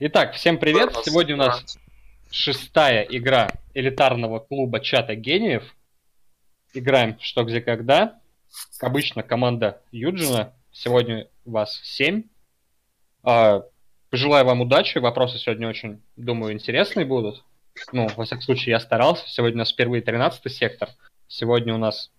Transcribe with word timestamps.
Итак, 0.00 0.34
всем 0.34 0.58
привет! 0.58 0.94
Сегодня 1.02 1.34
у 1.34 1.38
нас 1.38 1.76
шестая 2.30 3.02
игра 3.02 3.50
элитарного 3.74 4.38
клуба 4.38 4.78
чата 4.78 5.16
гениев. 5.16 5.74
Играем 6.72 7.18
что, 7.18 7.42
где, 7.42 7.60
когда. 7.60 8.20
Как 8.78 8.90
обычно, 8.90 9.24
команда 9.24 9.82
Юджина. 9.90 10.54
Сегодня 10.70 11.26
вас 11.44 11.80
семь. 11.82 12.28
А, 13.24 13.64
пожелаю 14.10 14.44
вам 14.44 14.60
удачи. 14.60 14.98
Вопросы 14.98 15.36
сегодня 15.36 15.68
очень, 15.68 16.00
думаю, 16.14 16.52
интересные 16.52 17.04
будут. 17.04 17.42
Ну, 17.90 18.06
во 18.14 18.24
всяком 18.24 18.42
случае, 18.42 18.74
я 18.74 18.80
старался. 18.80 19.28
Сегодня 19.28 19.56
у 19.56 19.58
нас 19.58 19.72
впервые 19.72 20.00
13 20.00 20.52
сектор. 20.52 20.90
Сегодня 21.26 21.74
у 21.74 21.78
нас 21.78 22.12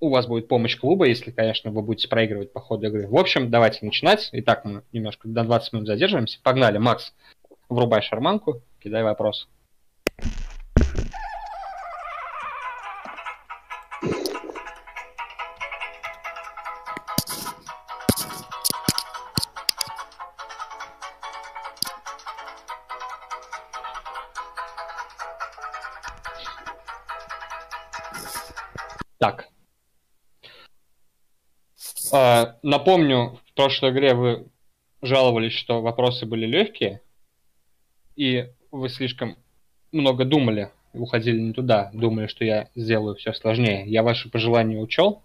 у 0.00 0.10
вас 0.10 0.26
будет 0.26 0.48
помощь 0.48 0.76
клуба, 0.78 1.06
если, 1.06 1.30
конечно, 1.30 1.70
вы 1.70 1.82
будете 1.82 2.08
проигрывать 2.08 2.52
по 2.52 2.60
ходу 2.60 2.86
игры. 2.86 3.06
В 3.08 3.16
общем, 3.16 3.50
давайте 3.50 3.84
начинать. 3.84 4.28
Итак, 4.32 4.64
мы 4.64 4.82
немножко 4.92 5.28
до 5.28 5.44
20 5.44 5.72
минут 5.72 5.86
задерживаемся. 5.86 6.38
Погнали, 6.42 6.78
Макс, 6.78 7.14
врубай 7.68 8.02
шарманку, 8.02 8.62
кидай 8.82 9.02
вопрос. 9.02 9.48
Напомню, 32.84 33.40
в 33.46 33.54
прошлой 33.54 33.92
игре 33.92 34.12
вы 34.12 34.46
жаловались, 35.00 35.54
что 35.54 35.80
вопросы 35.80 36.26
были 36.26 36.44
легкие, 36.44 37.00
и 38.14 38.50
вы 38.70 38.90
слишком 38.90 39.38
много 39.90 40.26
думали, 40.26 40.70
уходили 40.92 41.40
не 41.40 41.54
туда, 41.54 41.90
думали, 41.94 42.26
что 42.26 42.44
я 42.44 42.68
сделаю 42.74 43.16
все 43.16 43.32
сложнее. 43.32 43.84
Я 43.86 44.02
ваши 44.02 44.30
пожелания 44.30 44.78
учел. 44.78 45.22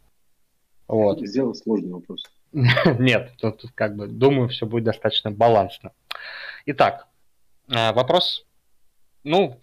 Вот. 0.88 1.20
Сделал 1.20 1.54
сложный 1.54 1.92
вопрос. 1.92 2.24
Нет, 2.54 3.34
тут 3.40 3.64
как 3.76 3.98
бы 3.98 4.08
думаю, 4.08 4.48
все 4.48 4.66
будет 4.66 4.86
достаточно 4.86 5.30
балансно. 5.30 5.92
Итак, 6.66 7.10
а, 7.70 7.92
вопрос, 7.92 8.46
ну, 9.26 9.60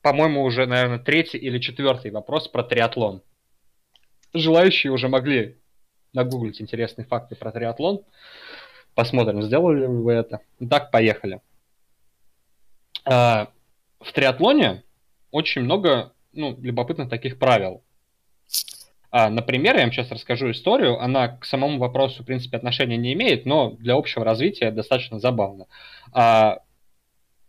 по-моему, 0.00 0.44
уже, 0.44 0.66
наверное, 0.66 1.00
третий 1.00 1.38
или 1.38 1.58
четвертый 1.58 2.12
вопрос 2.12 2.46
про 2.46 2.62
триатлон. 2.62 3.20
Желающие 4.32 4.92
уже 4.92 5.08
могли 5.08 5.56
нагуглить 6.12 6.60
интересные 6.60 7.04
факты 7.04 7.36
про 7.36 7.52
триатлон. 7.52 8.02
Посмотрим, 8.94 9.42
сделали 9.42 9.80
ли 9.80 9.86
вы 9.86 10.12
это. 10.12 10.40
Итак, 10.60 10.90
поехали. 10.90 11.40
А, 13.04 13.48
в 14.00 14.12
триатлоне 14.12 14.82
очень 15.30 15.62
много 15.62 16.12
ну, 16.32 16.56
любопытных 16.60 17.08
таких 17.08 17.38
правил. 17.38 17.82
А, 19.10 19.28
например, 19.28 19.76
я 19.76 19.82
вам 19.82 19.92
сейчас 19.92 20.10
расскажу 20.10 20.50
историю. 20.50 20.98
Она 21.00 21.28
к 21.28 21.44
самому 21.44 21.78
вопросу, 21.78 22.22
в 22.22 22.26
принципе, 22.26 22.56
отношения 22.56 22.96
не 22.96 23.12
имеет, 23.12 23.46
но 23.46 23.72
для 23.72 23.94
общего 23.94 24.24
развития 24.24 24.70
достаточно 24.70 25.18
забавно. 25.18 25.66
А, 26.12 26.58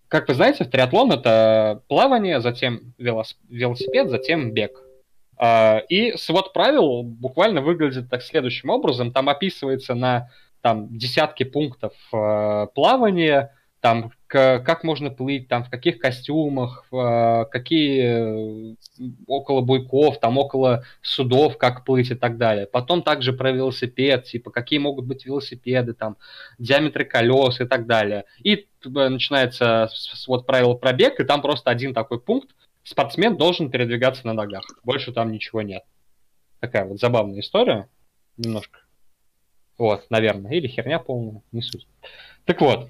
как 0.07 0.27
вы 0.27 0.33
знаете, 0.33 0.63
в 0.63 0.69
триатлон 0.69 1.11
это 1.11 1.81
плавание, 1.87 2.41
затем 2.41 2.93
велосипед, 2.97 4.09
затем 4.09 4.51
бег. 4.51 4.83
А, 5.37 5.79
и 5.89 6.15
свод 6.17 6.53
правил 6.53 7.03
буквально 7.03 7.61
выглядит 7.61 8.09
так 8.09 8.21
следующим 8.23 8.69
образом. 8.69 9.11
Там 9.11 9.29
описывается 9.29 9.95
на 9.95 10.29
там, 10.61 10.97
десятки 10.97 11.43
пунктов 11.43 11.93
э, 12.13 12.67
плавания, 12.73 13.53
там 13.81 14.13
как 14.27 14.85
можно 14.85 15.11
плыть, 15.11 15.49
там 15.49 15.65
в 15.65 15.69
каких 15.69 15.99
костюмах, 15.99 16.85
э, 16.93 17.45
какие 17.51 18.71
э, 18.71 18.75
около 19.27 19.59
буйков, 19.59 20.21
там 20.21 20.37
около 20.37 20.85
судов, 21.01 21.57
как 21.57 21.83
плыть 21.83 22.09
и 22.11 22.15
так 22.15 22.37
далее. 22.37 22.65
Потом 22.65 23.03
также 23.03 23.33
про 23.33 23.51
велосипед, 23.51 24.23
типа 24.23 24.51
какие 24.51 24.79
могут 24.79 25.05
быть 25.05 25.25
велосипеды, 25.25 25.93
там 25.93 26.15
диаметры 26.57 27.03
колес 27.03 27.59
и 27.59 27.65
так 27.65 27.85
далее. 27.85 28.23
И 28.41 28.67
начинается 28.85 29.89
свод 29.91 30.47
правил 30.47 30.75
про 30.75 30.93
бег, 30.93 31.19
и 31.19 31.25
там 31.25 31.41
просто 31.41 31.69
один 31.69 31.93
такой 31.93 32.21
пункт, 32.21 32.55
спортсмен 32.83 33.37
должен 33.37 33.71
передвигаться 33.71 34.25
на 34.27 34.33
ногах. 34.33 34.63
Больше 34.83 35.11
там 35.11 35.31
ничего 35.31 35.61
нет. 35.61 35.83
Такая 36.59 36.85
вот 36.85 36.99
забавная 36.99 37.39
история. 37.39 37.89
Немножко. 38.37 38.79
Вот, 39.77 40.09
наверное. 40.09 40.51
Или 40.51 40.67
херня 40.67 40.99
полная, 40.99 41.41
не 41.51 41.61
суть. 41.61 41.87
Так 42.45 42.61
вот. 42.61 42.89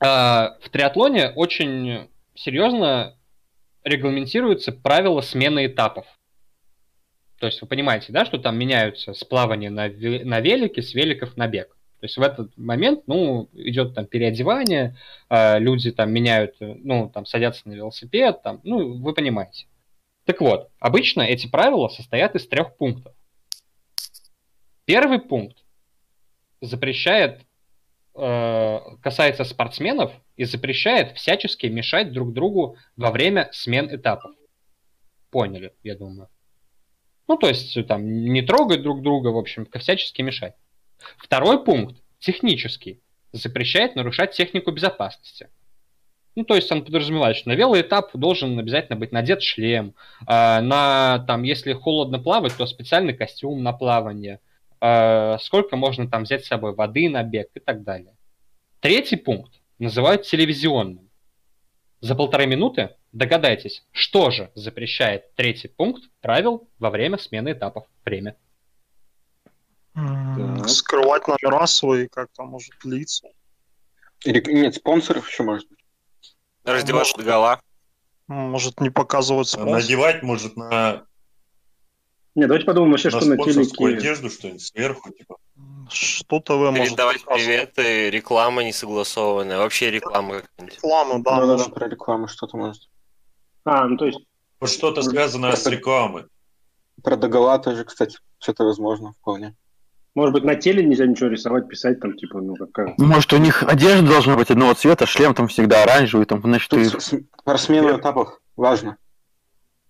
Э, 0.00 0.56
в 0.60 0.68
триатлоне 0.70 1.30
очень 1.30 2.08
серьезно 2.34 3.16
регламентируются 3.84 4.72
правила 4.72 5.20
смены 5.20 5.66
этапов. 5.66 6.06
То 7.38 7.46
есть 7.46 7.60
вы 7.62 7.68
понимаете, 7.68 8.12
да, 8.12 8.26
что 8.26 8.38
там 8.38 8.58
меняются 8.58 9.14
с 9.14 9.24
плавания 9.24 9.70
на, 9.70 9.88
на 9.88 10.40
велике, 10.40 10.82
с 10.82 10.94
великов 10.94 11.36
на 11.36 11.46
бег. 11.48 11.76
То 12.00 12.06
есть 12.06 12.16
в 12.16 12.22
этот 12.22 12.56
момент, 12.56 13.02
ну, 13.06 13.50
идет 13.52 13.94
там 13.94 14.06
переодевание, 14.06 14.96
э, 15.28 15.58
люди 15.58 15.92
там 15.92 16.10
меняют, 16.10 16.56
ну, 16.58 17.10
там 17.10 17.26
садятся 17.26 17.68
на 17.68 17.74
велосипед, 17.74 18.42
там, 18.42 18.60
ну, 18.64 18.98
вы 18.98 19.12
понимаете. 19.12 19.66
Так 20.24 20.40
вот, 20.40 20.70
обычно 20.78 21.20
эти 21.20 21.46
правила 21.46 21.88
состоят 21.88 22.34
из 22.36 22.48
трех 22.48 22.74
пунктов. 22.76 23.14
Первый 24.86 25.18
пункт 25.18 25.58
запрещает, 26.62 27.42
э, 28.14 28.78
касается 29.02 29.44
спортсменов 29.44 30.12
и 30.36 30.44
запрещает 30.44 31.16
всячески 31.18 31.66
мешать 31.66 32.12
друг 32.12 32.32
другу 32.32 32.78
во 32.96 33.10
время 33.10 33.50
смен 33.52 33.94
этапов. 33.94 34.32
Поняли, 35.30 35.74
я 35.82 35.96
думаю. 35.96 36.28
Ну, 37.28 37.36
то 37.36 37.46
есть, 37.46 37.86
там, 37.86 38.06
не 38.06 38.40
трогать 38.40 38.82
друг 38.82 39.02
друга, 39.02 39.28
в 39.28 39.36
общем, 39.36 39.68
всячески 39.78 40.22
мешать. 40.22 40.54
Второй 41.18 41.64
пункт, 41.64 41.96
технический, 42.18 43.00
запрещает 43.32 43.96
нарушать 43.96 44.32
технику 44.32 44.70
безопасности. 44.70 45.48
Ну, 46.36 46.44
то 46.44 46.54
есть 46.54 46.70
он 46.70 46.84
подразумевает, 46.84 47.36
что 47.36 47.48
на 47.48 47.54
велоэтап 47.54 48.10
должен 48.14 48.58
обязательно 48.58 48.96
быть 48.96 49.12
надет 49.12 49.42
шлем, 49.42 49.94
э, 50.26 50.60
на, 50.60 51.24
там, 51.26 51.42
если 51.42 51.72
холодно 51.72 52.18
плавать, 52.18 52.56
то 52.56 52.66
специальный 52.66 53.14
костюм 53.14 53.62
на 53.62 53.72
плавание, 53.72 54.40
э, 54.80 55.38
сколько 55.40 55.76
можно 55.76 56.08
там 56.08 56.22
взять 56.22 56.44
с 56.44 56.48
собой 56.48 56.74
воды 56.74 57.08
на 57.08 57.22
бег 57.24 57.48
и 57.54 57.60
так 57.60 57.82
далее. 57.82 58.14
Третий 58.80 59.16
пункт 59.16 59.60
называют 59.78 60.22
телевизионным. 60.22 61.10
За 62.00 62.14
полторы 62.14 62.46
минуты 62.46 62.90
догадайтесь, 63.12 63.84
что 63.92 64.30
же 64.30 64.50
запрещает 64.54 65.34
третий 65.34 65.68
пункт 65.68 66.04
правил 66.22 66.68
во 66.78 66.90
время 66.90 67.18
смены 67.18 67.52
этапов. 67.52 67.84
Время. 68.04 68.36
Так. 69.94 70.68
Скрывать 70.68 71.26
номера 71.26 71.66
свои, 71.66 72.06
как 72.08 72.28
там 72.36 72.48
может 72.48 72.74
лица. 72.84 73.28
Или, 74.24 74.42
нет, 74.52 74.74
спонсоров 74.74 75.28
еще 75.28 75.42
может 75.42 75.68
быть. 75.68 75.84
Раздевать 76.64 77.12
может, 77.14 77.26
гола. 77.26 77.60
Может 78.28 78.80
не 78.80 78.90
показывать 78.90 79.48
спонсор. 79.48 79.72
Надевать 79.72 80.22
может 80.22 80.56
на... 80.56 81.04
Не, 82.36 82.46
давайте 82.46 82.64
подумаем 82.64 82.92
вообще, 82.92 83.10
на 83.10 83.20
что 83.20 83.28
на 83.28 83.36
телеке. 83.36 83.86
одежду, 83.86 84.30
что-нибудь 84.30 84.62
сверху, 84.62 85.10
типа. 85.10 85.36
Что-то 85.90 86.58
вы 86.58 86.70
можете 86.70 86.90
Передавать 86.90 87.24
приветы, 87.24 88.10
реклама 88.10 88.62
несогласованная. 88.62 89.58
Вообще 89.58 89.90
реклама 89.90 90.42
какая-нибудь. 90.42 90.76
Реклама, 90.76 91.22
да. 91.22 91.40
Да, 91.40 91.46
да, 91.46 91.64
да, 91.64 91.70
про 91.70 91.88
рекламу 91.88 92.28
что-то 92.28 92.56
может. 92.56 92.88
А, 93.64 93.86
ну 93.86 93.96
то 93.96 94.06
есть... 94.06 94.20
Что-то 94.62 95.02
связанное 95.02 95.56
с 95.56 95.66
рекламой. 95.66 96.26
Про 97.02 97.16
догола 97.16 97.58
тоже, 97.58 97.84
кстати, 97.84 98.18
что-то 98.38 98.64
возможно 98.64 99.14
вполне. 99.14 99.56
Может 100.14 100.32
быть, 100.34 100.44
на 100.44 100.56
теле 100.56 100.84
нельзя 100.84 101.06
ничего 101.06 101.28
рисовать, 101.28 101.68
писать 101.68 102.00
там, 102.00 102.16
типа, 102.16 102.40
ну 102.40 102.56
как. 102.72 102.98
Может, 102.98 103.32
у 103.32 103.36
них 103.36 103.62
одежда 103.62 104.06
должна 104.06 104.36
быть 104.36 104.50
одного 104.50 104.74
цвета, 104.74 105.06
шлем 105.06 105.34
там 105.34 105.46
всегда 105.48 105.84
оранжевый, 105.84 106.26
там, 106.26 106.40
значит, 106.42 106.68
Тут 106.68 106.98
ты... 106.98 107.26
про 107.44 107.56
смену 107.58 107.96
этапов 107.96 108.40
важно. 108.56 108.96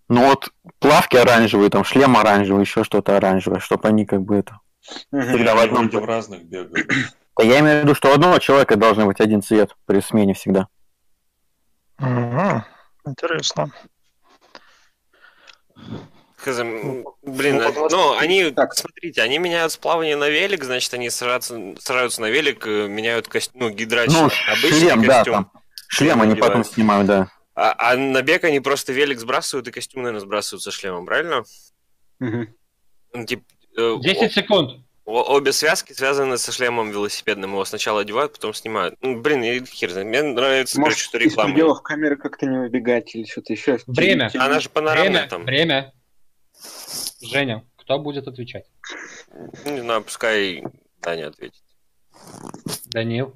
Ну 0.08 0.26
вот 0.26 0.50
плавки 0.78 1.16
оранжевые, 1.16 1.70
там 1.70 1.84
шлем 1.84 2.16
оранжевый, 2.16 2.62
еще 2.62 2.84
что-то 2.84 3.16
оранжевое, 3.16 3.60
чтобы 3.60 3.88
они 3.88 4.04
как 4.04 4.22
бы 4.22 4.36
это. 4.36 4.58
Всегда 4.80 5.54
в 5.54 5.60
одном. 5.60 5.88
в 5.88 6.04
разных 6.04 6.44
бегают. 6.44 6.90
Да 7.38 7.46
я 7.46 7.60
имею 7.60 7.80
в 7.80 7.84
виду, 7.84 7.94
что 7.94 8.10
у 8.10 8.12
одного 8.12 8.38
человека 8.38 8.76
должен 8.76 9.06
быть 9.06 9.18
один 9.18 9.40
цвет 9.40 9.74
при 9.86 10.00
смене 10.00 10.34
всегда. 10.34 10.68
Угу. 11.98 12.64
Интересно. 13.06 13.70
Хз, 16.42 16.56
блин, 17.22 17.58
ну, 17.58 17.88
ну 17.90 18.16
они, 18.16 18.50
так. 18.50 18.74
смотрите, 18.74 19.20
они 19.20 19.38
меняют 19.38 19.72
сплавание 19.72 20.16
на 20.16 20.28
велик, 20.30 20.64
значит, 20.64 20.92
они 20.94 21.10
сажаются, 21.10 21.74
сажаются 21.78 22.22
на 22.22 22.30
велик, 22.30 22.66
э, 22.66 22.88
меняют 22.88 23.28
костюм, 23.28 23.60
ну, 23.60 23.70
гидрачный, 23.70 24.20
ну, 24.22 24.30
обычный 24.48 24.70
шлем, 24.80 25.04
костюм. 25.04 25.06
Да, 25.06 25.24
там. 25.24 25.52
Шлем 25.88 26.22
они 26.22 26.34
потом 26.36 26.64
снимают, 26.64 27.06
да. 27.06 27.30
А, 27.54 27.74
а 27.92 27.96
на 27.96 28.22
бег 28.22 28.44
они 28.44 28.60
просто 28.60 28.92
велик 28.92 29.18
сбрасывают 29.20 29.68
и 29.68 29.70
костюм, 29.70 30.02
наверное, 30.02 30.20
сбрасывают 30.20 30.62
со 30.62 30.70
шлемом, 30.70 31.04
правильно? 31.04 31.44
Угу. 32.20 32.46
Ну, 33.12 33.26
типа, 33.26 33.44
э, 33.76 33.96
10 34.00 34.32
секунд. 34.32 34.80
Обе 35.04 35.52
связки 35.52 35.92
связаны 35.92 36.38
со 36.38 36.52
шлемом 36.52 36.90
велосипедным. 36.90 37.50
Его 37.50 37.64
сначала 37.64 38.02
одевают, 38.02 38.32
потом 38.34 38.54
снимают. 38.54 38.94
Ну, 39.02 39.20
блин, 39.20 39.42
я 39.42 39.62
хер 39.64 39.90
знает. 39.90 40.06
Мне 40.06 40.22
нравится, 40.22 40.78
Может, 40.78 40.98
короче, 40.98 41.04
что 41.08 41.18
реклама. 41.18 41.50
пределов 41.52 41.82
камеры 41.82 42.16
как-то 42.16 42.46
не 42.46 42.58
выбегать 42.58 43.14
или 43.14 43.24
что-то 43.24 43.52
еще. 43.52 43.78
Время. 43.88 44.30
Она 44.38 44.60
же 44.60 44.70
панорамная 44.70 45.10
Время, 45.10 45.28
там. 45.28 45.44
время. 45.44 45.92
Женя, 47.20 47.66
кто 47.76 47.98
будет 47.98 48.26
отвечать? 48.28 48.70
Ну, 49.64 49.72
Не 49.72 49.80
знаю, 49.80 50.02
пускай 50.02 50.64
Таня 51.00 51.28
ответит. 51.28 51.62
Данил. 52.86 53.34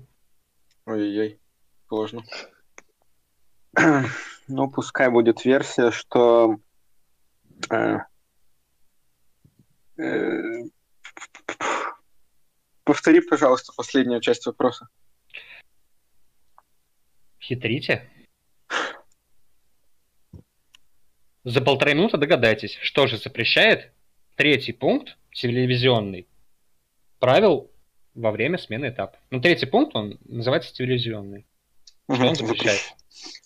Ой-ой-ой, 0.86 1.40
сложно. 1.88 2.22
Ну, 4.46 4.70
пускай 4.70 5.08
будет 5.10 5.44
версия, 5.44 5.90
что... 5.90 6.58
э, 7.70 7.98
э, 9.96 10.62
Повтори, 12.84 13.20
пожалуйста, 13.22 13.72
последнюю 13.74 14.20
часть 14.20 14.44
вопроса. 14.44 14.88
Хитрите. 17.40 18.10
За 21.44 21.60
полторы 21.60 21.94
минуты 21.94 22.16
догадайтесь, 22.16 22.78
что 22.80 23.06
же 23.06 23.18
запрещает 23.18 23.92
третий 24.34 24.72
пункт, 24.72 25.16
телевизионный, 25.32 26.26
правил 27.18 27.70
во 28.14 28.30
время 28.30 28.56
смены 28.58 28.88
этапа. 28.88 29.18
Ну, 29.30 29.40
третий 29.40 29.66
пункт, 29.66 29.94
он 29.94 30.18
называется 30.24 30.72
телевизионный. 30.72 31.46
Что 32.10 32.26
он 32.26 32.34
запрещает? 32.34 32.80
Запрещ- 32.80 32.94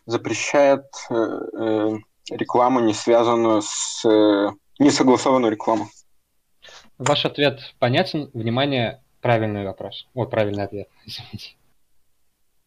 Запрещает 0.06 0.84
э, 1.10 1.14
э, 1.14 1.96
рекламу, 2.30 2.80
не 2.80 2.94
связанную 2.94 3.62
с... 3.62 4.04
э, 4.04 4.50
несогласованную 4.78 5.52
рекламу. 5.52 5.88
Ваш 6.98 7.24
ответ 7.24 7.74
понятен. 7.78 8.30
Внимание, 8.32 9.02
правильный 9.20 9.64
вопрос. 9.64 10.06
Вот, 10.14 10.30
правильный 10.30 10.64
ответ. 10.64 10.88
Извините. 11.06 11.54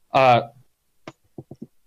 А, 0.09 0.53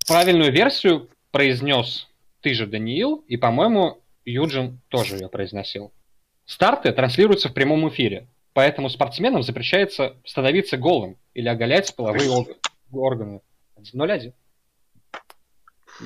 правильную 0.07 0.53
версию 0.53 1.09
произнес 1.31 2.09
ты 2.45 2.53
же, 2.53 2.67
Даниил, 2.67 3.25
и, 3.27 3.39
по-моему, 3.39 4.03
Юджин 4.27 4.83
тоже 4.89 5.17
ее 5.17 5.31
произносил. 5.31 5.95
Старты 6.45 6.93
транслируются 6.93 7.49
в 7.49 7.55
прямом 7.55 7.89
эфире, 7.89 8.29
поэтому 8.53 8.91
спортсменам 8.91 9.43
запрещается 9.43 10.17
становиться 10.27 10.77
голым 10.77 11.17
или 11.33 11.49
оголять 11.49 11.97
половые 11.97 12.29
ор- 12.31 12.47
органы. 12.93 13.41
0-1. 13.95 14.35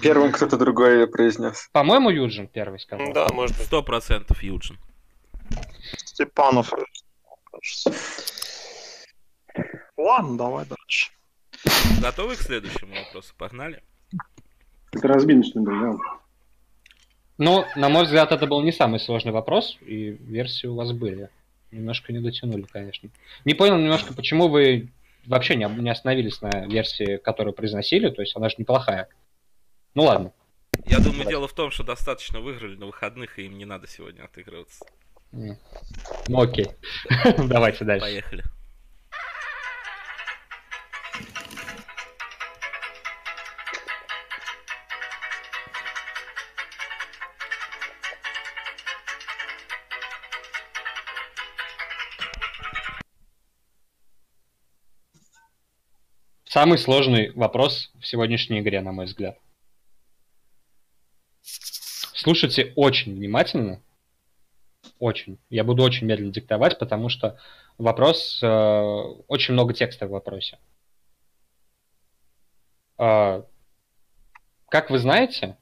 Первым 0.00 0.31
кто-то 0.31 0.56
другой 0.56 1.08
произнес. 1.08 1.69
По-моему, 1.73 2.11
Юджин 2.11 2.46
первый 2.46 2.79
сказал. 2.79 3.05
Ну 3.08 3.12
Да, 3.12 3.26
может 3.32 3.56
быть. 3.56 3.67
Сто 3.67 3.82
процентов 3.82 4.41
Юджин. 4.41 4.79
Степанов. 5.96 6.73
Ладно, 9.96 10.38
давай 10.38 10.67
дальше. 10.67 11.11
Готовы 12.00 12.37
к 12.37 12.41
следующему 12.43 12.94
вопросу? 12.94 13.34
Погнали. 13.37 13.82
Это 14.93 15.08
разминочный 15.08 15.62
был, 15.62 15.99
да? 15.99 15.99
Но, 17.38 17.67
на 17.76 17.88
мой 17.88 18.05
взгляд, 18.05 18.32
это 18.32 18.46
был 18.46 18.61
не 18.62 18.73
самый 18.73 18.99
сложный 18.99 19.32
вопрос, 19.32 19.79
и 19.81 20.11
версии 20.11 20.67
у 20.67 20.75
вас 20.75 20.93
были. 20.93 21.31
Немножко 21.70 22.12
не 22.12 22.19
дотянули, 22.19 22.62
конечно. 22.62 23.11
Не 23.44 23.55
понял 23.55 23.79
немножко, 23.79 24.12
почему 24.12 24.49
вы 24.49 24.88
вообще 25.26 25.55
не, 25.55 25.90
остановились 25.90 26.40
на 26.43 26.67
версии, 26.67 27.19
которую 27.19 27.55
произносили, 27.55 28.11
то 28.11 28.23
есть 28.23 28.35
она 28.37 28.49
же 28.49 28.56
неплохая. 28.58 29.08
Ну 29.94 30.05
ладно. 30.05 30.32
Я 30.87 30.99
думаю, 30.99 31.29
дело 31.29 31.46
в 31.46 31.52
том, 31.52 31.70
что 31.70 31.85
достаточно 31.85 32.40
выиграли 32.40 32.76
на 32.76 32.87
выходных, 32.87 33.38
и 33.38 33.44
им 33.46 33.56
не 33.56 33.64
надо 33.64 33.87
сегодня 33.87 34.25
отыгрываться. 34.25 34.84
Ну 35.31 36.41
окей. 36.41 36.69
Давайте 37.38 37.84
дальше. 37.84 38.06
Поехали. 38.06 38.44
Самый 56.58 56.78
сложный 56.78 57.31
вопрос 57.37 57.93
в 58.00 58.05
сегодняшней 58.05 58.58
игре, 58.58 58.81
на 58.81 58.90
мой 58.90 59.05
взгляд. 59.05 59.38
Слушайте 61.40 62.72
очень 62.75 63.14
внимательно. 63.14 63.81
Очень. 64.99 65.38
Я 65.50 65.62
буду 65.62 65.84
очень 65.84 66.08
медленно 66.08 66.32
диктовать, 66.32 66.81
потому 66.81 67.10
что 67.10 67.38
вопрос... 67.78 68.40
э, 68.43 68.46
очень 69.28 69.55
много 69.55 69.72
текста 69.72 70.08
в 70.08 70.10
вопросе. 70.10 70.58
Э, 72.99 73.44
как 74.69 74.90
вы 74.90 74.99
знаете, 74.99 75.56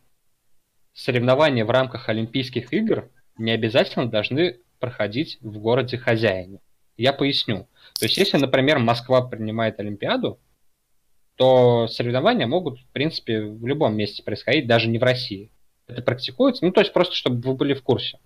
соревнования 0.95 1.67
в 1.67 1.71
рамках 1.71 2.09
Олимпийских 2.09 2.73
игр 2.73 3.11
не 3.37 3.51
обязательно 3.51 4.07
должны 4.09 4.61
проходить 4.79 5.37
в 5.43 5.59
городе 5.59 5.99
хозяине. 5.99 6.61
Я 6.97 7.13
поясню. 7.13 7.69
То 7.99 8.07
есть, 8.07 8.17
если, 8.17 8.39
например, 8.39 8.79
Москва 8.79 9.21
принимает 9.21 9.79
Олимпиаду, 9.79 10.41
то 11.37 11.87
соревнования 11.89 12.47
могут, 12.47 12.81
в 12.81 12.87
принципе, 12.93 13.43
в 13.43 13.67
любом 13.67 13.95
месте 13.97 14.23
происходить, 14.23 14.67
даже 14.67 14.89
не 14.89 14.99
в 14.99 15.03
России. 15.03 15.51
Это 15.87 16.03
практикуется, 16.03 16.65
ну, 16.65 16.73
то 16.73 16.81
есть 16.81 16.93
просто, 16.93 17.15
чтобы 17.15 17.41
вы 17.41 17.55
были 17.55 17.75
в 17.75 17.83
курсе. 17.83 18.19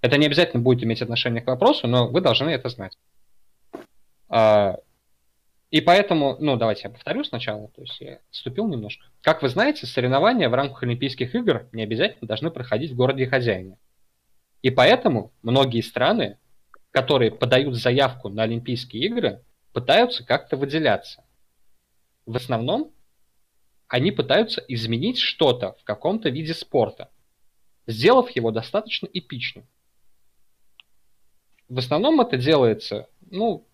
Это 0.00 0.16
не 0.16 0.26
обязательно 0.26 0.62
будет 0.62 0.84
иметь 0.84 1.02
отношение 1.02 1.42
к 1.42 1.46
вопросу, 1.46 1.86
но 1.86 2.08
вы 2.08 2.20
должны 2.20 2.50
это 2.50 2.68
знать. 2.68 2.96
А, 4.28 4.76
И 5.70 5.80
поэтому, 5.80 6.36
ну, 6.40 6.56
давайте 6.56 6.82
я 6.84 6.90
повторю 6.90 7.24
сначала, 7.24 7.68
то 7.68 7.82
есть 7.82 8.00
я 8.00 8.18
отступил 8.30 8.66
немножко. 8.68 9.06
Как 9.22 9.42
вы 9.42 9.48
знаете, 9.48 9.86
соревнования 9.86 10.48
в 10.48 10.54
рамках 10.54 10.82
Олимпийских 10.82 11.34
игр 11.34 11.68
не 11.72 11.82
обязательно 11.82 12.26
должны 12.26 12.50
проходить 12.50 12.92
в 12.92 12.96
городе 12.96 13.26
хозяине. 13.26 13.78
И 14.62 14.70
поэтому 14.70 15.32
многие 15.42 15.80
страны, 15.80 16.38
которые 16.90 17.30
подают 17.30 17.76
заявку 17.76 18.28
на 18.28 18.42
Олимпийские 18.42 19.04
игры, 19.04 19.42
пытаются 19.72 20.24
как-то 20.24 20.56
выделяться. 20.56 21.24
В 22.30 22.36
основном 22.36 22.92
они 23.88 24.12
пытаются 24.12 24.62
изменить 24.68 25.18
что-то 25.18 25.72
в 25.80 25.82
каком-то 25.82 26.28
виде 26.28 26.54
спорта, 26.54 27.10
сделав 27.88 28.30
его 28.30 28.52
достаточно 28.52 29.08
эпичным. 29.12 29.66
В 31.68 31.78
основном 31.78 32.20
это 32.20 32.36
делается, 32.36 33.08
ну, 33.32 33.66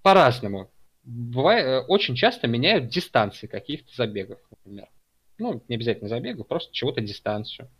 по-разному. 0.00 0.70
Бывает, 1.04 1.66
э, 1.66 1.80
очень 1.88 2.14
часто 2.14 2.46
меняют 2.46 2.88
дистанции 2.88 3.46
каких-то 3.46 3.94
забегов, 3.94 4.38
например. 4.50 4.88
Ну, 5.36 5.62
не 5.68 5.74
обязательно 5.74 6.08
забегов, 6.08 6.48
просто 6.48 6.72
чего-то 6.72 7.02
дистанцию. 7.02 7.70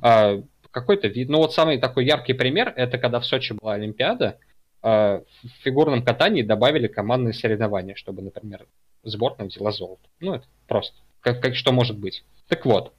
А, 0.00 0.40
какой-то 0.70 1.08
вид. 1.08 1.28
Ну, 1.28 1.38
вот 1.38 1.54
самый 1.54 1.78
такой 1.78 2.06
яркий 2.06 2.34
пример, 2.34 2.72
это 2.76 2.98
когда 2.98 3.18
в 3.18 3.26
Сочи 3.26 3.52
была 3.52 3.72
Олимпиада, 3.72 4.38
в 4.84 5.48
фигурном 5.62 6.04
катании 6.04 6.42
добавили 6.42 6.88
командные 6.88 7.32
соревнования, 7.32 7.94
чтобы, 7.94 8.20
например, 8.20 8.66
сборная 9.02 9.48
взяла 9.48 9.72
золото. 9.72 10.06
Ну, 10.20 10.34
это 10.34 10.44
просто. 10.68 10.94
Как, 11.20 11.40
как, 11.40 11.56
что 11.56 11.72
может 11.72 11.96
быть. 11.96 12.22
Так 12.48 12.66
вот. 12.66 12.92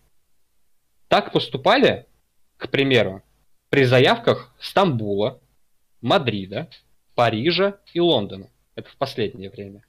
Так 1.10 1.32
поступали, 1.32 2.08
к 2.58 2.70
примеру, 2.70 3.22
при 3.70 3.84
заявках 3.84 4.52
Стамбула, 4.60 5.40
Мадрида, 6.02 6.70
Парижа 7.14 7.78
и 7.94 8.00
Лондона. 8.00 8.50
Это 8.74 8.90
в 8.90 8.98
последнее 8.98 9.52
время. 9.52 9.86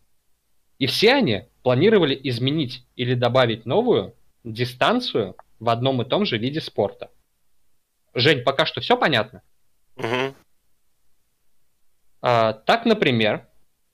И 0.78 0.86
все 0.86 1.14
они 1.14 1.44
планировали 1.62 2.18
изменить 2.24 2.84
или 2.96 3.14
добавить 3.14 3.64
новую 3.64 4.14
дистанцию 4.44 5.34
в 5.58 5.70
одном 5.70 6.02
и 6.02 6.04
том 6.04 6.26
же 6.26 6.36
виде 6.36 6.60
спорта. 6.60 7.10
Жень, 8.12 8.42
пока 8.42 8.66
что 8.66 8.82
все 8.82 8.98
понятно? 8.98 9.40
Мгм. 9.96 10.34
А, 12.28 12.54
так, 12.54 12.87
например, 12.87 13.47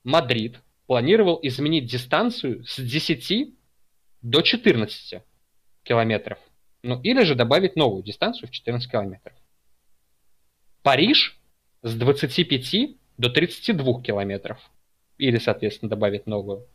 Мадрид 0.05 0.59
планировал 0.87 1.39
изменить 1.43 1.85
дистанцию 1.85 2.65
с 2.65 2.81
10 2.81 3.55
до 4.23 4.41
14 4.41 5.21
километров. 5.83 6.39
Ну, 6.83 6.99
или 7.03 7.25
же 7.25 7.35
добавить 7.35 7.77
новую 7.77 8.03
дистанцию 8.03 8.49
в 8.49 8.53
14 8.53 8.91
километров. 8.91 9.35
Париж 10.83 11.39
с 11.83 11.95
25 11.95 12.97
до 13.19 13.29
32 13.29 14.01
километров. 14.01 14.59
Или, 15.19 15.37
соответственно, 15.37 15.91
добавить 15.91 16.27
новую. 16.27 16.67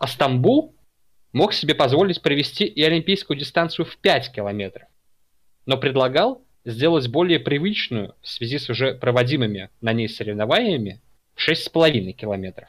А 0.00 0.06
Стамбул 0.06 0.74
мог 1.30 1.52
себе 1.52 1.74
позволить 1.74 2.22
провести 2.22 2.64
и 2.64 2.82
олимпийскую 2.82 3.38
дистанцию 3.38 3.84
в 3.84 3.98
5 3.98 4.32
километров. 4.32 4.88
Но 5.66 5.76
предлагал 5.76 6.42
сделать 6.66 7.08
более 7.08 7.38
привычную 7.38 8.14
в 8.20 8.28
связи 8.28 8.58
с 8.58 8.68
уже 8.68 8.94
проводимыми 8.94 9.70
на 9.80 9.92
ней 9.92 10.08
соревнованиями 10.08 11.00
6,5 11.36 12.12
километров. 12.12 12.68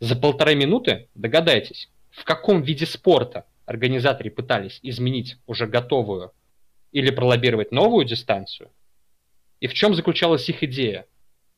За 0.00 0.16
полторы 0.16 0.54
минуты 0.54 1.08
догадайтесь, 1.14 1.90
в 2.10 2.24
каком 2.24 2.62
виде 2.62 2.86
спорта 2.86 3.44
организаторы 3.66 4.30
пытались 4.30 4.80
изменить 4.82 5.36
уже 5.46 5.66
готовую 5.66 6.32
или 6.90 7.10
пролоббировать 7.10 7.70
новую 7.70 8.04
дистанцию, 8.04 8.70
И 9.60 9.68
в 9.68 9.74
чем 9.74 9.94
заключалась 9.94 10.48
их 10.48 10.62
идея? 10.64 11.06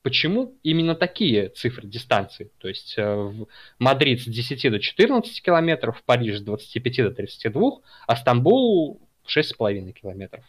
Почему 0.02 0.54
именно 0.62 0.94
такие 0.94 1.48
цифры 1.48 1.88
дистанции? 1.88 2.50
То 2.58 2.68
есть 2.68 2.94
э, 2.98 3.32
Мадрид 3.78 4.20
с 4.20 4.26
10 4.26 4.70
до 4.70 4.78
14 4.78 5.42
километров, 5.42 6.02
Париж 6.04 6.40
с 6.40 6.42
25 6.42 6.96
до 6.96 7.10
32, 7.12 7.78
а 8.06 8.16
Стамбул 8.16 9.00
6,5 9.26 9.92
километров. 9.92 10.44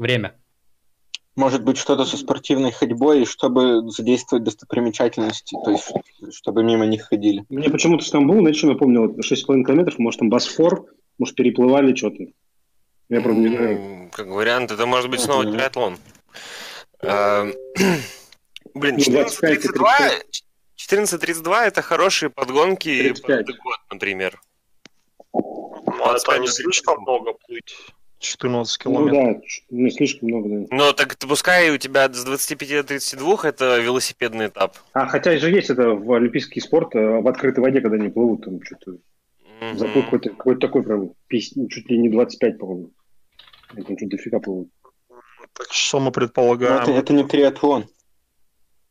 Время. 0.00 0.34
Может 1.36 1.62
быть, 1.62 1.76
что-то 1.76 2.06
со 2.06 2.16
спортивной 2.16 2.72
ходьбой, 2.72 3.26
чтобы 3.26 3.90
задействовать 3.90 4.44
достопримечательности, 4.44 5.54
то 5.62 5.72
есть 5.72 5.92
чтобы 6.34 6.64
мимо 6.64 6.86
них 6.86 7.02
ходили. 7.02 7.44
Мне 7.50 7.68
почему-то 7.68 8.02
Стамбул, 8.02 8.38
знаете, 8.40 8.60
что 8.60 8.68
напомнил? 8.68 9.10
6,5 9.10 9.62
километров, 9.62 9.98
может, 9.98 10.20
там 10.20 10.30
Босфор, 10.30 10.86
может, 11.18 11.36
переплывали 11.36 11.94
что-то. 11.94 12.24
Я 13.10 13.20
правда 13.20 13.40
не 13.42 13.48
знаю. 13.48 14.10
Как 14.10 14.28
вариант, 14.28 14.70
это 14.70 14.86
может 14.86 15.10
быть 15.10 15.20
снова 15.20 15.44
триатлон. 15.44 15.98
Эм, 17.02 17.52
блин, 18.74 18.96
14.32 18.96 20.22
14.32 20.78 21.60
это 21.66 21.82
хорошие 21.82 22.30
подгонки 22.30 23.12
под 23.20 23.46
год, 23.48 23.76
например. 23.92 24.40
Ну, 25.34 26.14
это 26.14 26.38
не 26.38 26.48
слишком 26.48 27.02
много 27.02 27.34
плыть. 27.34 27.76
14 28.20 28.82
километров. 28.82 29.12
Ну 29.12 29.34
да, 29.34 29.40
не 29.70 29.90
слишком 29.90 30.28
много, 30.28 30.48
да. 30.48 30.66
Ну 30.70 30.92
так 30.92 31.16
пускай 31.18 31.70
у 31.70 31.78
тебя 31.78 32.12
с 32.12 32.22
25 32.22 32.68
до 32.68 32.84
32 32.84 33.38
это 33.44 33.80
велосипедный 33.80 34.48
этап. 34.48 34.76
А 34.92 35.06
хотя 35.06 35.36
же 35.38 35.50
есть 35.50 35.70
это 35.70 35.90
в 35.90 36.12
олимпийский 36.12 36.60
спорт, 36.60 36.94
э, 36.94 37.20
в 37.20 37.26
открытой 37.26 37.62
воде, 37.62 37.80
когда 37.80 37.96
они 37.96 38.10
плывут, 38.10 38.44
там 38.44 38.62
что-то 38.62 38.92
mm-hmm. 38.92 39.76
заплыв 39.76 40.04
какой-то, 40.04 40.30
какой-то 40.30 40.60
такой 40.60 40.82
прям, 40.82 41.00
ну, 41.56 41.68
чуть 41.68 41.90
ли 41.90 41.98
не 41.98 42.10
25, 42.10 42.58
по-моему. 42.58 42.90
Там 43.74 43.84
что-то 43.84 44.06
дофига 44.06 44.40
плывут. 44.40 44.68
Так 45.54 45.72
что 45.72 45.98
мы 45.98 46.12
предполагаем? 46.12 46.74
Ну, 46.74 46.82
это, 46.82 46.92
это 46.92 47.12
не 47.14 47.24
триатлон. 47.24 47.86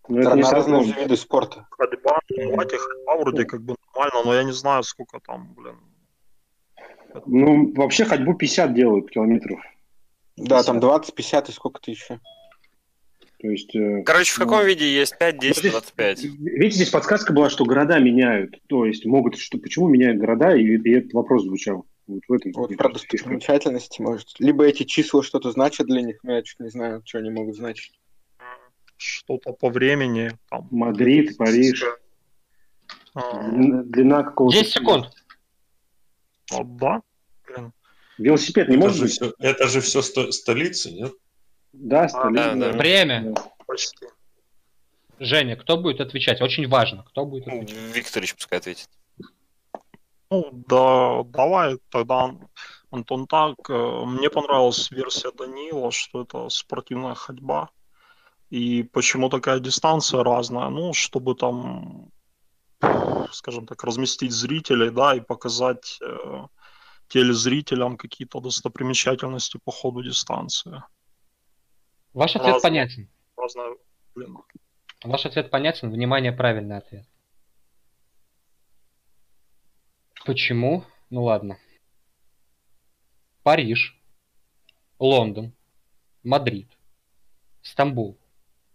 Ну, 0.08 0.18
это, 0.18 0.30
это 0.30 0.38
не 0.38 0.44
разные 0.44 0.92
виды 0.92 1.16
спорта. 1.16 1.68
Ходьба, 1.70 2.20
ну, 2.36 2.56
вроде 3.22 3.46
как 3.46 3.62
бы 3.62 3.76
нормально, 3.94 4.24
но 4.26 4.34
я 4.34 4.44
не 4.44 4.54
знаю, 4.54 4.82
сколько 4.82 5.20
там, 5.20 5.54
блин, 5.54 5.76
ну, 7.26 7.74
вообще 7.74 8.06
ходьбу 8.06 8.34
50 8.34 8.74
делают 8.74 9.10
километров. 9.10 9.60
Да, 10.38 10.58
50. 10.58 10.66
там 10.66 10.80
20, 10.80 11.16
50 11.16 11.50
и 11.50 11.52
сколько-то 11.52 11.92
еще. 11.92 12.20
То 13.42 13.48
есть, 13.48 13.74
э, 13.74 14.04
Короче, 14.04 14.34
в 14.34 14.38
каком 14.38 14.60
ну, 14.60 14.66
виде 14.66 14.94
есть 14.94 15.18
5, 15.18 15.40
10, 15.40 15.58
здесь, 15.58 15.72
25? 15.72 16.24
Видите, 16.24 16.76
здесь 16.76 16.90
подсказка 16.90 17.32
была, 17.32 17.50
что 17.50 17.64
города 17.64 17.98
меняют. 17.98 18.60
То 18.68 18.86
есть 18.86 19.06
могут, 19.06 19.38
что 19.38 19.58
почему 19.58 19.88
меняют 19.88 20.20
города, 20.20 20.54
и, 20.56 20.64
и 20.64 20.92
этот 20.92 21.14
вопрос 21.14 21.44
звучал. 21.44 21.86
Вот, 22.08 22.22
в 22.28 22.34
этом 22.34 22.52
вот 22.54 22.76
про 22.76 22.90
достопримечательности, 22.90 24.02
может. 24.02 24.28
Либо 24.40 24.66
эти 24.66 24.84
числа 24.84 25.24
что-то 25.24 25.52
значат 25.52 25.88
для 25.88 26.02
них, 26.02 26.20
но 26.24 26.34
я 26.36 26.42
чуть 26.42 26.60
не 26.60 26.70
знаю, 26.70 27.02
что 27.06 27.20
они 27.20 27.30
могут 27.30 27.56
значить. 27.56 27.94
Что-то 28.98 29.54
по 29.54 29.70
времени. 29.70 30.32
Там, 30.50 30.68
Мадрид, 30.72 31.38
Париж. 31.38 31.86
А... 33.14 33.52
Длина 33.52 34.24
какого-то... 34.24 34.58
10 34.58 34.74
секунд. 34.74 35.06
Да. 36.50 37.02
Блин. 37.48 37.74
Велосипед 38.18 38.68
не 38.68 38.76
это 38.76 38.84
может 38.84 38.98
же 38.98 39.04
быть? 39.04 39.12
Все, 39.14 39.34
это 39.40 39.68
же 39.68 39.82
все 39.82 40.02
сто, 40.02 40.32
столицы, 40.32 40.92
нет? 40.92 41.14
Да, 41.74 42.10
столица. 42.10 42.52
А, 42.52 42.56
да, 42.56 42.72
да. 42.72 42.78
Время. 42.78 43.34
Да. 43.34 43.44
Почти. 43.66 44.08
Женя, 45.20 45.56
кто 45.56 45.78
будет 45.78 46.02
отвечать? 46.02 46.42
Очень 46.42 46.68
важно, 46.68 47.04
кто 47.04 47.26
будет 47.26 47.46
ну, 47.48 47.62
отвечать. 47.62 47.96
Викторович 47.96 48.36
пускай 48.36 48.60
ответит. 48.60 48.90
Ну, 50.32 50.50
да, 50.68 51.24
давай 51.24 51.78
тогда, 51.90 52.36
Антон, 52.92 53.26
так. 53.28 53.56
Э, 53.70 54.04
мне 54.06 54.30
понравилась 54.30 54.92
версия 54.92 55.32
Данила, 55.32 55.92
что 55.92 56.22
это 56.22 56.50
спортивная 56.50 57.16
ходьба. 57.16 57.70
И 58.50 58.84
почему 58.84 59.30
такая 59.30 59.60
дистанция 59.60 60.24
разная? 60.24 60.70
Ну, 60.70 60.94
чтобы 60.94 61.36
там 61.36 62.10
скажем 63.32 63.66
так, 63.66 63.84
разместить 63.84 64.32
зрителей, 64.32 64.90
да, 64.90 65.16
и 65.16 65.20
показать 65.20 66.00
э, 66.02 66.48
телезрителям 67.08 67.98
какие-то 67.98 68.40
достопримечательности 68.40 69.60
по 69.64 69.72
ходу 69.72 70.04
дистанции. 70.04 70.84
Ваш 72.14 72.36
ответ 72.36 72.54
Раз... 72.54 72.62
понятен. 72.62 73.10
Разная... 73.38 73.76
Блин. 74.16 74.38
Ваш 75.04 75.26
ответ 75.26 75.50
понятен. 75.50 75.92
Внимание, 75.92 76.32
правильный 76.32 76.78
ответ. 76.78 77.06
Почему? 80.26 80.84
Ну 81.10 81.24
ладно. 81.24 81.58
Париж, 83.44 83.98
Лондон, 85.00 85.54
Мадрид, 86.24 86.70
Стамбул. 87.62 88.20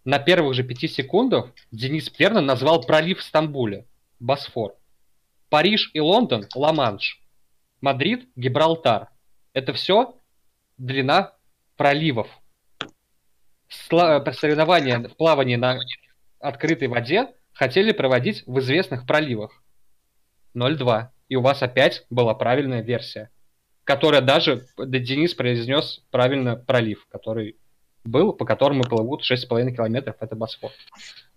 На 0.04 0.18
первых 0.18 0.54
же 0.54 0.64
пяти 0.64 0.88
секундах 0.88 1.50
Денис 1.70 2.10
Перна 2.10 2.40
назвал 2.40 2.82
пролив 2.82 3.20
в 3.20 3.22
Стамбуле. 3.22 3.86
Босфор. 4.20 4.74
Париж 5.48 5.90
и 5.94 6.00
Лондон– 6.00 6.46
Ла-Манш. 6.54 7.20
Мадрид– 7.80 8.28
Гибралтар. 8.36 9.08
Это 9.52 9.72
все 9.72 10.16
длина 10.78 11.32
проливов. 11.76 12.28
Сла- 13.68 14.32
соревнования 14.32 14.98
в 14.98 15.16
плавании 15.16 15.56
на 15.56 15.78
открытой 16.40 16.88
воде 16.88 17.28
хотели 17.52 17.92
проводить 17.92 18.42
в 18.46 18.58
известных 18.58 19.06
проливах. 19.06 19.62
0-2. 20.54 21.08
И 21.28 21.36
у 21.36 21.40
вас 21.40 21.62
опять 21.62 22.04
была 22.10 22.34
правильная 22.34 22.82
версия, 22.82 23.30
которая 23.84 24.20
даже 24.20 24.66
Денис 24.78 25.34
произнес 25.34 26.02
правильно 26.10 26.56
пролив, 26.56 27.06
который 27.10 27.56
был, 28.04 28.32
по 28.32 28.44
которому 28.44 28.82
плывут 28.84 29.22
6,5 29.22 29.74
километров, 29.74 30.16
это 30.20 30.36
Босфор. 30.36 30.70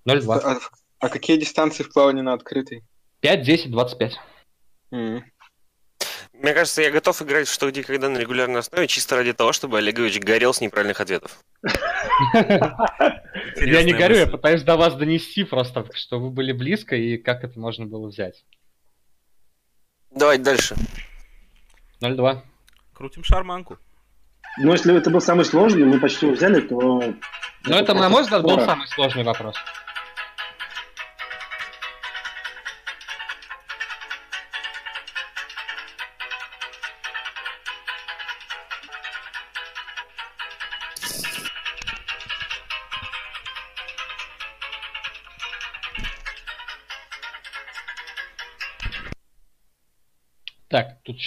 0-2. 0.06 0.60
А 1.00 1.10
какие 1.10 1.38
дистанции 1.38 1.84
в 1.84 1.94
плавании 1.94 2.22
на 2.22 2.34
открытой? 2.34 2.84
5, 3.22 3.42
10, 3.42 3.72
25. 3.72 4.20
Mm. 4.94 5.22
Мне 6.34 6.54
кажется, 6.54 6.82
я 6.82 6.92
готов 6.92 7.22
играть 7.24 7.48
в 7.48 7.54
что 7.54 7.70
где 7.70 7.84
когда 7.84 8.10
на 8.10 8.18
регулярной 8.18 8.60
основе, 8.60 8.88
чисто 8.88 9.16
ради 9.16 9.34
того, 9.34 9.54
чтобы 9.54 9.80
Олегович 9.80 10.20
горел 10.20 10.54
с 10.54 10.62
неправильных 10.62 11.02
ответов. 11.02 11.44
Я 13.56 13.84
не 13.84 13.94
горю, 13.94 14.16
я 14.18 14.28
пытаюсь 14.28 14.62
до 14.62 14.78
вас 14.78 14.94
донести 14.96 15.44
просто, 15.44 15.88
что 15.94 16.20
вы 16.20 16.30
были 16.30 16.52
близко 16.52 16.96
и 16.96 17.18
как 17.18 17.44
это 17.44 17.60
можно 17.60 17.88
было 17.88 18.08
взять. 18.08 18.46
Давай 20.12 20.38
дальше. 20.38 20.76
0-2. 22.02 22.42
Крутим 22.94 23.24
шарманку. 23.24 23.80
Ну, 24.60 24.72
если 24.72 24.96
это 24.96 25.10
был 25.10 25.22
самый 25.22 25.46
сложный, 25.46 25.86
мы 25.86 26.00
почти 26.00 26.28
его 26.28 26.36
взяли, 26.36 26.62
то... 26.62 27.02
Ну, 27.66 27.76
это, 27.76 27.94
на 27.96 28.10
мой 28.10 28.22
взгляд, 28.22 28.44
был 28.44 28.60
самый 28.60 28.88
сложный 28.88 29.24
вопрос. 29.24 29.56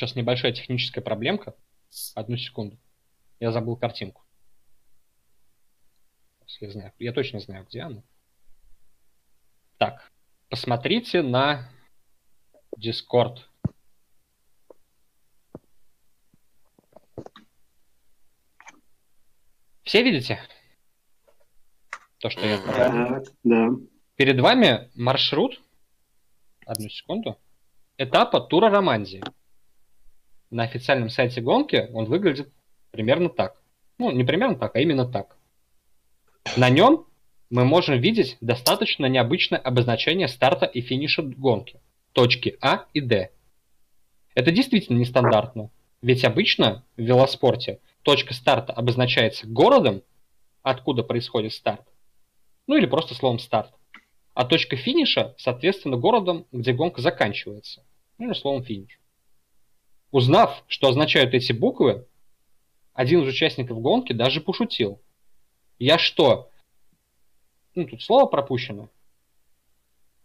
Сейчас 0.00 0.16
небольшая 0.16 0.52
техническая 0.52 1.04
проблемка. 1.04 1.54
Одну 2.14 2.38
секунду. 2.38 2.78
Я 3.38 3.52
забыл 3.52 3.76
картинку. 3.76 4.25
Я, 6.61 6.71
знаю, 6.71 6.92
я 6.99 7.12
точно 7.12 7.38
знаю, 7.40 7.66
где 7.66 7.83
она. 7.83 8.02
Так, 9.76 10.11
посмотрите 10.49 11.23
на 11.23 11.71
Discord. 12.76 13.40
Все 19.83 20.02
видите? 20.02 20.40
То, 22.19 22.30
что 22.30 22.47
я 22.47 22.59
Да, 22.59 23.23
да. 23.45 23.69
Перед 24.16 24.40
вами 24.40 24.90
маршрут. 24.95 25.61
Одну 26.64 26.88
секунду 26.88 27.38
этапа 28.00 28.40
тура 28.40 28.71
Романзии. 28.71 29.23
На 30.50 30.64
официальном 30.64 31.11
сайте 31.11 31.40
гонки 31.40 31.88
он 31.92 32.07
выглядит 32.07 32.52
примерно 32.90 33.28
так. 33.28 33.61
Ну, 33.99 34.11
не 34.11 34.25
примерно 34.25 34.57
так, 34.57 34.75
а 34.75 34.80
именно 34.80 35.07
так. 35.07 35.37
На 36.57 36.71
нем 36.71 37.07
мы 37.50 37.64
можем 37.64 38.00
видеть 38.00 38.37
достаточно 38.40 39.07
необычное 39.07 39.59
обозначение 39.59 40.28
старта 40.28 40.66
и 40.66 40.80
финиша 40.80 41.23
гонки. 41.23 41.80
Точки 42.12 42.57
А 42.61 42.87
и 42.92 43.00
Д. 43.00 43.30
Это 44.35 44.50
действительно 44.50 44.99
нестандартно. 44.99 45.71
Ведь 46.02 46.25
обычно 46.25 46.85
в 46.97 47.02
велоспорте 47.02 47.80
точка 48.02 48.35
старта 48.35 48.73
обозначается 48.73 49.47
городом, 49.47 50.02
откуда 50.62 51.02
происходит 51.02 51.52
старт. 51.52 51.87
Ну 52.66 52.76
или 52.76 52.87
просто 52.87 53.14
словом 53.14 53.38
старт. 53.38 53.73
А 54.35 54.45
точка 54.45 54.76
финиша, 54.76 55.35
соответственно, 55.38 55.97
городом, 55.97 56.47
где 56.52 56.73
гонка 56.73 57.02
заканчивается 57.02 57.85
ну, 58.21 58.35
словом 58.35 58.62
финиш. 58.62 59.00
Узнав, 60.11 60.64
что 60.67 60.88
означают 60.88 61.35
эти 61.35 61.52
буквы, 61.52 62.07
один 62.93 63.23
из 63.23 63.29
участников 63.29 63.81
гонки 63.81 64.12
даже 64.12 64.40
пошутил. 64.40 65.00
Я 65.79 65.99
что, 65.99 66.50
ну, 67.75 67.87
тут 67.87 68.02
слово 68.02 68.26
пропущено. 68.26 68.88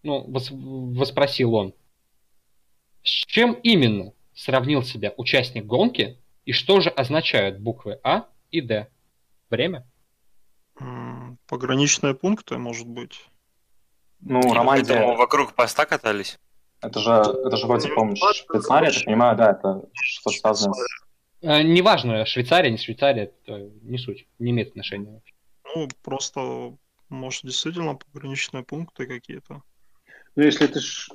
Ну, 0.03 0.23
вос, 0.23 0.49
воспросил 0.51 1.53
он. 1.53 1.73
С 3.03 3.09
чем 3.09 3.53
именно 3.53 4.13
сравнил 4.33 4.83
себя 4.83 5.13
участник 5.17 5.65
гонки 5.65 6.17
и 6.43 6.51
что 6.51 6.81
же 6.81 6.89
означают 6.89 7.59
буквы 7.59 7.99
А 8.03 8.27
и 8.51 8.61
Д? 8.61 8.87
Время? 9.49 9.87
Пограничные 11.47 12.15
пункты, 12.15 12.57
может 12.57 12.87
быть. 12.87 13.21
Ну, 14.19 14.41
Поэтому 14.41 14.55
Романтия, 14.55 15.15
вокруг 15.15 15.53
поста 15.53 15.85
катались. 15.85 16.39
Это 16.81 16.99
же, 16.99 17.11
это 17.11 17.57
же 17.57 17.67
вроде, 17.67 17.89
помнишь, 17.89 18.19
Швейцария, 18.49 18.87
я 18.87 18.93
так 18.93 19.05
понимаю, 19.05 19.37
да, 19.37 19.51
это 19.51 19.83
что-то 19.93 20.37
связано 20.37 20.73
с... 20.73 20.87
Э, 21.41 21.61
неважно, 21.61 22.25
Швейцария, 22.25 22.71
не 22.71 22.77
Швейцария, 22.77 23.23
это 23.23 23.69
не 23.81 23.97
суть, 23.97 24.27
не 24.39 24.51
имеет 24.51 24.69
отношения. 24.69 25.21
Ну, 25.75 25.87
просто, 26.03 26.75
может, 27.09 27.43
действительно 27.43 27.95
пограничные 27.95 28.63
пункты 28.63 29.05
какие-то. 29.05 29.61
Ну, 30.35 30.43
если 30.43 30.67
это 30.67 30.81
Ш- 30.81 31.13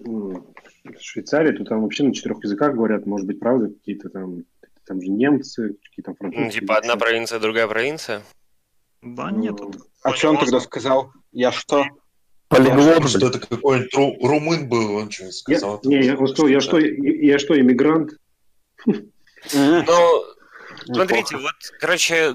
Швейцария, 0.98 1.52
то 1.52 1.64
там 1.64 1.82
вообще 1.82 2.04
на 2.04 2.14
четырех 2.14 2.42
языках 2.42 2.74
говорят, 2.74 3.06
может 3.06 3.26
быть, 3.26 3.38
правда, 3.38 3.68
какие-то 3.68 4.08
там, 4.08 4.44
там 4.86 5.00
же 5.00 5.08
немцы, 5.08 5.76
какие-то 5.84 6.14
французы. 6.14 6.44
Ну, 6.44 6.50
типа 6.50 6.76
одна 6.76 6.96
провинция, 6.96 7.38
другая 7.38 7.68
провинция. 7.68 8.22
Да 9.02 9.30
нет, 9.30 9.54
это 9.60 9.78
А 10.02 10.12
что 10.12 10.30
он 10.30 10.38
тогда 10.38 10.60
сказал? 10.60 11.12
Я 11.32 11.52
что? 11.52 11.84
Полиглот, 12.50 13.08
Что 13.08 13.28
это 13.28 13.38
какой-нибудь 13.38 13.94
ру- 13.94 14.26
румын 14.26 14.68
был, 14.68 14.96
он 14.96 15.10
что 15.10 15.26
Я, 15.26 15.30
сказал. 15.32 15.80
не, 15.84 16.02
я, 16.02 16.16
сказал, 16.16 16.48
я 16.48 16.60
что, 16.60 16.78
я, 16.80 17.32
я 17.32 17.38
что, 17.38 17.58
иммигрант? 17.58 18.10
Ну, 19.54 20.24
смотрите, 20.84 21.36
вот, 21.36 21.54
короче, 21.78 22.34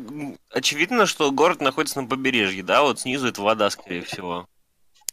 очевидно, 0.49 1.05
что 1.05 1.31
город 1.31 1.59
находится 1.59 2.01
на 2.01 2.07
побережье, 2.07 2.63
да, 2.63 2.83
вот 2.83 3.01
снизу 3.01 3.27
это 3.27 3.41
вода, 3.41 3.69
скорее 3.69 4.03
всего. 4.03 4.47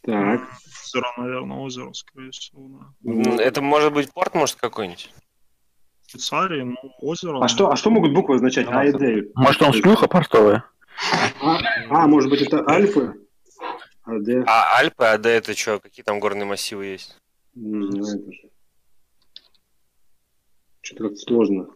Так. 0.03 0.41
озеро, 0.85 1.13
наверное, 1.17 1.57
озеро, 1.57 1.91
скорее 1.91 2.31
всего, 2.31 2.79
да. 3.03 3.43
Это 3.43 3.61
может 3.61 3.91
быть 3.91 4.09
порт, 4.13 4.33
может, 4.35 4.55
какой-нибудь? 4.55 5.11
Швейцарии, 6.07 6.61
ну, 6.61 6.77
озеро. 7.01 7.43
А 7.43 7.49
что, 7.49 7.69
а 7.69 7.75
что 7.75 7.89
могут 7.89 8.13
буквы 8.13 8.35
означать? 8.35 8.67
А? 8.69 8.85
Может, 9.35 9.61
он 9.63 9.73
шлюха 9.73 10.07
портовая? 10.07 10.63
А, 11.41 11.59
а, 11.89 12.07
может 12.07 12.29
быть, 12.29 12.41
это 12.41 12.61
Альпы? 12.65 13.15
А 14.03 14.19
Д? 14.19 14.43
А 14.45 14.77
Альпы, 14.79 15.05
а 15.05 15.17
Д 15.17 15.29
это 15.29 15.53
что? 15.55 15.79
Какие 15.79 16.03
там 16.03 16.19
горные 16.19 16.45
массивы 16.45 16.85
есть? 16.85 17.17
Не 17.55 18.01
знаю 18.01 18.19
даже. 18.25 18.49
Что-то 20.81 21.03
как-то 21.03 21.19
сложно. 21.19 21.69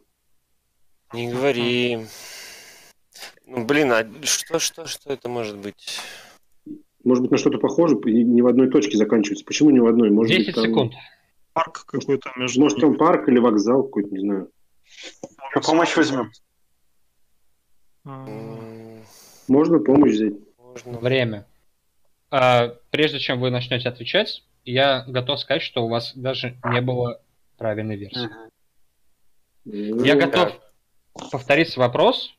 Не 1.13 1.31
говори. 1.31 2.05
Ну, 3.45 3.65
блин, 3.65 3.91
а 3.93 4.05
что, 4.23 4.59
что, 4.59 4.85
что 4.85 5.13
это 5.13 5.29
может 5.29 5.57
быть? 5.57 6.01
Может 7.05 7.21
быть, 7.21 7.31
на 7.31 7.37
что-то 7.37 7.57
похоже, 7.57 7.95
и 8.05 8.23
не 8.25 8.41
в 8.41 8.47
одной 8.47 8.69
точке 8.69 8.97
заканчивается. 8.97 9.45
Почему 9.45 9.69
не 9.69 9.79
в 9.79 9.87
одной? 9.87 10.09
Может 10.09 10.35
10 10.35 10.45
быть, 10.47 10.55
там, 10.55 10.65
секунд. 10.65 10.93
Парк 11.53 11.85
какой-то 11.85 12.31
между... 12.35 12.59
Может, 12.59 12.81
там 12.81 12.97
парк 12.97 13.29
или 13.29 13.39
вокзал 13.39 13.83
какой-то, 13.83 14.09
не 14.09 14.19
знаю. 14.19 14.51
Что, 14.83 15.61
помощь 15.61 15.95
возьмем? 15.95 16.31
А, 18.03 18.27
Можно 19.47 19.79
помощь 19.79 20.11
взять? 20.11 20.33
Можно. 20.57 20.99
Время. 20.99 21.45
А, 22.29 22.75
прежде 22.91 23.19
чем 23.19 23.39
вы 23.39 23.49
начнете 23.49 23.89
отвечать, 23.89 24.43
я 24.65 25.03
готов 25.07 25.39
сказать, 25.39 25.61
что 25.61 25.85
у 25.85 25.89
вас 25.89 26.13
даже 26.15 26.57
не 26.65 26.81
было 26.81 27.21
правильной 27.57 27.95
версии. 27.95 28.29
Мгм. 29.65 30.03
Я 30.03 30.15
Ну, 30.15 30.21
готов 30.21 30.59
повторить 31.31 31.75
вопрос 31.77 32.33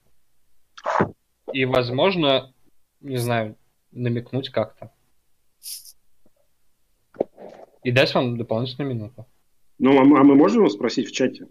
и, 1.53 1.65
возможно, 1.65 2.53
не 3.01 3.17
знаю, 3.17 3.57
намекнуть 3.93 4.51
как-то. 4.51 4.93
И 7.83 7.91
дать 7.91 8.15
вам 8.15 8.37
дополнительную 8.37 8.95
минуту. 8.95 9.27
Ну, 9.79 9.99
а 9.99 10.05
мы, 10.05 10.19
а 10.19 10.25
мы 10.25 10.35
можем 10.35 10.59
его 10.59 10.71
спросить 10.71 11.09
в 11.09 11.13
чате? 11.13 11.49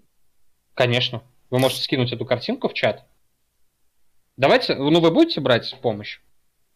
Конечно. 0.73 1.23
Вы 1.49 1.59
можете 1.59 1.81
скинуть 1.81 2.11
эту 2.11 2.25
картинку 2.25 2.67
в 2.67 2.73
чат. 2.73 3.05
Давайте, 4.35 4.75
ну 4.75 4.99
вы 4.99 5.11
будете 5.11 5.41
брать 5.41 5.75
помощь? 5.81 6.19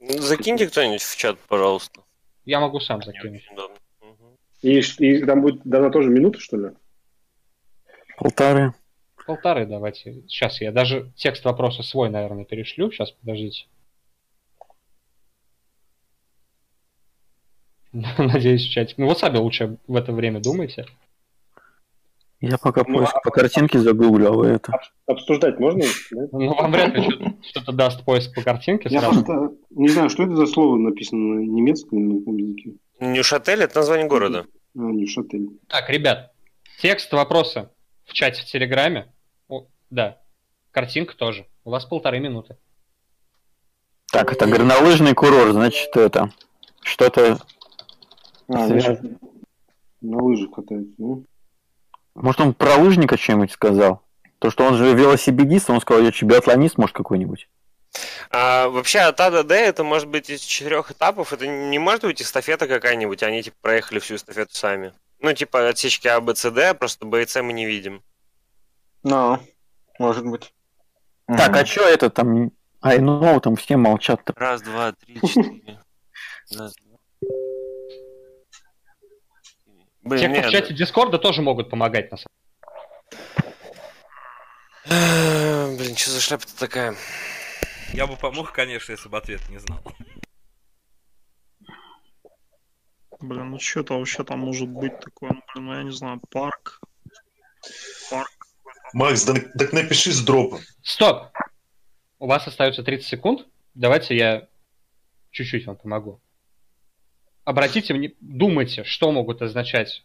Ну, 0.02 0.18
Закиньте 0.18 0.68
кто-нибудь 0.68 1.04
в 1.04 1.16
чат, 1.16 1.38
пожалуйста. 1.48 2.02
Я 2.44 2.60
могу 2.60 2.80
сам 2.80 3.04
закинуть. 3.04 3.48
Мгм. 3.52 4.38
И, 4.64 4.80
и 4.80 5.26
там 5.26 5.42
будет 5.42 5.62
дана 5.64 5.92
тоже 5.92 6.10
минута, 6.10 6.40
что 6.40 6.58
ли? 6.58 6.70
Полторы. 8.18 8.74
Полторы 9.28 9.68
давайте. 9.68 10.24
Сейчас 10.28 10.60
я 10.60 10.72
даже 10.72 11.12
текст 11.16 11.46
вопроса 11.46 11.84
свой, 11.84 12.10
наверное, 12.10 12.46
перешлю. 12.46 12.92
Сейчас, 12.92 13.12
подождите. 13.12 13.68
Надеюсь, 17.92 18.66
в 18.66 18.72
чатик. 18.72 18.98
Ну, 18.98 19.06
вот 19.06 19.20
сами 19.20 19.38
лучше 19.38 19.78
в 19.86 19.96
это 19.96 20.14
время 20.14 20.40
думайте. 20.40 20.88
Я 22.42 22.58
пока 22.58 22.84
Ну, 22.88 22.98
поиск 22.98 23.16
а- 23.16 23.20
по 23.22 23.30
картинке 23.30 23.80
загуглю, 23.80 24.28
а 24.30 24.32
вы 24.32 24.48
это... 24.48 24.74
Обсуждать 25.06 25.60
можно? 25.60 25.84
да? 26.12 26.28
Ну, 26.32 26.56
вам 26.56 26.72
вряд 26.72 26.96
ли 26.96 27.04
что- 27.04 27.34
что-то 27.44 27.72
даст 27.72 28.04
поиск 28.04 28.34
по 28.34 28.42
картинке 28.42 28.90
Я 28.90 29.00
сразу. 29.02 29.24
просто 29.24 29.56
не 29.70 29.90
знаю, 29.90 30.10
что 30.10 30.24
это 30.24 30.36
за 30.36 30.48
слово 30.48 30.78
написано 30.78 31.36
на 31.36 31.40
немецком 31.40 32.00
или 32.00 32.14
на 32.14 32.20
каком 32.20 32.38
языке. 32.38 32.74
Нюшатель 33.00 33.62
это 33.62 33.78
название 33.78 34.08
города. 34.08 34.46
А, 34.76 34.80
не 34.80 35.06
шатель. 35.06 35.50
Так, 35.68 35.88
ребят, 35.92 36.32
текст 36.82 37.14
вопроса 37.14 37.72
в 38.06 38.14
чате 38.14 38.42
в 38.42 38.46
Телеграме. 38.46 39.14
О, 39.48 39.68
да, 39.92 40.18
картинка 40.72 41.16
тоже. 41.16 41.46
У 41.64 41.70
вас 41.70 41.86
полторы 41.86 42.20
минуты. 42.20 42.58
Так, 44.12 44.32
это 44.32 44.48
горнолыжный 44.48 45.14
курорт, 45.14 45.54
значит, 45.54 45.96
это... 45.96 46.32
Что-то... 46.82 47.38
А, 48.48 48.68
на 50.02 50.24
лыжах 50.24 50.52
катаются. 50.52 50.96
Ну, 50.98 51.26
Может, 52.22 52.42
он 52.42 52.54
про 52.54 52.76
лыжника 52.76 53.18
что-нибудь 53.18 53.52
сказал? 53.52 54.04
То, 54.40 54.50
что 54.50 54.66
он 54.66 54.76
же 54.76 54.94
велосипедист, 54.94 55.70
он 55.70 55.82
сказал, 55.82 56.04
я 56.04 56.12
че, 56.12 56.26
биатлонист, 56.26 56.78
может, 56.78 56.96
какой-нибудь? 56.96 57.48
А, 58.30 58.70
вообще 58.70 59.00
от 59.00 59.20
А 59.20 59.30
до 59.30 59.44
Д 59.44 59.56
это 59.56 59.84
может 59.84 60.08
быть 60.08 60.30
из 60.30 60.42
четырех 60.42 60.92
этапов. 60.92 61.34
Это 61.34 61.46
не 61.48 61.80
может 61.80 62.04
быть 62.04 62.22
эстафета 62.22 62.68
какая-нибудь. 62.68 63.24
Они 63.24 63.44
типа 63.44 63.58
проехали 63.62 64.00
всю 64.00 64.16
эстафету 64.16 64.56
сами. 64.56 64.94
Ну, 65.20 65.34
типа 65.34 65.68
отсечки 65.68 66.08
А, 66.08 66.22
Б, 66.22 66.36
С, 66.36 66.50
Д, 66.50 66.74
просто 66.74 67.06
Б 67.06 67.24
и 67.24 67.28
С 67.28 67.42
мы 67.42 67.54
не 67.54 67.66
видим. 67.66 68.02
Ну, 69.04 69.40
может 70.00 70.26
быть. 70.26 70.54
Так, 71.28 71.56
а 71.56 71.66
что 71.66 71.82
это 71.88 72.10
там... 72.10 72.52
Ай, 72.84 73.00
ну, 73.00 73.40
там 73.40 73.56
все 73.56 73.78
молчат-то. 73.78 74.34
Раз, 74.36 74.62
два, 74.62 74.94
три, 74.94 75.16
четыре. 75.22 75.80
Раз, 76.58 76.74
два. 76.76 76.91
Блин, 80.04 80.20
Те, 80.22 80.28
кто 80.30 80.36
нет. 80.38 80.46
в 80.48 80.52
чате 80.52 80.74
Дискорда, 80.74 81.18
тоже 81.20 81.42
могут 81.42 81.70
помогать 81.70 82.12
на 82.12 82.18
самом 82.18 82.32
А, 84.90 85.76
Блин, 85.78 85.96
что 85.96 86.10
за 86.12 86.22
шляпа-то 86.22 86.58
такая? 86.58 86.96
Я 87.94 88.08
бы 88.08 88.16
помог, 88.16 88.52
конечно, 88.52 88.92
если 88.92 89.10
бы 89.10 89.18
ответ 89.18 89.48
не 89.50 89.60
знал. 89.60 89.80
Блин, 93.20 93.52
ну 93.52 93.60
что-то 93.60 94.00
вообще 94.00 94.24
там 94.24 94.40
может 94.40 94.68
быть 94.68 95.00
такое, 95.00 95.32
ну, 95.34 95.42
блин, 95.54 95.66
ну 95.68 95.74
я 95.76 95.84
не 95.84 95.92
знаю, 95.92 96.20
парк. 96.32 96.80
Парк. 98.10 98.30
Макс, 98.94 99.24
да, 99.24 99.36
так 99.58 99.74
напиши 99.74 100.12
с 100.12 100.22
дропом. 100.24 100.60
Стоп! 100.82 101.28
У 102.18 102.28
вас 102.28 102.48
остается 102.48 102.84
30 102.84 103.06
секунд. 103.08 103.48
Давайте 103.76 104.16
я 104.16 104.48
чуть-чуть 105.30 105.66
вам 105.68 105.76
помогу. 105.78 106.20
Обратите 107.44 107.94
внимание, 107.94 108.16
думайте, 108.20 108.84
что 108.84 109.12
могут 109.12 109.42
означать 109.42 110.04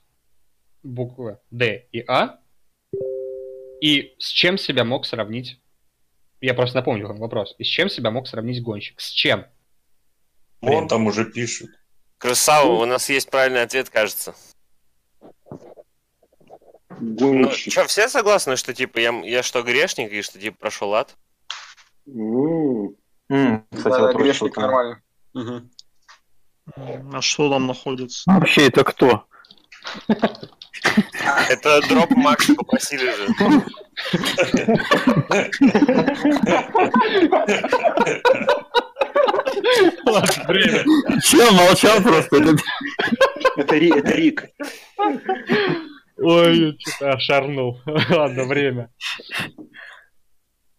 буквы 0.82 1.38
D 1.50 1.86
и 1.92 2.00
А, 2.06 2.38
и 3.80 4.14
с 4.18 4.28
чем 4.28 4.58
себя 4.58 4.84
мог 4.84 5.04
сравнить... 5.06 5.60
Я 6.40 6.54
просто 6.54 6.76
напомню 6.76 7.08
вам 7.08 7.18
вопрос. 7.18 7.54
И 7.58 7.64
с 7.64 7.66
чем 7.66 7.88
себя 7.88 8.10
мог 8.10 8.26
сравнить 8.28 8.62
гонщик? 8.62 9.00
С 9.00 9.10
чем? 9.10 9.46
Вон 10.60 10.88
там 10.88 11.06
уже 11.06 11.24
пишут. 11.30 11.70
Красава, 12.18 12.82
у 12.82 12.86
нас 12.86 13.08
есть 13.10 13.30
правильный 13.30 13.62
ответ, 13.62 13.90
кажется. 13.90 14.34
Ну, 16.98 17.42
гонщик. 17.44 17.72
что, 17.72 17.86
все 17.86 18.08
согласны, 18.08 18.56
что 18.56 18.72
типа 18.72 18.98
я, 18.98 19.10
я 19.22 19.42
что, 19.42 19.62
грешник, 19.62 20.12
и 20.12 20.22
что 20.22 20.38
типа 20.38 20.56
прошел 20.58 20.94
ад? 20.94 21.14
М, 22.06 22.96
М, 23.28 23.66
Кстати, 23.70 24.00
Да, 24.00 24.12
тоже 24.12 24.24
грешник 24.24 24.56
нормально. 24.56 25.02
Мгм. 25.34 25.70
А 26.74 27.20
что 27.20 27.50
там 27.50 27.66
находится? 27.66 28.22
Вообще, 28.26 28.66
это 28.66 28.82
кто? 28.84 29.24
Это 31.48 31.80
дроп 31.88 32.10
Макс 32.10 32.46
попросили 32.54 33.10
же. 33.14 33.26
Ладно, 40.06 40.44
время. 40.48 40.84
Че, 41.22 41.50
молчал 41.52 42.02
просто? 42.02 42.36
Это- 42.36 42.56
Это, 43.56 43.76
Ри- 43.76 43.90
это 43.98 44.12
Рик. 44.12 44.44
Ой, 46.18 46.58
я 46.58 46.72
что-то 46.78 47.12
ошарнул. 47.12 47.80
Ладно, 47.86 48.44
время. 48.44 48.90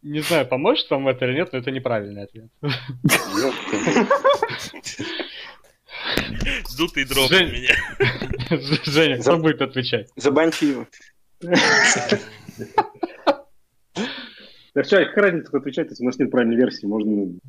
Не 0.03 0.19
знаю, 0.21 0.47
поможет 0.47 0.89
вам 0.89 1.07
это 1.07 1.25
или 1.25 1.33
нет, 1.35 1.49
но 1.51 1.59
это 1.59 1.71
неправильный 1.71 2.23
ответ. 2.23 2.49
Дутый 6.77 7.05
дроп 7.05 7.25
у 7.25 7.33
Жень. 7.33 7.51
меня. 7.51 7.75
Женя, 8.85 9.19
кто 9.19 9.37
будет 9.37 9.61
отвечать? 9.61 10.09
Забаньте 10.15 10.69
его. 10.69 10.87
Да 14.73 14.83
все, 14.83 15.07
какая 15.07 15.31
разница, 15.31 15.47
кто 15.47 15.57
отвечает, 15.57 15.89
если 15.89 16.03
у 16.03 16.05
нас 16.05 16.19
нет 16.19 16.29
правильной 16.29 16.55
версии, 16.55 16.85
можно... 16.85 17.11
Ну, 17.11 17.39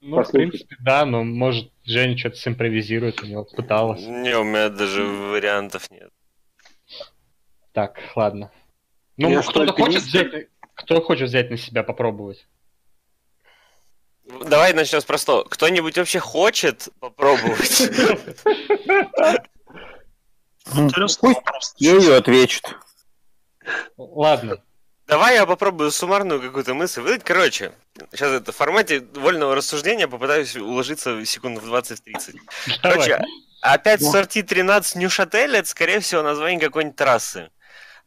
в 0.00 0.16
Послушай. 0.16 0.48
принципе, 0.48 0.76
да, 0.80 1.04
но 1.04 1.22
может 1.22 1.70
Женя 1.84 2.16
что-то 2.16 2.36
симпровизирует, 2.36 3.22
у 3.22 3.26
него 3.26 3.44
пыталась. 3.44 4.00
Не, 4.00 4.38
у 4.38 4.44
меня 4.44 4.70
даже 4.70 5.04
вариантов 5.04 5.90
нет. 5.90 6.08
Так, 7.72 8.00
ладно. 8.16 8.50
Ну, 9.18 9.42
кто-то 9.42 9.74
хочет 9.74 10.00
взять, 10.02 10.48
кто 10.74 11.02
хочет 11.02 11.28
взять 11.28 11.50
на 11.50 11.58
себя 11.58 11.82
попробовать? 11.82 12.46
Давай 14.24 14.72
начнем 14.72 15.00
с 15.00 15.04
простого. 15.04 15.44
Кто-нибудь 15.44 15.98
вообще 15.98 16.18
хочет 16.18 16.88
попробовать? 17.00 17.90
Ну, 20.74 20.90
ее 21.76 22.16
ответит. 22.16 22.64
Ладно. 23.96 24.62
Давай 25.06 25.34
я 25.34 25.44
попробую 25.44 25.90
суммарную 25.90 26.40
какую-то 26.40 26.74
мысль 26.74 27.00
выдать. 27.00 27.24
Короче, 27.24 27.72
сейчас 28.12 28.30
это 28.30 28.52
в 28.52 28.56
формате 28.56 29.04
вольного 29.14 29.54
рассуждения 29.54 30.08
попытаюсь 30.08 30.56
уложиться 30.56 31.24
секунд 31.26 31.60
в 31.60 31.74
20-30. 31.74 32.36
Короче, 32.80 33.22
опять 33.60 34.02
сорти 34.02 34.42
13 34.42 34.96
Нюшатель, 34.96 35.56
это, 35.56 35.68
скорее 35.68 36.00
всего, 36.00 36.22
название 36.22 36.60
какой-нибудь 36.60 36.96
трассы. 36.96 37.50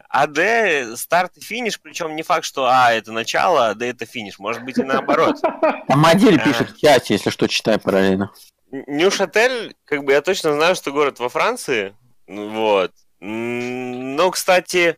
АД 0.09 0.97
старт 0.97 1.37
и 1.37 1.41
финиш, 1.41 1.79
причем 1.81 2.15
не 2.15 2.23
факт, 2.23 2.45
что 2.45 2.65
А 2.65 2.91
это 2.93 3.11
начало, 3.11 3.69
а 3.69 3.73
Д 3.73 3.87
это 3.89 4.05
финиш. 4.05 4.39
Может 4.39 4.63
быть 4.63 4.77
и 4.77 4.83
наоборот. 4.83 5.37
А 5.87 5.95
модель 5.95 6.41
пишет 6.43 6.71
в 6.71 6.79
чате, 6.79 7.13
если 7.15 7.29
что, 7.29 7.47
читай 7.47 7.77
параллельно. 7.79 8.31
Нюшатель, 8.71 9.75
как 9.85 10.03
бы 10.03 10.11
я 10.13 10.21
точно 10.21 10.53
знаю, 10.53 10.75
что 10.75 10.91
город 10.91 11.19
во 11.19 11.29
Франции. 11.29 11.95
Ну, 12.27 12.49
Вот. 12.49 12.91
Но, 13.19 14.29
кстати, 14.31 14.97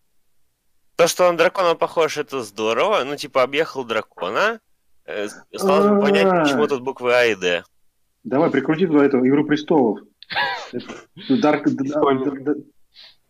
то, 0.96 1.08
что 1.08 1.26
он 1.26 1.34
на 1.34 1.38
дракона 1.38 1.76
похож, 1.76 2.18
это 2.18 2.42
здорово. 2.42 3.04
Ну, 3.04 3.16
типа, 3.16 3.44
объехал 3.44 3.84
дракона. 3.84 4.60
Э, 5.06 5.28
Осталось 5.54 5.88
бы 5.88 6.02
понять, 6.02 6.44
почему 6.44 6.68
тут 6.68 6.82
буквы 6.82 7.14
А 7.14 7.26
и 7.26 7.36
Д. 7.36 7.64
Давай, 8.24 8.50
прикрути 8.50 8.88
туда 8.88 9.06
эту 9.06 9.26
«Игру 9.26 9.46
престолов». 9.46 10.00
Д- 11.30 12.56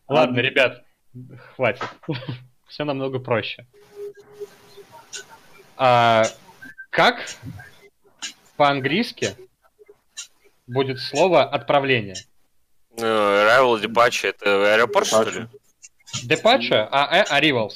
Ладно, 0.08 0.40
ребят, 0.40 0.84
хватит. 1.56 1.84
Все 2.68 2.84
намного 2.84 3.20
проще. 3.20 3.66
А, 5.78 6.24
как 6.90 7.24
по-английски 8.58 9.36
будет 10.66 11.00
слово 11.00 11.44
отправление? 11.44 12.16
Ну, 12.98 13.06
Arrival, 13.06 13.82
Departure, 13.82 14.30
это 14.30 14.74
аэропорт, 14.74 15.08
что 15.08 15.24
ли? 15.24 15.48
Departure, 16.26 16.88
а 16.92 17.18
э, 17.18 17.24
arrivals. 17.40 17.74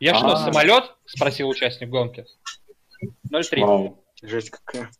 Я 0.00 0.14
что, 0.14 0.32
А. 0.32 0.36
самолет? 0.44 0.84
Спросил 1.06 1.48
участник 1.48 1.88
гонки. 1.88 2.26
0,3. 3.30 3.60
Вау. 3.60 4.04
Жесть 4.22 4.50
какая. 4.50 4.90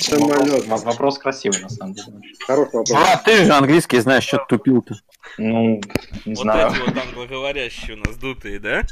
Самолет. 0.00 0.64
Вопрос, 0.66 0.84
вопрос 0.84 1.18
красивый, 1.18 1.60
на 1.60 1.68
самом 1.68 1.94
деле. 1.94 2.20
Хороший 2.46 2.74
вопрос. 2.74 2.92
А, 2.92 3.16
ты 3.18 3.44
же 3.44 3.52
английский 3.52 4.00
знаешь, 4.00 4.24
что 4.24 4.38
ты 4.38 4.56
тупил-то. 4.56 4.94
Ну, 5.38 5.80
не 6.24 6.34
Вот 6.34 6.42
знаю. 6.42 6.70
эти 6.72 6.78
вот 6.80 6.96
англоговорящие 6.96 7.96
у 7.96 8.00
нас 8.00 8.16
дутые, 8.16 8.58
да? 8.58 8.82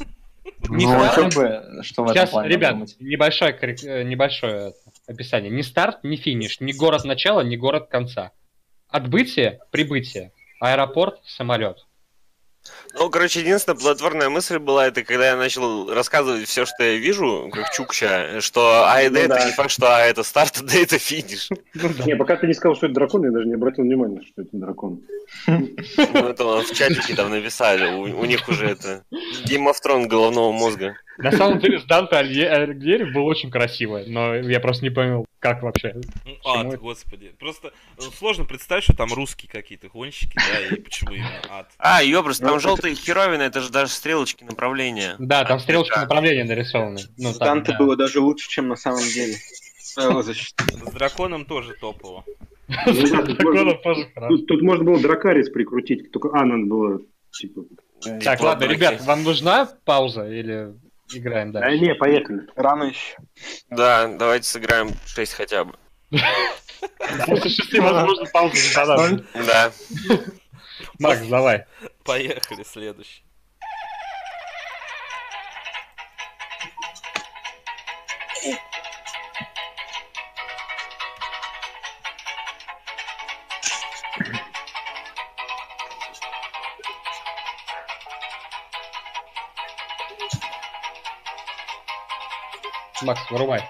Не 0.68 0.86
Ну, 0.86 0.94
хватит. 0.98 1.34
бы, 1.36 1.82
что 1.82 2.02
в 2.02 2.04
этом 2.06 2.14
Сейчас, 2.14 2.30
плане 2.30 2.48
ребят, 2.48 2.72
думать. 2.72 2.96
небольшое, 2.98 3.52
э, 3.52 4.02
небольшое 4.04 4.74
описание. 5.06 5.50
Ни 5.50 5.62
старт, 5.62 6.02
ни 6.02 6.16
финиш, 6.16 6.60
ни 6.60 6.72
город 6.72 7.04
начала, 7.04 7.42
ни 7.42 7.56
город 7.56 7.88
конца. 7.88 8.32
Отбытие, 8.88 9.60
прибытие, 9.70 10.32
аэропорт, 10.60 11.20
самолет. 11.24 11.86
Ну, 12.94 13.08
короче, 13.08 13.40
единственная 13.40 13.78
плодотворная 13.78 14.28
мысль 14.28 14.58
была, 14.58 14.86
это 14.88 15.02
когда 15.02 15.28
я 15.28 15.36
начал 15.36 15.92
рассказывать 15.92 16.46
все, 16.48 16.66
что 16.66 16.82
я 16.82 16.96
вижу, 16.96 17.48
как 17.52 17.70
Чукча, 17.72 18.40
что 18.40 18.84
А 18.86 19.00
Д 19.02 19.10
Ну 19.10 19.18
это 19.18 19.28
да. 19.28 19.46
не 19.46 19.52
факт, 19.52 19.70
что 19.70 19.94
А 19.96 20.00
это 20.00 20.22
старт, 20.22 20.56
а 20.60 20.64
Д 20.64 20.82
это 20.82 20.98
финиш. 20.98 21.48
Не, 22.04 22.16
пока 22.16 22.36
ты 22.36 22.46
не 22.46 22.54
сказал, 22.54 22.76
что 22.76 22.86
это 22.86 22.96
дракон, 22.96 23.24
я 23.24 23.30
даже 23.30 23.46
не 23.46 23.54
обратил 23.54 23.84
внимания, 23.84 24.20
что 24.22 24.42
это 24.42 24.50
дракон. 24.52 25.00
Ну, 25.46 26.28
это 26.28 26.44
в 26.62 26.72
чатике 26.74 27.14
там 27.14 27.30
написали, 27.30 27.94
у, 27.94 28.02
у 28.02 28.24
них 28.24 28.48
уже 28.48 28.66
это 28.66 29.04
Game 29.46 29.70
of 29.70 29.76
Thrones 29.84 30.06
головного 30.06 30.52
мозга. 30.52 30.96
На 31.22 31.32
самом 31.32 31.58
деле, 31.58 31.78
с 31.80 31.84
Данте 31.84 32.16
Альгьери 32.16 33.04
было 33.12 33.24
очень 33.24 33.50
красиво, 33.50 34.02
но 34.06 34.34
я 34.36 34.60
просто 34.60 34.84
не 34.84 34.90
понял, 34.90 35.26
как 35.38 35.62
вообще. 35.62 35.94
Ну, 36.24 36.36
ад, 36.44 36.66
это? 36.66 36.76
господи. 36.78 37.32
Просто 37.38 37.72
э, 37.98 38.02
сложно 38.18 38.44
представить, 38.44 38.84
что 38.84 38.94
там 38.94 39.12
русские 39.12 39.50
какие-то 39.50 39.88
гонщики, 39.88 40.36
да, 40.36 40.76
и 40.76 40.80
почему 40.80 41.12
именно 41.12 41.30
ад. 41.48 41.70
А, 41.78 42.02
ёбрус, 42.02 42.38
там 42.38 42.50
Ну, 42.52 42.60
желтые 42.60 42.94
херовины, 42.94 43.42
это 43.42 43.60
же 43.60 43.70
даже 43.70 43.92
стрелочки 43.92 44.44
направления. 44.44 45.16
Да, 45.18 45.44
там 45.44 45.58
А, 45.58 45.60
стрелочки 45.60 45.94
да. 45.94 46.02
направления 46.02 46.44
нарисованы. 46.44 47.00
Ну, 47.18 47.32
С 47.32 47.38
там, 47.38 47.48
Данте 47.58 47.72
да. 47.72 47.78
было 47.78 47.96
даже 47.96 48.20
лучше, 48.20 48.48
чем 48.48 48.68
на 48.68 48.76
самом 48.76 49.02
деле. 49.02 49.34
С 49.80 50.92
драконом 50.92 51.44
тоже 51.44 51.74
топово. 51.80 52.24
Ну 52.86 54.38
тут 54.38 54.62
можно- 54.62 54.84
было 54.84 55.00
дракарис 55.00 55.50
прикрутить, 55.50 56.10
только 56.12 56.30
А 56.32 56.44
надо 56.44 56.64
было, 56.66 57.00
типа... 57.32 57.62
Так, 58.02 58.20
Типа, 58.38 58.46
ладно, 58.46 58.64
ребят, 58.64 59.02
вам 59.02 59.24
нужна 59.24 59.68
пауза 59.84 60.26
или 60.26 60.72
играем 61.18 61.52
Да 61.52 61.60
дальше? 61.60 61.84
не, 61.84 61.94
поехали. 61.94 62.46
Рано 62.56 62.84
еще. 62.84 63.16
Да, 63.70 64.08
давайте 64.08 64.46
сыграем 64.48 64.90
6 65.06 65.32
хотя 65.34 65.64
бы. 65.64 65.74
После 67.26 67.50
шести, 67.50 67.78
возможно, 67.80 68.26
пауза 68.32 68.56
не 68.56 68.74
понадобится. 68.74 69.26
Да. 69.46 69.72
Макс, 70.98 71.26
давай. 71.26 71.66
Поехали, 72.04 72.62
следующий. 72.64 73.22
Макс, 93.02 93.30
вырубай. 93.30 93.62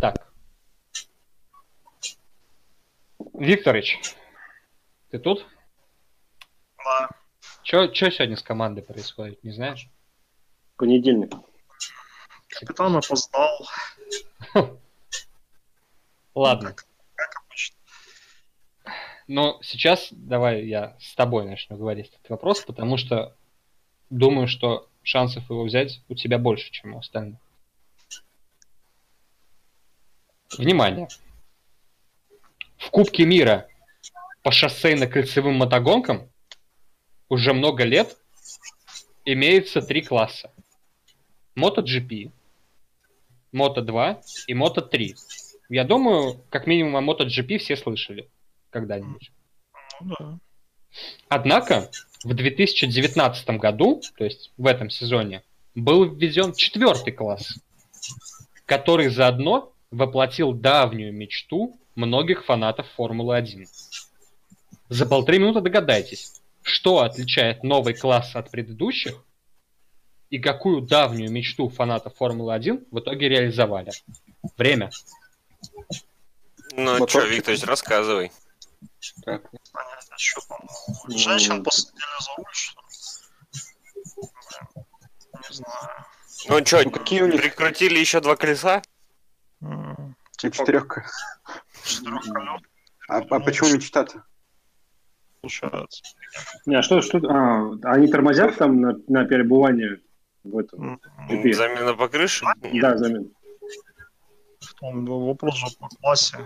Так. 0.00 0.32
Викторыч, 3.34 4.00
ты 5.10 5.18
тут? 5.18 5.46
Да. 6.78 7.10
Что 7.62 7.92
сегодня 7.92 8.36
с 8.36 8.42
командой 8.42 8.80
происходит, 8.80 9.44
не 9.44 9.50
знаешь? 9.52 9.88
Понедельник. 10.76 11.32
Капитан 12.48 12.96
опоздал, 12.96 13.68
Ладно. 16.34 16.74
как 17.14 17.42
обычно. 17.44 17.76
Но 19.26 19.58
сейчас 19.62 20.08
давай 20.12 20.64
я 20.64 20.96
с 20.98 21.14
тобой 21.14 21.44
начну 21.44 21.76
говорить 21.76 22.08
этот 22.08 22.30
вопрос, 22.30 22.62
потому 22.62 22.96
что 22.96 23.36
думаю, 24.08 24.48
что 24.48 24.88
шансов 25.06 25.48
его 25.48 25.62
взять 25.62 26.02
у 26.08 26.14
тебя 26.14 26.36
больше, 26.36 26.70
чем 26.72 26.94
у 26.94 26.98
остальных. 26.98 27.38
Внимание! 30.58 31.06
В 32.76 32.90
Кубке 32.90 33.24
мира 33.24 33.68
по 34.42 34.50
шоссейно-кольцевым 34.50 35.52
мотогонкам 35.52 36.28
уже 37.28 37.54
много 37.54 37.84
лет 37.84 38.16
имеется 39.24 39.80
три 39.80 40.02
класса. 40.02 40.52
MotoGP, 41.56 42.32
Moto2 43.52 44.22
и 44.48 44.54
Moto3. 44.54 45.14
Я 45.68 45.84
думаю, 45.84 46.40
как 46.50 46.66
минимум 46.66 46.96
о 46.96 47.12
MotoGP 47.12 47.58
все 47.58 47.76
слышали 47.76 48.28
когда-нибудь. 48.70 49.30
Ну 50.00 50.14
да. 50.18 50.38
Однако 51.28 51.90
в 52.24 52.34
2019 52.34 53.48
году, 53.50 54.02
то 54.16 54.24
есть 54.24 54.52
в 54.56 54.66
этом 54.66 54.90
сезоне, 54.90 55.42
был 55.74 56.04
введен 56.04 56.54
четвертый 56.54 57.12
класс, 57.12 57.54
который 58.64 59.08
заодно 59.08 59.72
воплотил 59.90 60.52
давнюю 60.52 61.12
мечту 61.12 61.78
многих 61.94 62.44
фанатов 62.44 62.86
Формулы-1. 62.96 63.66
За 64.88 65.06
полторы 65.06 65.38
минуты 65.38 65.60
догадайтесь, 65.60 66.40
что 66.62 67.00
отличает 67.00 67.62
новый 67.62 67.94
класс 67.94 68.34
от 68.34 68.50
предыдущих 68.50 69.24
и 70.30 70.38
какую 70.38 70.82
давнюю 70.82 71.30
мечту 71.30 71.68
фанатов 71.68 72.14
Формулы-1 72.16 72.86
в 72.90 72.98
итоге 72.98 73.28
реализовали. 73.28 73.92
Время. 74.56 74.90
Ну, 76.76 77.06
что, 77.08 77.20
Викторович, 77.20 77.62
рассказывай. 77.64 78.32
Так. 79.24 79.42
Понять, 79.72 80.08
а 80.10 80.18
что 80.18 80.40
там? 80.48 80.58
Женщин 81.08 81.62
посадили 81.62 82.00
за 82.20 82.30
руль, 82.36 82.46
что 82.52 82.80
ли? 82.80 82.86
Блин, 84.16 85.42
Не 85.48 85.54
знаю. 85.54 86.04
Ну 86.48 86.64
что, 86.66 86.82
Ну, 86.84 86.90
какие 86.90 87.22
у 87.22 87.26
них 87.26 87.40
прикрутили 87.40 87.98
еще 87.98 88.20
два 88.20 88.36
колеса? 88.36 88.82
М, 89.60 90.16
четырехка? 90.36 91.06
А, 93.08 93.18
а 93.18 93.40
почему 93.40 93.72
мечта-то? 93.74 94.24
Получается. 95.40 96.02
Не, 96.66 96.76
а 96.76 96.82
что, 96.82 97.00
что, 97.02 97.18
а, 97.18 97.72
они 97.92 98.08
тормозят 98.08 98.56
там 98.56 98.80
на, 98.80 98.94
на 99.08 99.24
перебывание 99.24 100.00
в 100.44 100.58
этом? 100.58 101.00
Замена 101.28 101.94
по 101.94 102.08
крыше? 102.08 102.44
Да, 102.74 102.96
замена. 102.96 103.28
Там 104.80 105.04
вопрос 105.06 105.56
же 105.56 105.66
по 105.78 105.88
классе. 105.88 106.36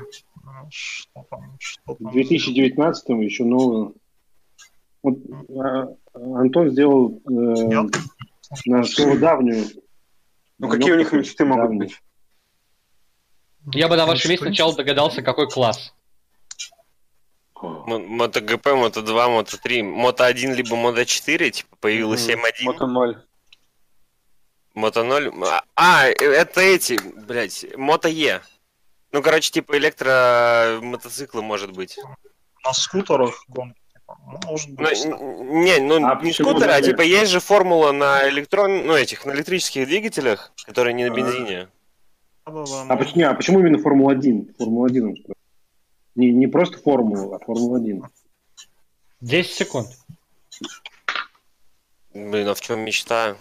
А, 0.47 0.67
Что 0.71 1.25
там? 1.31 1.57
Что 1.59 1.95
В 1.95 1.99
там? 2.03 2.13
2019 2.13 3.09
еще 3.23 3.45
новую. 3.45 3.95
Вот, 5.03 5.15
а, 5.59 5.89
Антон 6.15 6.71
сделал 6.71 7.21
э, 7.29 7.31
на 8.67 9.17
давнюю. 9.19 9.67
Ну, 10.59 10.69
какие 10.69 10.93
у 10.93 10.97
них 10.99 11.13
мечты 11.13 11.45
могут 11.45 11.65
Давнюю. 11.65 11.89
быть? 11.89 12.03
Я 13.75 13.89
бы 13.89 13.97
на 13.97 14.07
вашем 14.07 14.31
месте 14.31 14.45
сначала 14.45 14.75
догадался, 14.75 15.23
какой 15.23 15.49
класс. 15.49 15.95
Мо- 17.63 17.99
Мото-ГП, 17.99 18.67
Мото-2, 18.75 19.29
Мото-3, 19.29 19.83
Мото-1 19.83 20.55
либо 20.55 20.77
Мото-4, 20.77 21.51
типа 21.51 21.77
появилось 21.81 22.27
7.1. 22.29 22.65
Мото 22.65 22.87
0. 22.87 23.23
Мото 24.81 25.05
0. 25.05 25.31
А, 25.77 26.07
это 26.09 26.61
эти, 26.61 26.99
блядь, 27.27 27.67
Мото 27.77 28.09
Е. 28.09 28.41
Ну, 29.13 29.23
короче, 29.23 29.51
типа 29.51 29.77
электромотоциклы, 29.77 31.43
может 31.43 31.73
быть. 31.73 31.99
На 32.65 32.73
скутерах 32.73 33.45
гонки. 33.49 33.79
типа, 33.93 34.17
ну, 34.27 34.39
Может 34.51 34.69
Ну, 34.71 34.75
быть. 34.77 35.05
н- 35.05 35.63
не, 35.65 35.79
ну 35.79 36.07
А 36.07 36.21
не 36.23 36.33
скутеры, 36.33 36.73
а 36.73 36.81
типа 36.83 37.03
есть 37.03 37.31
же 37.31 37.41
формула 37.41 37.93
на 37.93 38.29
электрон, 38.29 38.87
ну 38.87 38.95
этих, 38.95 39.25
на 39.27 39.33
электрических 39.33 39.87
двигателях, 39.87 40.53
которые 40.67 40.95
не 40.95 41.05
на 41.07 41.13
А. 41.13 41.17
бензине. 41.17 41.69
А 42.45 42.97
почему, 42.97 43.27
а 43.29 43.35
почему 43.35 43.61
именно 43.61 43.79
Формула-1? 43.79 44.55
Формула-1 44.59 45.03
он 45.03 45.17
спрашивает. 45.17 45.37
не, 46.15 46.33
не 46.33 46.47
просто 46.47 46.79
Формула, 46.79 47.37
а 47.37 47.39
Формула-1. 47.45 48.03
10 49.21 49.53
секунд. 49.53 49.89
Блин, 52.15 52.49
а 52.49 52.55
в 52.55 52.61
чем 52.61 52.81
мечта? 52.81 53.37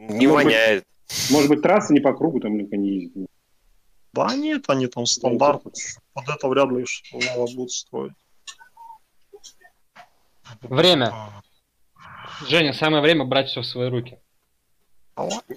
Не 0.00 0.26
Может 0.26 0.46
быть- 0.46 0.54
воняет. 0.54 0.84
Может 1.30 1.48
быть, 1.50 1.62
трасса 1.62 1.92
не 1.92 2.00
по 2.00 2.14
кругу, 2.14 2.40
там 2.40 2.54
они 2.54 2.88
ездят. 2.88 3.26
Да 4.12 4.34
нет, 4.34 4.64
они 4.68 4.86
там 4.86 5.04
стандарт. 5.06 5.62
Под 6.14 6.28
это 6.28 6.48
вряд 6.48 6.70
ли 6.70 6.84
что 6.86 7.18
новое 7.18 7.54
будут 7.54 7.70
строить. 7.70 8.12
Время. 10.62 11.10
А, 11.12 11.42
Женя, 12.48 12.72
самое 12.72 13.02
время 13.02 13.24
брать 13.24 13.48
все 13.48 13.60
в 13.60 13.66
свои 13.66 13.88
руки. 13.90 14.18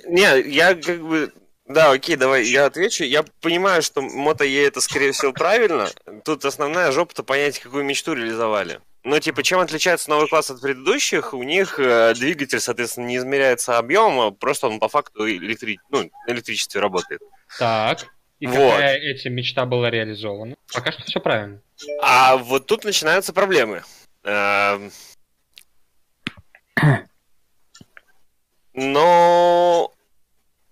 Не, 0.08 0.42
я 0.50 0.76
как 0.76 1.02
бы... 1.02 1.34
Да, 1.66 1.92
окей, 1.92 2.18
давай, 2.18 2.46
я 2.46 2.66
отвечу. 2.66 3.06
Я 3.06 3.24
понимаю, 3.40 3.82
что 3.82 4.02
Мото 4.02 4.44
Е 4.44 4.68
это, 4.68 4.82
скорее 4.82 5.14
всего, 5.14 5.32
правильно. 5.32 5.88
Тут 6.26 6.44
основная 6.44 6.92
жопа-то 6.92 7.24
понять, 7.24 7.60
какую 7.60 7.86
мечту 7.86 8.14
реализовали. 8.14 8.82
Но, 9.04 9.20
типа, 9.20 9.44
чем 9.44 9.60
отличается 9.60 10.10
новый 10.10 10.30
класс 10.30 10.50
от 10.50 10.62
предыдущих? 10.62 11.34
У 11.34 11.44
них 11.44 11.78
э, 11.78 12.14
двигатель, 12.14 12.62
соответственно, 12.62 13.08
не 13.08 13.18
измеряется 13.18 13.78
объемом, 13.78 14.20
а 14.22 14.32
просто 14.32 14.68
он 14.68 14.80
по 14.80 14.88
факту 14.88 15.30
электри... 15.30 15.80
ну, 15.90 16.10
на 16.26 16.32
электричестве 16.32 16.80
работает. 16.80 17.22
Так. 17.60 18.08
И 18.40 18.48
Вот. 18.48 18.72
какая 18.72 18.98
этим 18.98 19.34
мечта 19.34 19.66
была 19.66 19.90
реализована? 19.90 20.56
Пока 20.74 20.94
что 20.94 21.04
все 21.04 21.20
правильно. 21.20 21.62
А 22.02 22.38
вот 22.38 22.66
тут 22.66 22.86
начинаются 22.86 23.34
проблемы. 23.34 23.84
Эм. 24.24 24.90
Но, 28.74 29.94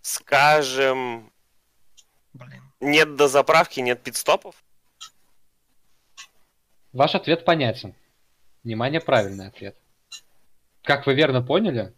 скажем, 0.02 1.32
Блин. 2.34 2.62
нет 2.80 3.16
дозаправки, 3.18 3.82
нет 3.82 4.02
пидстопов. 4.02 4.56
Ваш 6.94 7.16
ответ 7.16 7.44
понятен. 7.46 7.94
Внимание, 8.64 9.02
правильный 9.02 9.48
ответ. 9.48 9.76
Как 10.84 11.06
вы 11.06 11.14
верно 11.14 11.42
поняли, 11.42 11.94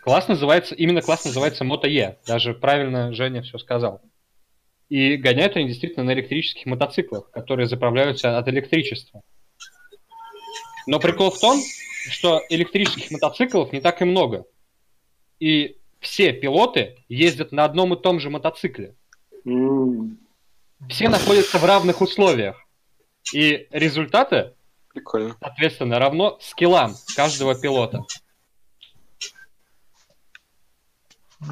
класс 0.00 0.28
называется, 0.28 0.74
именно 0.74 1.02
класс 1.02 1.24
называется 1.24 1.64
Moto 1.64 1.88
E. 1.88 2.18
Даже 2.26 2.54
правильно 2.54 3.12
Женя 3.12 3.42
все 3.42 3.58
сказал. 3.58 4.02
И 4.88 5.16
гоняют 5.16 5.56
они 5.56 5.68
действительно 5.68 6.04
на 6.04 6.12
электрических 6.12 6.66
мотоциклах, 6.66 7.30
которые 7.30 7.66
заправляются 7.66 8.36
от 8.38 8.48
электричества. 8.48 9.22
Но 10.86 11.00
прикол 11.00 11.30
в 11.30 11.40
том, 11.40 11.58
что 12.10 12.42
электрических 12.50 13.10
мотоциклов 13.10 13.72
не 13.72 13.80
так 13.80 14.02
и 14.02 14.04
много. 14.04 14.44
И 15.40 15.76
все 16.00 16.32
пилоты 16.32 16.96
ездят 17.08 17.52
на 17.52 17.64
одном 17.64 17.94
и 17.94 18.00
том 18.00 18.20
же 18.20 18.28
мотоцикле. 18.28 18.94
Все 20.88 21.08
находятся 21.08 21.58
в 21.58 21.64
равных 21.64 22.00
условиях. 22.00 22.62
И 23.32 23.68
результаты, 23.70 24.52
Прикольно. 24.92 25.36
соответственно, 25.40 25.98
равно 25.98 26.38
скиллам 26.40 26.94
каждого 27.16 27.54
пилота. 27.54 28.04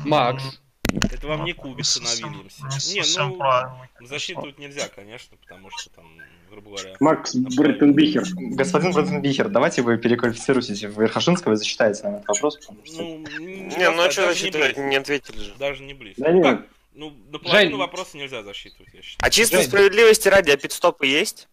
Макс, 0.04 0.60
Это 0.84 1.26
вам 1.26 1.44
не 1.44 1.54
совсем- 1.82 2.32
Вильямсе. 2.32 2.62
не 2.94 3.02
ну, 3.18 4.06
засчитывать 4.06 4.58
нельзя, 4.58 4.88
конечно, 4.88 5.36
потому 5.36 5.70
что 5.70 5.90
там, 5.90 6.06
грубо 6.48 6.70
говоря... 6.70 6.94
Макс 7.00 7.34
Бреттенбихер. 7.34 8.24
Господин 8.54 8.92
Бранденбихер, 8.92 9.48
давайте 9.48 9.82
вы 9.82 9.98
переквалифицируетесь 9.98 10.84
в 10.84 11.00
Верхошинского 11.00 11.54
и 11.54 11.56
засчитаете 11.56 12.04
нам 12.04 12.16
этот 12.16 12.28
вопрос, 12.28 12.56
потому 12.58 12.84
что... 12.84 13.02
Ну, 13.02 13.18
не, 13.38 13.76
Не, 13.76 13.90
ну 13.90 14.02
а 14.02 14.10
что 14.10 14.26
засчитывать? 14.26 14.76
Не 14.76 14.96
ответили 14.96 15.38
же. 15.38 15.54
Даже 15.58 15.82
не 15.82 15.94
близко. 15.94 16.22
Да 16.22 16.30
ну, 16.30 16.36
нет. 16.36 16.44
как? 16.44 16.66
Ну, 16.92 17.16
наполовину 17.30 17.70
Жень. 17.70 17.78
вопроса 17.78 18.16
нельзя 18.16 18.42
засчитывать, 18.42 18.92
я 18.92 19.02
считаю. 19.02 19.26
А 19.26 19.30
чисто 19.30 19.56
Жень. 19.58 19.66
справедливости 19.66 20.28
ради, 20.28 20.50
а 20.50 20.56
пидстопы 20.56 21.06
есть? 21.06 21.48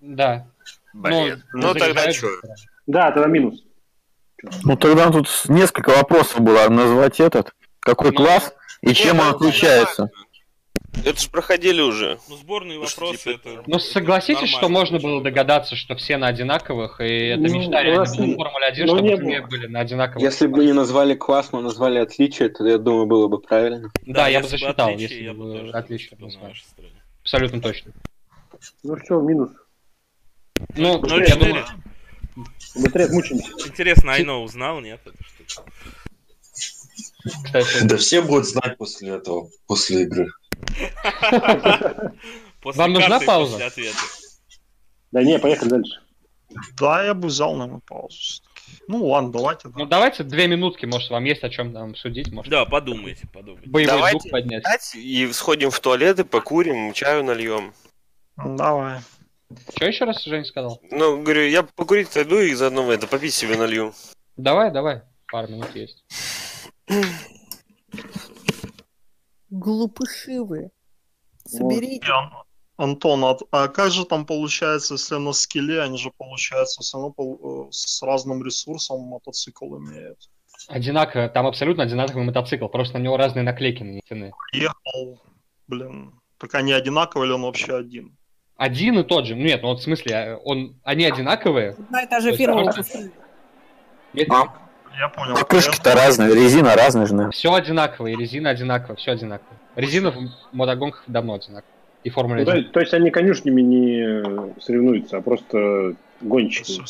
да. 0.00 0.46
Блин. 0.94 1.42
Ну, 1.52 1.68
Ну, 1.68 1.74
тогда 1.74 2.10
что? 2.12 2.28
Да, 2.86 3.10
тогда 3.10 3.28
минус. 3.28 3.62
Ну 4.62 4.76
тогда 4.76 5.10
тут 5.10 5.28
несколько 5.48 5.90
вопросов 5.90 6.40
было. 6.40 6.68
Назвать 6.68 7.18
этот, 7.20 7.52
какой 7.80 8.10
Ну, 8.10 8.16
класс 8.16 8.54
и 8.82 8.94
чем 8.94 9.16
Не, 9.16 9.22
он 9.22 9.28
ну, 9.30 9.36
отличается. 9.36 10.10
Это 11.04 11.20
же 11.20 11.28
проходили 11.28 11.80
уже. 11.80 12.18
Ну, 12.28 12.36
сборные 12.36 12.78
Ну, 12.78 12.86
что, 12.86 13.06
вопросы, 13.06 13.32
типа, 13.34 13.48
это... 13.48 13.62
Ну, 13.66 13.78
согласитесь, 13.80 14.48
что 14.48 14.62
нормально. 14.68 14.78
можно 14.78 14.98
было 15.00 15.22
догадаться, 15.22 15.74
что 15.74 15.96
все 15.96 16.16
на 16.18 16.28
одинаковых, 16.28 17.00
и 17.00 17.28
это 17.30 17.40
Ну, 17.42 17.52
мечта 17.52 17.80
у 17.80 17.82
реально 17.82 18.04
не- 18.20 18.34
в 18.34 18.36
Формуле 18.36 18.66
1, 18.66 18.86
ну, 18.86 18.94
чтобы 18.96 19.08
не 19.08 19.16
все 19.16 19.40
были 19.46 19.66
на 19.66 19.80
одинаковых. 19.80 20.22
Если 20.22 20.46
бы 20.46 20.64
не 20.64 20.72
назвали 20.72 21.14
класс, 21.14 21.48
мы 21.52 21.62
назвали 21.62 21.98
отличие, 21.98 22.48
то 22.48 22.64
я 22.64 22.78
думаю, 22.78 23.06
было 23.06 23.26
бы 23.26 23.40
правильно. 23.40 23.90
Да, 24.06 24.28
я 24.28 24.38
бы 24.38 24.44
если 24.44 24.56
засчитал, 24.56 24.90
отличие, 24.90 25.08
если 25.08 25.24
я 25.24 25.34
бы 25.34 25.70
отличие 25.70 26.16
на 26.18 26.26
назвали. 26.26 26.54
Абсолютно 27.22 27.60
точно. 27.60 27.92
Ну 28.84 28.96
что, 29.04 29.20
минус. 29.20 29.50
Ну, 30.76 31.00
Ну, 31.00 31.20
я 31.20 31.36
думаю, 31.36 31.64
Быстрее 32.74 33.04
отмучимся. 33.04 33.50
Интересно, 33.66 34.12
Айно 34.12 34.40
узнал, 34.42 34.80
нет? 34.80 35.00
Кстати, 37.44 37.84
Да 37.84 37.96
все 37.96 38.22
будут 38.22 38.46
знать 38.46 38.76
после 38.76 39.10
этого, 39.10 39.48
после 39.66 40.02
игры. 40.02 40.28
После 42.60 42.80
Вам 42.80 42.92
нужна 42.94 43.20
пауза? 43.20 43.58
Да 45.12 45.22
не, 45.22 45.38
поехали 45.38 45.68
дальше. 45.68 46.00
Да, 46.78 47.04
я 47.04 47.12
бы 47.12 47.28
взял, 47.28 47.54
наверное, 47.54 47.82
паузу. 47.86 48.16
Ну 48.88 49.06
ладно, 49.06 49.30
давайте. 49.32 49.68
Да. 49.68 49.74
ну 49.78 49.86
давайте 49.86 50.22
две 50.24 50.46
минутки, 50.46 50.86
может, 50.86 51.10
вам 51.10 51.24
есть 51.24 51.42
о 51.44 51.50
чем 51.50 51.72
там 51.74 51.94
судить, 51.94 52.32
может, 52.32 52.50
Да, 52.50 52.64
подумайте, 52.64 53.26
подумайте. 53.32 53.68
боевой 53.68 53.94
Давайте. 53.96 54.18
дух 54.18 54.30
поднять. 54.30 54.64
И 54.94 55.30
сходим 55.32 55.70
в 55.70 55.78
туалет 55.80 56.18
и 56.20 56.24
покурим, 56.24 56.92
чаю 56.94 57.24
нальем. 57.24 57.74
Давай. 58.36 59.00
Что 59.76 59.86
еще 59.86 60.04
раз 60.04 60.22
Жень 60.24 60.44
сказал? 60.44 60.80
Ну, 60.90 61.22
говорю, 61.22 61.46
я 61.48 61.62
покурить 61.62 62.10
пойду 62.10 62.38
и 62.38 62.54
заодно 62.54 62.90
это 62.92 63.06
попить 63.06 63.34
себе 63.34 63.56
налью. 63.56 63.92
Давай, 64.36 64.70
давай, 64.70 65.02
пару 65.30 65.48
минут 65.48 65.74
есть. 65.74 66.04
Глупыши 69.50 70.42
вы. 70.42 70.70
Соберите. 71.46 72.06
Ан- 72.10 72.32
Антон, 72.76 73.24
а, 73.24 73.36
а 73.52 73.68
как 73.68 73.92
же 73.92 74.04
там 74.04 74.26
получается, 74.26 74.94
если 74.94 75.14
на 75.16 75.32
скилле, 75.32 75.80
они 75.80 75.96
же, 75.96 76.10
получается, 76.18 76.82
все 76.82 76.96
равно 76.96 77.12
пол- 77.12 77.68
э, 77.68 77.72
с 77.72 78.02
разным 78.02 78.44
ресурсом 78.44 79.00
мотоцикл 79.02 79.76
имеют? 79.78 80.28
Одинаково, 80.66 81.28
там 81.28 81.46
абсолютно 81.46 81.84
одинаковый 81.84 82.24
мотоцикл, 82.24 82.66
просто 82.66 82.98
на 82.98 83.02
него 83.02 83.16
разные 83.16 83.44
наклейки 83.44 83.82
нанесены. 83.84 84.32
Ехал, 84.52 85.20
блин, 85.68 86.20
так 86.38 86.54
они 86.56 86.72
одинаковые 86.72 87.28
или 87.28 87.34
он 87.34 87.42
вообще 87.42 87.76
один? 87.76 88.16
Один 88.56 88.98
и 89.00 89.02
тот 89.02 89.26
же. 89.26 89.34
Ну 89.34 89.42
нет, 89.42 89.62
ну 89.62 89.68
вот 89.70 89.80
в 89.80 89.82
смысле, 89.82 90.14
а, 90.14 90.36
он, 90.44 90.74
они 90.84 91.04
одинаковые. 91.04 91.70
Одна 91.78 92.02
и 92.02 92.06
та 92.06 92.20
же 92.20 92.36
фирма 92.36 92.64
выпускает. 92.64 93.12
А, 94.30 94.44
Я 94.98 95.08
понял. 95.08 95.34
покрышки-то 95.34 95.94
разные, 95.94 96.34
резина 96.34 96.76
разная 96.76 97.06
же, 97.06 97.14
наверное. 97.14 97.32
Все 97.32 97.52
одинаково, 97.52 98.06
и 98.08 98.16
резина 98.16 98.50
одинаковая, 98.50 98.96
все 98.96 99.12
одинаково. 99.12 99.56
Резина 99.74 100.12
в 100.12 100.16
мотогонках 100.52 101.02
давно 101.08 101.34
одинакова. 101.34 101.64
И 102.04 102.10
Формула 102.10 102.38
Ну, 102.40 102.44
то, 102.44 102.50
1. 102.52 102.60
есть, 102.62 102.72
то 102.72 102.80
есть 102.80 102.94
они 102.94 103.10
конюшнями 103.10 103.62
не 103.62 104.60
соревнуются, 104.60 105.16
а 105.16 105.22
просто 105.22 105.94
гонщики. 106.20 106.80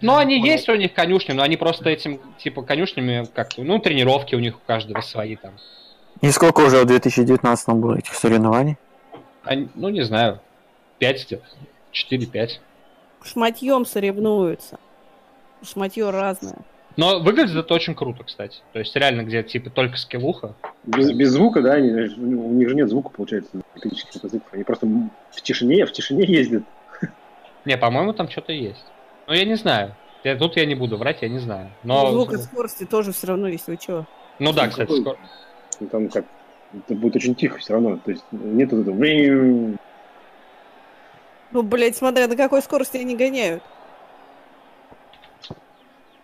Ну, 0.00 0.16
они 0.16 0.40
есть 0.40 0.68
у 0.68 0.74
них 0.74 0.94
конюшни, 0.94 1.32
но 1.32 1.42
они 1.42 1.56
просто 1.56 1.90
этим, 1.90 2.18
типа, 2.38 2.62
конюшнями, 2.62 3.26
как 3.34 3.50
ну, 3.56 3.78
тренировки 3.78 4.34
у 4.34 4.40
них 4.40 4.56
у 4.56 4.60
каждого 4.66 5.00
свои 5.02 5.36
там. 5.36 5.52
И 6.22 6.30
сколько 6.30 6.60
уже 6.62 6.78
в 6.82 6.86
2019 6.86 7.68
было 7.76 7.98
этих 7.98 8.14
соревнований? 8.14 8.76
Они- 9.44 9.68
ну, 9.74 9.90
не 9.90 10.02
знаю, 10.02 10.40
5 11.04 11.26
где-то. 11.26 11.44
4-5. 11.92 12.50
Шматьем 13.22 13.84
соревнуются. 13.84 14.78
Шматье 15.62 16.08
разное. 16.08 16.58
Но 16.96 17.20
выглядит 17.20 17.56
это 17.56 17.74
очень 17.74 17.94
круто, 17.94 18.24
кстати. 18.24 18.60
То 18.72 18.78
есть 18.78 18.96
реально, 18.96 19.22
где 19.22 19.42
типа 19.42 19.68
только 19.68 19.98
скиллуха. 19.98 20.54
Без, 20.84 21.12
без 21.12 21.32
звука, 21.32 21.60
да, 21.60 21.74
они, 21.74 21.90
у 21.90 22.52
них 22.52 22.70
же 22.70 22.74
нет 22.74 22.88
звука, 22.88 23.10
получается, 23.10 23.50
на 23.54 23.62
электрических 23.74 24.14
мотоциклах. 24.14 24.54
Они 24.54 24.64
просто 24.64 24.86
в 24.86 25.42
тишине, 25.42 25.84
в 25.84 25.92
тишине 25.92 26.24
ездят. 26.24 26.62
Не, 27.66 27.76
по-моему, 27.76 28.14
там 28.14 28.30
что-то 28.30 28.52
есть. 28.52 28.84
Но 29.26 29.34
я 29.34 29.44
не 29.44 29.56
знаю. 29.56 29.94
Я, 30.22 30.36
тут 30.36 30.56
я 30.56 30.64
не 30.64 30.74
буду 30.74 30.96
врать, 30.96 31.18
я 31.20 31.28
не 31.28 31.38
знаю. 31.38 31.70
Но... 31.82 32.04
Ну, 32.04 32.12
звук 32.12 32.32
от 32.32 32.42
скорости 32.42 32.84
тоже 32.84 33.12
все 33.12 33.26
равно 33.26 33.48
есть, 33.48 33.66
вы 33.66 33.76
чего? 33.76 34.06
Ну 34.38 34.52
да, 34.52 34.68
кстати, 34.68 34.88
Какой? 34.88 35.00
скоро... 35.00 35.18
Ну, 35.80 35.86
Там 35.88 36.08
как, 36.08 36.24
это 36.72 36.94
будет 36.94 37.16
очень 37.16 37.34
тихо 37.34 37.58
все 37.58 37.74
равно. 37.74 37.98
То 38.02 38.10
есть 38.10 38.24
нет 38.30 38.72
вот 38.72 38.82
этого... 38.82 39.76
Ну, 41.54 41.62
блядь, 41.62 41.96
смотря 41.96 42.26
на 42.26 42.36
какой 42.36 42.60
скорости 42.62 42.96
они 42.96 43.16
гоняют. 43.16 43.62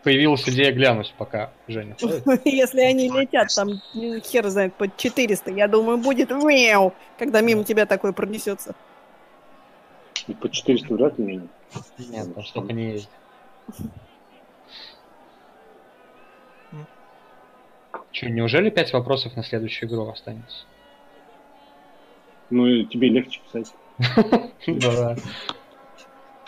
появилась 0.03 0.49
идея 0.49 0.73
глянуть 0.73 1.15
пока, 1.17 1.53
Женя. 1.69 1.97
Если 2.45 2.81
они 2.81 3.09
летят 3.09 3.49
там, 3.55 3.81
ну, 3.95 4.19
хер 4.21 4.49
знает, 4.49 4.75
под 4.75 4.97
400, 4.97 5.53
я 5.53 5.69
думаю, 5.69 5.99
будет 5.99 6.31
мяу, 6.31 6.95
когда 7.17 7.43
мимо 7.43 7.63
тебя 7.63 7.87
такой 7.87 8.13
пронесется. 8.13 8.75
И 10.27 10.35
по 10.35 10.51
400 10.51 10.95
вряд 10.95 11.17
ли. 11.19 11.25
наверное. 11.25 11.49
Нет, 11.99 12.35
там 12.35 12.45
столько 12.45 12.73
не 12.73 12.93
есть. 12.93 13.11
Че, 18.11 18.31
неужели 18.31 18.71
пять 18.71 18.93
вопросов 18.93 19.37
на 19.37 19.45
следующую 19.45 19.89
игру 19.89 20.09
останется? 20.09 20.65
Ну, 22.51 22.83
тебе 22.85 23.09
легче 23.11 23.41
писать. 23.41 23.73
Да. 24.67 25.17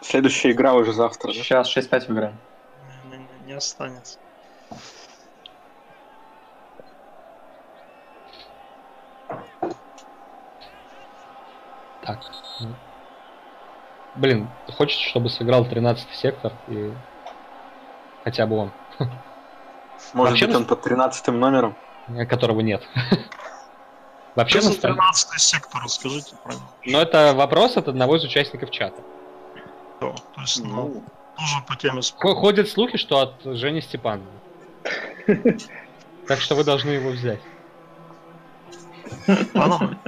Следующая 0.00 0.52
игра 0.52 0.74
уже 0.74 0.92
завтра. 0.92 1.32
Сейчас 1.32 1.74
6-5 1.76 2.06
выиграем. 2.08 2.38
Не, 3.10 3.18
не- 3.18 3.46
не 3.46 3.52
останется. 3.52 4.18
Так. 12.04 12.18
Блин, 14.16 14.48
хочется, 14.76 15.02
чтобы 15.08 15.30
сыграл 15.30 15.64
13 15.64 16.06
сектор 16.14 16.52
и 16.68 16.92
хотя 18.24 18.46
бы 18.46 18.56
он, 18.56 18.70
Может 20.12 20.30
Вообще 20.32 20.46
быть, 20.46 20.56
он 20.56 20.64
под 20.66 20.82
13 20.82 21.28
номером? 21.28 21.76
которого 22.28 22.60
нет. 22.60 22.82
Вообще, 24.34 24.60
на 24.60 24.70
столе- 24.72 24.94
13 24.94 25.38
сектор, 25.40 25.82
расскажите 25.82 26.34
про 26.42 26.52
него. 26.54 26.62
но 26.86 27.00
это 27.02 27.34
вопрос 27.34 27.76
от 27.76 27.88
одного 27.88 28.16
из 28.16 28.24
участников 28.24 28.70
чата. 28.70 29.00
То 30.00 30.14
есть, 30.38 30.62
ну, 30.64 30.68
Ну, 30.88 31.04
тоже 31.36 31.56
по 31.68 31.76
теме 31.76 32.02
спорта. 32.02 32.40
Ходят 32.40 32.68
слухи, 32.68 32.96
что 32.98 33.20
от 33.20 33.34
Жени 33.44 33.80
Степанова. 33.80 34.26
Так 36.28 36.40
что 36.40 36.54
вы 36.54 36.62
должны 36.64 36.90
его 36.90 37.10
взять. 37.10 37.40
Ладно. 39.54 39.98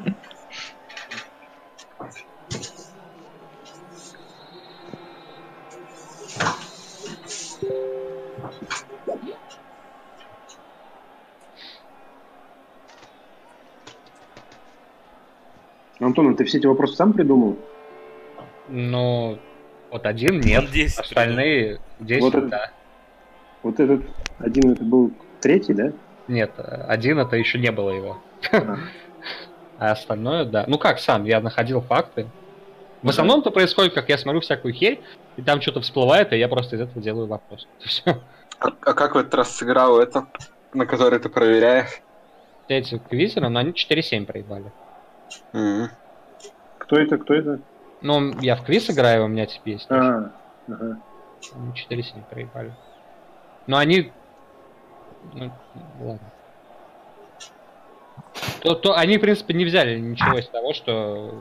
Антон, 16.15 16.33
а 16.33 16.37
ты 16.37 16.45
все 16.45 16.59
эти 16.59 16.67
вопросы 16.67 16.95
сам 16.95 17.13
придумал? 17.13 17.57
Ну, 18.69 19.37
вот 19.91 20.07
один 20.07 20.39
нет, 20.39 20.63
Он 20.63 20.71
10 20.71 21.01
остальные 21.01 21.81
10, 21.99 22.23
Вот 22.23 22.35
это- 22.37 22.47
да. 22.47 22.71
Вот 23.65 23.81
этот 23.81 24.03
один 24.39 24.73
это 24.73 24.85
был 24.85 25.11
третий, 25.41 25.75
да? 25.75 25.93
Нет, 26.29 26.53
один 26.57 27.19
это 27.19 27.35
еще 27.35 27.59
не 27.59 27.73
было 27.73 27.91
его. 27.91 28.19
А. 28.53 28.77
А 29.77 29.91
остальное, 29.91 30.45
да. 30.45 30.65
Ну 30.69 30.79
как 30.79 31.01
сам, 31.01 31.25
я 31.25 31.41
находил 31.41 31.81
факты. 31.81 32.29
В 33.03 33.09
основном 33.09 33.41
это 33.41 33.51
происходит, 33.51 33.93
как 33.93 34.09
я 34.09 34.17
смотрю 34.17 34.41
всякую 34.41 34.73
херь, 34.73 35.01
и 35.37 35.43
там 35.43 35.61
что-то 35.61 35.81
всплывает, 35.81 36.33
и 36.33 36.39
я 36.39 36.49
просто 36.49 36.77
из 36.77 36.83
этого 36.83 37.03
делаю 37.03 37.27
вопрос. 37.27 37.67
А, 38.61 38.69
а 38.83 38.95
как 38.95 39.17
в 39.17 39.19
этот 39.19 39.35
раз 39.35 39.57
сыграл 39.57 39.99
это, 39.99 40.29
на 40.73 40.87
который 40.87 41.19
ты 41.19 41.29
проверяешь? 41.29 42.01
Эти 42.69 42.99
квизеры, 42.99 43.49
но 43.49 43.59
они 43.59 43.73
4-7 43.73 44.25
проебали. 44.27 44.71
Кто 46.85 46.99
это, 46.99 47.17
кто 47.17 47.35
это? 47.35 47.61
Ну, 48.03 48.39
я 48.41 48.57
в 48.57 48.65
квиз 48.65 48.91
играю, 48.91 49.25
у 49.25 49.29
меня 49.29 49.47
типа 49.47 49.69
есть. 49.71 49.87
А, 49.91 50.31
ага. 50.69 50.99
Они 51.55 51.73
4-7 51.73 52.23
проебали. 52.31 52.75
Но 53.67 53.79
они... 53.79 54.13
Ну, 55.33 55.51
ладно. 56.01 56.31
То, 58.61 58.75
то 58.75 58.97
они, 58.99 59.17
в 59.17 59.23
принципе, 59.23 59.55
не 59.55 59.65
взяли 59.65 59.99
ничего 59.99 60.39
из 60.39 60.47
того, 60.49 60.75
что, 60.75 61.35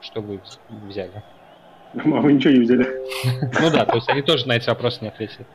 что 0.00 0.20
вы 0.20 0.40
взяли. 0.68 1.22
А 1.94 2.00
вы 2.02 2.32
ничего 2.32 2.54
не 2.54 2.60
взяли. 2.60 2.86
Ну 3.60 3.70
да, 3.70 3.86
то 3.86 3.94
есть 3.94 4.08
они 4.08 4.22
тоже 4.22 4.48
на 4.48 4.56
эти 4.56 4.68
вопросы 4.68 4.98
не 5.02 5.08
ответили. 5.08 5.46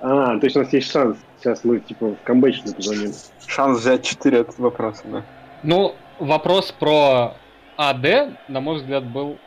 А, 0.00 0.38
то 0.38 0.46
есть 0.46 0.56
у 0.56 0.60
нас 0.60 0.72
есть 0.72 0.92
шанс. 0.92 1.18
Сейчас 1.40 1.64
мы 1.64 1.80
типа 1.80 2.14
в 2.14 2.22
камбэчную 2.22 2.76
позвоним. 2.76 3.12
Шанс 3.46 3.80
взять 3.80 4.04
4 4.04 4.42
от 4.42 4.58
вопроса, 4.58 5.02
да. 5.06 5.22
Ну, 5.64 5.96
вопрос 6.24 6.72
про 6.72 7.34
АД, 7.76 8.38
на 8.48 8.60
мой 8.60 8.76
взгляд, 8.76 9.04
был 9.04 9.38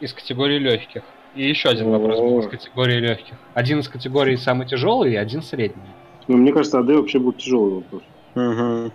из 0.00 0.12
категории 0.12 0.58
легких. 0.58 1.02
И 1.34 1.48
еще 1.48 1.68
один 1.68 1.90
вопрос 1.90 2.18
был 2.18 2.40
из 2.40 2.48
категории 2.48 2.98
легких. 2.98 3.34
Один 3.54 3.80
из 3.80 3.88
категорий 3.88 4.36
самый 4.36 4.66
тяжелый 4.66 5.12
и 5.12 5.16
один 5.16 5.42
средний. 5.42 5.82
Ну, 6.26 6.36
мне 6.36 6.52
кажется, 6.52 6.78
АД 6.78 6.88
вообще 6.88 7.18
будет 7.18 7.38
тяжелый 7.38 7.74
вопрос. 7.74 8.02
Мгм. 8.34 8.92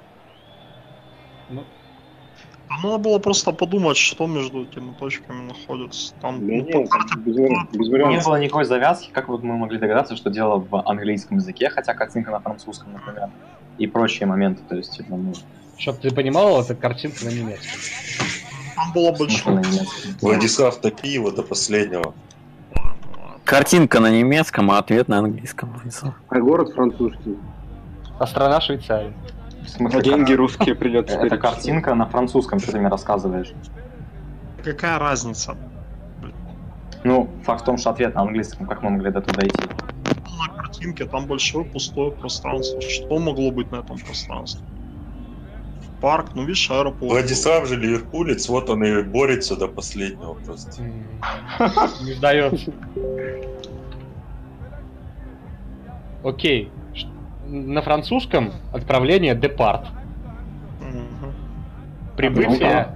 Там 2.68 2.82
Надо 2.84 2.98
было 2.98 3.20
просто 3.20 3.52
подумать, 3.52 3.98
что 3.98 4.26
между 4.26 4.64
этими 4.64 4.92
точками 4.94 5.48
находится. 5.48 6.14
Там 6.22 6.40
Да 6.40 6.46
ну, 6.46 6.64
нет, 6.64 6.90
карте 6.90 7.14
без, 7.18 7.36
без 7.36 7.90
Не 7.90 8.24
было 8.24 8.40
никакой 8.40 8.66
завязки, 8.66 9.12
как 9.12 9.28
вот 9.28 9.44
мы 9.44 9.56
могли 9.56 9.78
догадаться, 9.78 10.16
что 10.16 10.30
дело 10.30 10.58
в 10.58 10.88
английском 10.88 11.38
языке, 11.38 11.70
хотя 11.70 11.94
картинка 11.94 12.32
на 12.32 12.40
французском, 12.40 12.94
например, 12.94 13.30
и 13.78 13.88
прочие 13.88 14.28
моменты, 14.28 14.64
то 14.68 14.76
есть, 14.76 14.94
типа, 14.98 15.16
ну, 15.16 15.34
Чтоб 15.78 16.00
ты 16.00 16.12
понимал, 16.12 16.62
это 16.62 16.76
картинка 16.76 17.26
на 17.26 17.30
немецком. 17.30 17.80
там 18.76 18.94
было 18.94 19.12
немецком. 19.12 20.18
Владислав 20.22 20.78
Топиева 20.82 21.32
до 21.32 21.44
последнего. 21.44 22.14
Картинка 23.44 24.00
на 24.00 24.10
немецком, 24.10 24.72
а 24.72 24.80
ответ 24.80 25.08
на 25.08 25.20
английском. 25.20 25.72
Владислав. 25.74 26.14
А 26.30 26.40
город 26.40 26.74
французский. 26.74 27.38
А 28.20 28.26
страна 28.26 28.62
Швейцария. 28.62 29.14
В 29.64 29.70
смысле, 29.70 30.00
А 30.00 30.02
деньги 30.02 30.30
кар- 30.30 30.38
русские 30.38 30.76
придется 30.76 31.16
Это 31.18 31.38
картинка 31.38 31.94
на 31.96 32.06
французском, 32.08 32.60
что 32.60 32.72
ты 32.72 32.80
мне 32.80 32.88
рассказываешь. 32.88 33.52
Какая 34.64 34.98
разница? 34.98 35.56
Ну, 37.04 37.30
факт 37.44 37.62
в 37.62 37.66
том, 37.66 37.78
что 37.78 37.92
ответ 37.92 38.16
на 38.16 38.22
английском, 38.22 38.66
как 38.66 38.82
мы 38.82 38.92
могли 38.92 39.12
до 39.12 39.22
туда 39.22 39.42
дойти? 39.42 39.58
На 40.40 40.54
картинке 40.56 41.06
там 41.06 41.26
большое 41.28 41.66
пустое 41.66 42.12
пространство. 42.12 42.82
Что 42.82 43.20
могло 43.20 43.52
быть 43.52 43.72
на 43.72 43.78
этом 43.78 43.98
пространстве? 44.00 44.64
Парк, 46.02 46.32
ну 46.36 46.42
видишь, 46.44 46.70
аэропорт. 46.70 47.12
Владислав 47.12 47.68
же 47.68 47.76
ливерпулец, 47.78 48.48
вот 48.50 48.70
он 48.70 48.84
и 48.84 49.02
борется 49.04 49.56
до 49.56 49.68
последнего 49.68 50.34
просто. 50.34 50.82
Не 50.82 52.14
сдается. 52.14 52.72
Окей. 56.24 56.72
На 57.48 57.82
французском 57.82 58.52
отправление 58.74 59.36
департ. 59.36 59.88
Прибытие. 62.18 62.88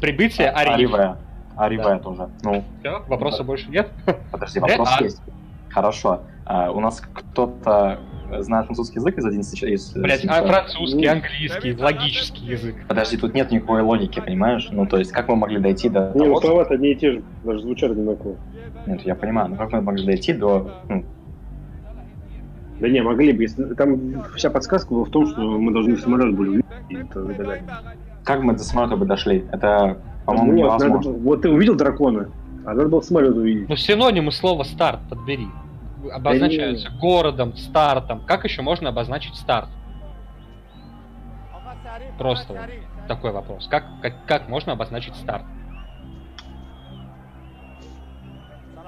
Прибытие 0.00 0.50
ариф. 0.50 0.92
Ариве. 0.94 1.16
Ариве 1.56 1.82
Да. 1.84 1.98
тоже. 1.98 2.28
Ну, 2.42 2.64
Всё, 2.80 3.02
вопроса 3.08 3.44
больше 3.44 3.68
нет? 3.70 3.90
подожди, 4.30 4.58
вопрос 4.60 4.88
а- 4.98 5.02
есть. 5.04 5.20
Хорошо. 5.68 6.22
А, 6.44 6.70
у 6.70 6.80
нас 6.80 7.00
кто-то 7.00 8.00
знает 8.40 8.66
французский 8.66 8.98
язык 8.98 9.18
из 9.18 9.24
11 9.24 9.58
ча- 9.58 9.66
из 9.68 9.92
Блять, 9.92 10.20
семи 10.20 10.32
а 10.32 10.46
французский, 10.46 11.06
английский, 11.06 11.76
логический 11.76 12.44
язык. 12.46 12.76
Подожди, 12.88 13.16
тут 13.16 13.34
нет 13.34 13.50
никакой 13.50 13.82
логики, 13.82 14.20
понимаешь? 14.20 14.68
Ну, 14.70 14.86
то 14.86 14.98
есть, 14.98 15.12
как 15.12 15.28
мы 15.28 15.36
могли 15.36 15.58
дойти 15.58 15.88
до 15.88 16.12
Не, 16.14 16.26
ну 16.26 16.40
слова 16.40 16.62
одни 16.64 16.92
и 16.92 16.94
те 16.94 17.12
же, 17.12 17.22
даже 17.44 17.60
звучат 17.60 17.90
одинаково. 17.92 18.36
Нет, 18.86 19.02
я 19.02 19.14
понимаю, 19.14 19.50
но 19.50 19.56
как 19.56 19.72
мы 19.72 19.80
могли 19.82 20.04
дойти 20.06 20.32
до... 20.32 20.70
ну, 20.88 21.04
Да 22.80 22.88
не, 22.88 23.00
могли 23.02 23.32
бы. 23.32 23.42
Если... 23.42 23.62
Там 23.74 24.24
вся 24.36 24.50
подсказка 24.50 24.92
была 24.94 25.04
в 25.04 25.10
том, 25.10 25.26
что 25.26 25.40
мы 25.40 25.72
должны 25.72 25.96
самолет 25.98 26.34
были 26.34 26.48
увидеть, 26.48 26.66
и 26.88 26.96
это 26.96 27.22
загадать. 27.24 27.62
как 28.24 28.42
мы 28.42 28.54
до 28.54 28.64
самолета 28.64 28.96
бы 28.96 29.04
дошли? 29.06 29.44
Это, 29.52 29.98
по-моему, 30.26 30.52
надо 30.68 30.86
невозможно. 30.86 31.12
было- 31.12 31.18
вот 31.22 31.42
ты 31.42 31.50
увидел 31.50 31.74
дракона, 31.76 32.28
а 32.64 32.74
надо 32.74 32.88
было 32.88 33.00
самолет 33.00 33.36
увидеть. 33.36 33.68
Ну, 33.68 33.76
синонимы 33.76 34.32
слова 34.32 34.64
старт 34.64 35.00
подбери 35.08 35.46
обозначаются 36.10 36.90
да 36.90 36.96
городом, 36.96 37.56
стартом. 37.56 38.24
Как 38.24 38.44
еще 38.44 38.62
можно 38.62 38.88
обозначить 38.88 39.36
старт? 39.36 39.68
Просто 42.18 42.52
вот 42.52 42.62
такой 43.08 43.32
вопрос. 43.32 43.66
Как, 43.68 43.84
как, 44.00 44.24
как 44.26 44.48
можно 44.48 44.72
обозначить 44.72 45.14
старт? 45.16 45.44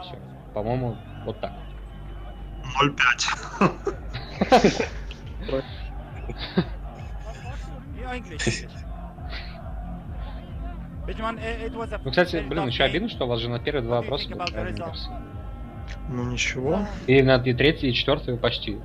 Все. 0.03 0.19
По-моему, 0.55 0.97
вот 1.25 1.41
так. 1.41 1.53
0,5. 2.81 4.89
Ну, 12.05 12.11
кстати, 12.11 12.43
блин, 12.49 12.67
еще 12.67 12.85
обидно, 12.85 13.09
что 13.09 13.27
у 13.27 13.29
вас 13.29 13.41
же 13.41 13.49
на 13.49 13.59
первые 13.59 13.85
два 13.85 14.01
вопроса 14.01 14.29
был. 14.31 14.39
Ну 16.09 16.25
ничего. 16.25 16.81
И 17.07 17.23
на 17.23 17.37
и 17.37 17.55
третий, 17.55 17.89
и 17.89 17.93
четвертый 17.93 18.37
почти. 18.37 18.79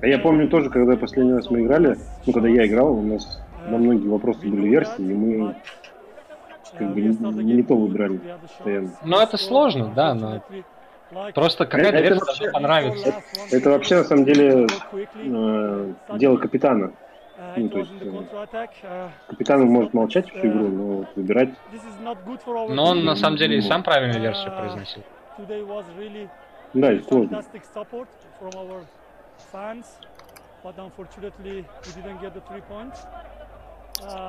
А 0.00 0.06
я 0.06 0.18
помню 0.18 0.48
тоже, 0.48 0.70
когда 0.70 0.96
последний 0.96 1.32
раз 1.32 1.50
мы 1.50 1.62
играли, 1.62 1.96
ну, 2.26 2.32
когда 2.32 2.48
я 2.48 2.66
играл, 2.66 2.92
у 2.92 3.02
нас 3.02 3.40
на 3.68 3.78
многие 3.78 4.08
вопросы 4.08 4.46
были 4.46 4.68
версии, 4.68 5.00
и 5.02 5.14
мы 5.14 5.56
как 6.78 6.92
бы 6.92 7.00
не, 7.00 7.54
не 7.54 7.62
то 7.62 7.76
выбирали 7.76 8.20
постоянно. 8.42 8.90
Ну, 9.04 9.18
это 9.18 9.36
сложно, 9.36 9.92
да, 9.94 10.14
но 10.14 10.42
просто 11.34 11.66
какая-то 11.66 11.98
Это 11.98 12.08
версия 12.08 12.24
вообще- 12.24 12.44
должна 12.44 12.52
понравиться. 12.52 13.14
Это 13.50 13.70
вообще, 13.70 13.96
на 13.96 14.04
самом 14.04 14.24
деле, 14.24 14.66
э, 15.14 15.92
дело 16.16 16.36
капитана. 16.36 16.92
Ну, 17.56 17.68
то 17.68 17.78
есть, 17.78 17.90
э, 18.00 19.08
капитан 19.28 19.66
может 19.66 19.92
молчать 19.92 20.28
всю 20.30 20.46
игру, 20.46 20.68
но 20.68 21.04
выбирать... 21.16 21.50
Но 22.68 22.84
он 22.86 23.04
на 23.04 23.16
самом 23.16 23.36
деле 23.36 23.58
и 23.58 23.60
сам 23.60 23.82
правильную 23.82 24.20
версию 24.20 24.52
произносил. 24.56 25.02
Да, 26.74 26.92
и 26.92 27.00
сложно. 27.02 27.42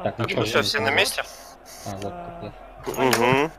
Так, 0.03 0.17
ну 0.19 0.29
что, 0.29 0.45
что, 0.45 0.61
все 0.61 0.79
на 0.79 0.91
месте? 0.91 1.23
А, 1.85 1.89
вот, 1.97 2.13
так, 2.13 2.97
Мгм. 2.97 3.51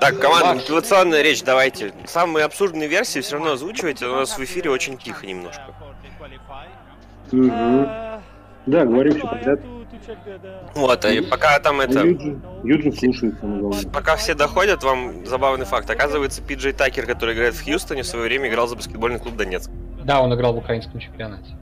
Так, 0.00 0.18
команда, 0.20 0.54
мотивационная 0.54 1.22
речь 1.22 1.42
давайте. 1.42 1.94
Самые 2.06 2.44
абсурдные 2.44 2.88
версии 2.88 3.20
все 3.20 3.36
равно 3.36 3.52
озвучивайте, 3.52 4.06
у 4.06 4.16
нас 4.16 4.36
в 4.36 4.44
эфире 4.44 4.70
очень 4.70 4.98
тихо 4.98 5.26
немножко. 5.26 5.74
Мгм. 7.30 7.88
Да, 8.66 8.84
говорим 8.84 9.14
все 9.14 9.26
подряд. 9.26 9.60
Вот, 10.74 11.04
и 11.04 11.20
пока 11.20 11.58
там 11.60 11.80
это... 11.80 12.00
Юджин, 12.00 12.42
Юджин 12.64 12.92
слушает, 12.92 13.34
самое 13.40 13.60
главное. 13.60 13.90
Пока 13.90 14.16
все 14.16 14.34
доходят, 14.34 14.82
вам 14.82 15.26
забавный 15.26 15.66
факт. 15.66 15.88
Оказывается, 15.90 16.42
Пиджей 16.42 16.72
Такер, 16.72 17.06
который 17.06 17.34
играет 17.34 17.54
в 17.54 17.64
Хьюстоне, 17.64 18.02
в 18.02 18.06
свое 18.06 18.24
время 18.26 18.48
играл 18.48 18.66
за 18.66 18.76
баскетбольный 18.76 19.18
клуб 19.18 19.36
Донецк. 19.36 19.70
Да, 20.04 20.20
он 20.20 20.34
играл 20.34 20.54
в 20.54 20.58
украинском 20.58 20.98
чемпионате. 21.00 21.56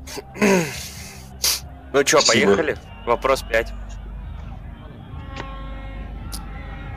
Ну 1.93 2.05
чё, 2.05 2.19
поехали? 2.27 2.77
Вопрос 3.05 3.43
5. 3.43 3.73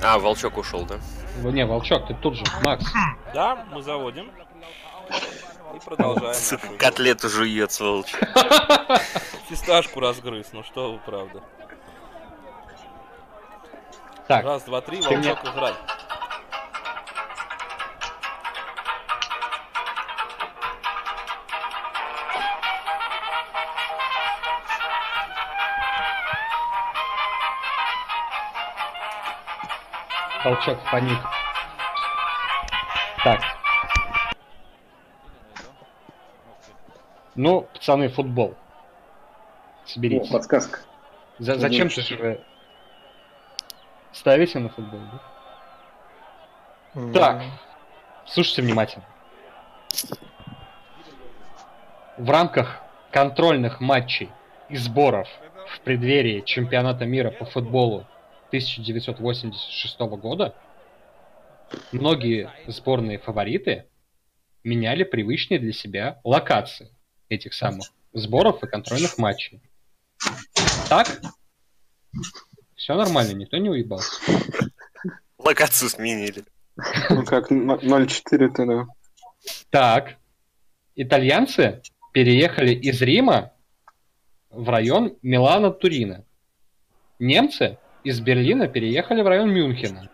А, 0.04 0.20
Волчок 0.20 0.58
ушел, 0.58 0.86
да? 0.86 0.96
Ну, 1.42 1.50
Не, 1.50 1.66
Волчок, 1.66 2.08
ты 2.08 2.14
тут 2.14 2.36
же. 2.36 2.44
Макс, 2.64 2.86
Да, 3.34 3.66
мы 3.72 3.82
заводим. 3.82 4.30
И 5.74 5.80
продолжаем. 5.80 6.36
Сука, 6.36 6.68
котлету 6.78 7.30
жует, 7.30 7.72
сволочь. 7.72 8.14
Фисташку 9.50 10.00
разгрыз, 10.00 10.50
ну 10.54 10.64
что 10.64 10.94
вы, 10.94 11.00
правда. 11.00 11.42
так, 14.28 14.46
Раз, 14.46 14.64
два, 14.64 14.82
три, 14.82 15.02
волчок 15.02 15.44
играй. 15.44 15.74
Волчок 30.44 30.78
паник. 30.92 31.20
Так. 33.24 33.63
Ну, 37.36 37.68
пацаны, 37.74 38.10
футбол. 38.10 38.52
О, 38.52 39.88
Соберитесь. 39.88 40.30
подсказка. 40.30 40.80
За- 41.40 41.58
зачем 41.58 41.90
ты 41.90 42.02
же 42.02 42.42
ставите 44.12 44.60
на 44.60 44.70
футбол? 44.70 45.00
да? 46.94 47.12
Так, 47.14 47.44
слушайте 48.28 48.62
внимательно. 48.62 49.06
В 52.18 52.30
рамках 52.30 52.80
контрольных 53.12 53.82
матчей 53.82 54.30
и 54.70 54.76
сборов 54.76 55.28
в 55.68 55.80
преддверии 55.82 56.42
чемпионата 56.42 57.06
мира 57.06 57.32
по 57.32 57.46
футболу 57.46 58.06
1986 58.50 60.00
года 60.18 60.54
многие 61.92 62.52
сборные 62.68 63.18
фавориты 63.18 63.88
меняли 64.64 65.04
привычные 65.04 65.60
для 65.60 65.74
себя 65.74 66.22
локации 66.24 66.92
этих 67.36 67.54
самых 67.54 67.92
сборов 68.14 68.64
и 68.64 68.68
контрольных 68.68 69.18
матчей. 69.18 69.62
Так? 70.90 71.22
Все 72.76 72.96
нормально, 72.96 73.34
никто 73.34 73.58
не 73.58 73.70
уебался. 73.70 74.22
Локацию 75.38 75.90
сменили. 75.90 76.44
Ну 77.10 77.26
как, 77.26 77.52
0-4 77.52 78.50
тогда. 78.50 78.86
Так, 79.70 80.16
итальянцы 80.96 81.82
переехали 82.14 82.74
из 82.74 83.02
Рима 83.02 83.54
в 84.50 84.70
район 84.70 85.18
Милана-Турина. 85.22 86.26
Немцы 87.20 87.78
из 88.04 88.20
Берлина 88.22 88.68
переехали 88.68 89.22
в 89.22 89.28
район 89.28 89.52
Мюнхена. 89.52 90.10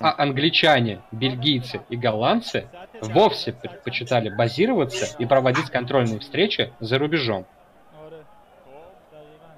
А 0.00 0.14
англичане, 0.22 1.00
бельгийцы 1.12 1.80
и 1.88 1.96
голландцы 1.96 2.66
вовсе 3.00 3.52
предпочитали 3.52 4.30
базироваться 4.30 5.16
и 5.18 5.26
проводить 5.26 5.70
контрольные 5.70 6.20
встречи 6.20 6.72
за 6.80 6.98
рубежом. 6.98 7.46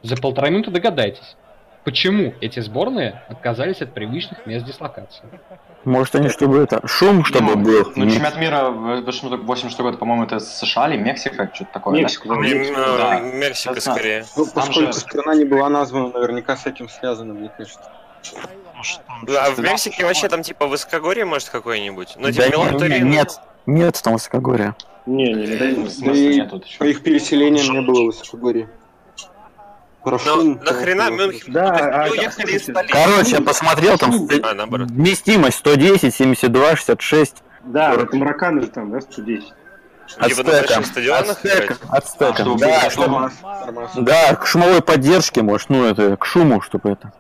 За 0.03 0.17
полтора 0.17 0.51
минуты 0.51 0.71
догадайтесь, 0.71 1.37
почему 1.85 2.35
эти 2.41 2.61
сборные 2.61 3.23
отказались 3.29 3.81
от 3.81 3.95
привычных 3.95 4.45
мест 4.47 4.67
дислокации. 4.67 5.23
Может, 5.85 6.15
они 6.17 6.29
чтобы 6.29 6.59
это, 6.59 6.87
шум, 6.87 7.25
чтобы 7.25 7.57
был. 7.57 7.91
Ну, 7.97 8.11
чемпионат 8.11 8.37
мира 8.37 8.71
в 8.71 9.03
86 9.03 9.81
год, 9.81 9.99
по-моему, 9.99 10.25
это 10.25 10.41
США 10.41 10.89
или 10.89 11.01
Мексика, 11.01 11.51
что-то 11.55 11.73
такое, 11.73 12.01
Мексика, 12.01 12.29
да? 12.29 12.35
да, 12.35 12.41
Мексика. 12.41 12.81
э, 12.81 12.99
Да. 12.99 13.21
Мексика 13.21 13.81
скорее. 13.81 14.25
Ну, 14.37 14.47
поскольку 14.55 14.93
же- 14.93 14.93
страна 14.95 15.35
не 15.35 15.45
была 15.45 15.69
названа, 15.71 16.09
наверняка 16.09 16.57
с 16.57 16.67
этим 16.67 16.89
связано, 16.89 17.35
мне 17.35 17.51
кажется. 17.57 17.81
Да, 19.27 19.47
а 19.47 19.51
в 19.51 19.57
Да. 19.57 19.63
Мексике 19.63 20.05
вообще 20.05 20.29
там 20.29 20.43
типа 20.43 20.67
высокогорье, 20.67 21.25
может, 21.25 21.49
какое-нибудь? 21.49 22.15
Ну, 22.17 22.27
Да 22.27 22.33
типа 22.33 22.49
Милан 22.51 22.71
нет, 22.71 22.79
Турин. 22.79 23.11
нет, 23.11 23.41
нет, 23.67 24.01
там 24.03 24.13
высокогорье. 24.15 24.75
Не, 25.07 25.33
не, 25.33 25.47
не. 25.47 25.57
Да, 25.57 25.67
не. 25.71 25.85
в 25.85 25.91
смысле 25.91 26.33
и- 26.33 26.37
нет 26.37 26.51
тут 26.51 26.67
еще. 26.67 26.79
По 26.79 26.85
их 26.85 27.03
переселениям 27.03 27.73
не 27.75 27.81
было 27.81 28.05
высокогорья. 28.07 28.69
Ну, 30.07 30.11
Парашют. 30.11 30.63
нахрена 30.65 31.11
Мюнхен? 31.11 31.53
Да, 31.53 31.63
Ну, 31.73 31.79
а- 31.79 32.09
уехали 32.11 32.53
из 32.57 32.63
столицы. 32.65 32.93
Короче, 32.93 33.31
я 33.37 33.41
посмотрел, 33.41 33.97
там 33.97 34.11
А, 34.43 34.67
вместимость 34.67 35.59
110, 35.59 36.15
72, 36.15 36.77
66. 36.77 37.37
Да, 37.65 37.95
это 37.95 38.15
марокканы 38.17 38.61
же 38.63 38.67
там, 38.69 38.91
да, 38.91 39.01
110. 39.01 39.45
Типа 40.07 40.27
Ацтека. 40.27 40.79
Ацтека. 40.79 41.77
Ацтека. 41.89 42.91
Чтобы 42.91 43.31
Да, 43.97 44.35
да, 44.37 44.41
шумовой 44.45 44.83
поддержке, 44.83 45.41
может, 45.41 45.71
ну 45.71 45.87
это, 45.87 46.19
к 46.19 46.27
шуму, 46.27 46.61
чтобы 46.61 46.91
это. 46.91 47.11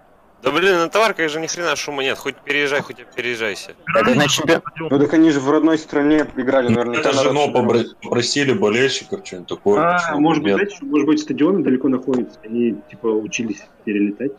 Да 0.45 0.51
блин, 0.51 0.76
на 0.76 0.90
товарках 0.90 1.30
же 1.30 1.40
ни 1.40 1.47
хрена 1.47 1.74
шума 1.74 2.03
нет, 2.03 2.18
хоть 2.18 2.36
переезжай, 2.36 2.82
хоть 2.82 3.01
и 3.01 3.07
переезжайся. 3.16 3.74
Это 3.97 4.14
на 4.14 4.28
чемпион... 4.28 4.61
Ну 4.90 4.99
так 4.99 5.14
они 5.14 5.30
же 5.30 5.40
в 5.40 5.51
родной 5.51 5.78
стране 5.78 6.26
играли, 6.36 6.68
наверняка. 6.68 7.01
Это 7.01 7.12
же, 7.14 7.30
побро- 7.30 7.86
попросили 8.03 8.53
болельщиков, 8.53 9.26
что-нибудь 9.26 9.49
такое. 9.49 9.80
А, 9.80 9.99
почему 9.99 10.20
может 10.20 10.42
быть, 10.42 10.53
знаете, 10.53 10.76
может 10.82 11.07
быть, 11.07 11.20
стадионы 11.20 11.64
далеко 11.64 11.88
находятся. 11.88 12.38
Они, 12.45 12.76
типа, 12.90 13.07
учились 13.07 13.62
перелетать. 13.84 14.32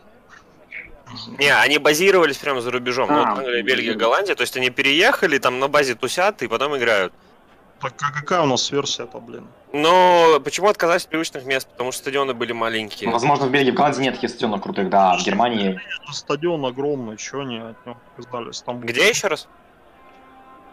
Не, 1.38 1.52
они 1.54 1.78
базировались 1.78 2.36
прямо 2.36 2.60
за 2.60 2.70
рубежом. 2.70 3.08
Ну, 3.08 3.14
А, 3.16 3.30
вот 3.30 3.38
Англия, 3.40 3.62
Бельгия. 3.64 3.94
Голландия. 3.94 4.36
То 4.36 4.42
есть 4.42 4.56
они 4.56 4.70
переехали, 4.70 5.38
там 5.38 5.58
на 5.58 5.66
базе 5.66 5.96
тусят 5.96 6.40
и 6.42 6.46
потом 6.46 6.76
играют. 6.76 7.12
Так 7.80 7.94
а 8.02 8.10
какая 8.12 8.40
у 8.42 8.46
нас 8.46 8.70
версия-то, 8.70 9.18
блин? 9.20 9.46
Но 9.72 10.40
почему 10.42 10.68
отказались 10.68 11.04
от 11.04 11.10
привычных 11.10 11.44
мест? 11.44 11.68
Потому 11.68 11.92
что 11.92 12.00
стадионы 12.02 12.32
были 12.32 12.52
маленькие. 12.52 13.08
Ну, 13.08 13.12
Возможно, 13.12 13.46
в 13.46 13.50
Бельгии, 13.50 13.70
в 13.70 13.74
Голландии 13.74 14.02
нет 14.02 14.14
таких 14.14 14.30
стадионов 14.30 14.62
крутых, 14.62 14.88
да, 14.88 15.12
а 15.12 15.18
в 15.18 15.24
Германии... 15.24 15.78
Стадион 16.10 16.64
огромный, 16.64 17.16
чё 17.18 17.40
они 17.40 17.58
от 17.58 17.84
него 17.86 17.98
отказались? 18.16 18.62
Там 18.62 18.80
Где 18.80 19.08
еще 19.08 19.26
раз? 19.28 19.46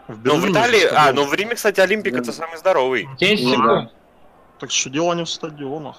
в 0.08 0.24
Ну, 0.24 0.36
в 0.36 0.42
Берлине 0.42 0.52
Италии... 0.52 0.84
А, 0.94 1.12
ну 1.12 1.24
в 1.26 1.34
Риме, 1.34 1.54
кстати, 1.54 1.80
Олимпик 1.80 2.14
это 2.14 2.32
самый 2.32 2.56
здоровый. 2.56 3.06
10 3.18 3.44
Ну, 3.44 3.50
секунд. 3.50 3.92
Так 4.60 4.70
что 4.70 4.88
дело 4.90 5.12
не 5.14 5.24
в 5.24 5.28
стадионах. 5.28 5.98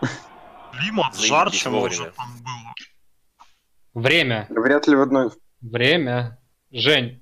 Климат 0.72 1.14
Заебись 1.14 1.28
жарче 1.28 1.68
вовремя. 1.68 1.98
может 1.98 2.16
там 2.16 2.26
было. 2.38 4.02
Время. 4.02 4.46
Вряд 4.48 4.86
ли 4.88 4.96
в 4.96 5.00
одной... 5.02 5.30
Время. 5.60 6.38
Жень, 6.72 7.19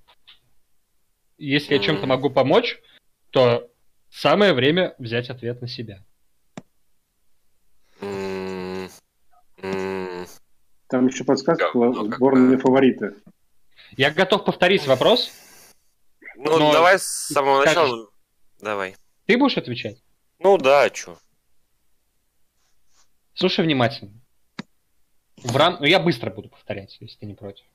если 1.38 1.74
я 1.74 1.80
чем-то 1.80 2.06
могу 2.06 2.30
помочь, 2.30 2.80
то 3.30 3.70
самое 4.10 4.52
время 4.52 4.94
взять 4.98 5.30
ответ 5.30 5.60
на 5.60 5.68
себя. 5.68 6.02
Там 10.88 11.06
еще 11.06 11.24
подсказка 11.24 11.70
была 11.74 11.92
какое. 11.92 12.16
сборные 12.16 12.58
фавориты. 12.58 13.14
Я 13.96 14.10
готов 14.10 14.44
повторить 14.44 14.86
вопрос. 14.86 15.30
Ну, 16.36 16.58
Но 16.58 16.72
давай 16.72 16.98
с 16.98 17.04
самого 17.04 17.62
скажешь. 17.62 17.82
начала. 17.82 18.08
Давай. 18.60 18.96
Ты 19.26 19.36
будешь 19.36 19.58
отвечать? 19.58 20.02
Ну 20.38 20.56
да, 20.56 20.88
чё. 20.90 21.18
Слушай 23.34 23.64
внимательно. 23.64 24.12
В 25.36 25.56
рам... 25.56 25.76
ну, 25.80 25.86
я 25.86 26.00
быстро 26.00 26.30
буду 26.30 26.48
повторять, 26.48 26.96
если 27.00 27.18
ты 27.18 27.26
не 27.26 27.34
против. 27.34 27.66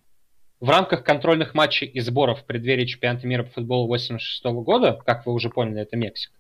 В 0.64 0.70
рамках 0.70 1.04
контрольных 1.04 1.54
матчей 1.56 1.88
и 1.88 2.00
сборов 2.00 2.40
в 2.40 2.46
преддверии 2.46 2.86
чемпионата 2.86 3.28
мира 3.28 3.44
по 3.44 3.52
футболу 3.52 3.86
86 3.88 4.46
года, 4.46 4.98
как 5.06 5.26
вы 5.26 5.34
уже 5.34 5.50
поняли, 5.50 5.82
это 5.82 5.98
Мексика, 5.98 6.38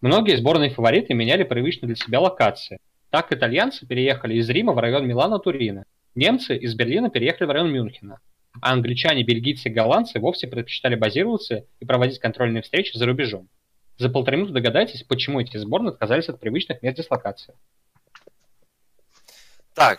многие 0.00 0.36
сборные 0.36 0.70
фавориты 0.70 1.14
меняли 1.14 1.42
привычные 1.42 1.88
для 1.88 1.96
себя 1.96 2.20
локации. 2.20 2.78
Так 3.10 3.32
итальянцы 3.32 3.84
переехали 3.84 4.36
из 4.36 4.48
Рима 4.48 4.72
в 4.72 4.78
район 4.78 5.08
Милана-Турина, 5.08 5.84
немцы 6.14 6.56
из 6.56 6.76
Берлина 6.76 7.10
переехали 7.10 7.48
в 7.48 7.50
район 7.50 7.72
Мюнхена, 7.72 8.20
а 8.62 8.72
англичане, 8.72 9.24
бельгийцы 9.24 9.68
и 9.68 9.72
голландцы 9.72 10.20
вовсе 10.20 10.46
предпочитали 10.46 10.94
базироваться 10.94 11.64
и 11.80 11.84
проводить 11.84 12.20
контрольные 12.20 12.62
встречи 12.62 12.96
за 12.96 13.04
рубежом. 13.04 13.48
За 13.98 14.08
полторы 14.08 14.36
минуты 14.36 14.52
догадайтесь, 14.52 15.02
почему 15.02 15.40
эти 15.40 15.56
сборные 15.56 15.90
отказались 15.90 16.28
от 16.28 16.38
привычных 16.38 16.82
мест 16.82 16.98
дислокации. 16.98 17.54
Так, 19.74 19.98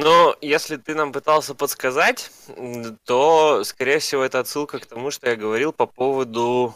ну, 0.00 0.34
если 0.40 0.76
ты 0.76 0.94
нам 0.94 1.12
пытался 1.12 1.54
подсказать, 1.54 2.30
то, 3.04 3.62
скорее 3.64 3.98
всего, 3.98 4.22
это 4.24 4.40
отсылка 4.40 4.78
к 4.78 4.86
тому, 4.86 5.10
что 5.10 5.28
я 5.28 5.36
говорил 5.36 5.72
по 5.72 5.86
поводу 5.86 6.74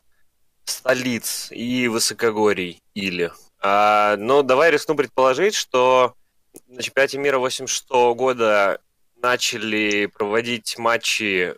столиц 0.64 1.48
и 1.50 1.88
высокогорий 1.88 2.82
или. 2.94 3.32
А, 3.60 4.16
но 4.18 4.42
давай 4.42 4.70
рискну 4.70 4.94
предположить, 4.94 5.54
что 5.54 6.14
на 6.68 6.82
чемпионате 6.82 7.18
мира 7.18 7.38
86 7.38 7.88
года 8.14 8.80
начали 9.16 10.06
проводить 10.06 10.76
матчи, 10.78 11.54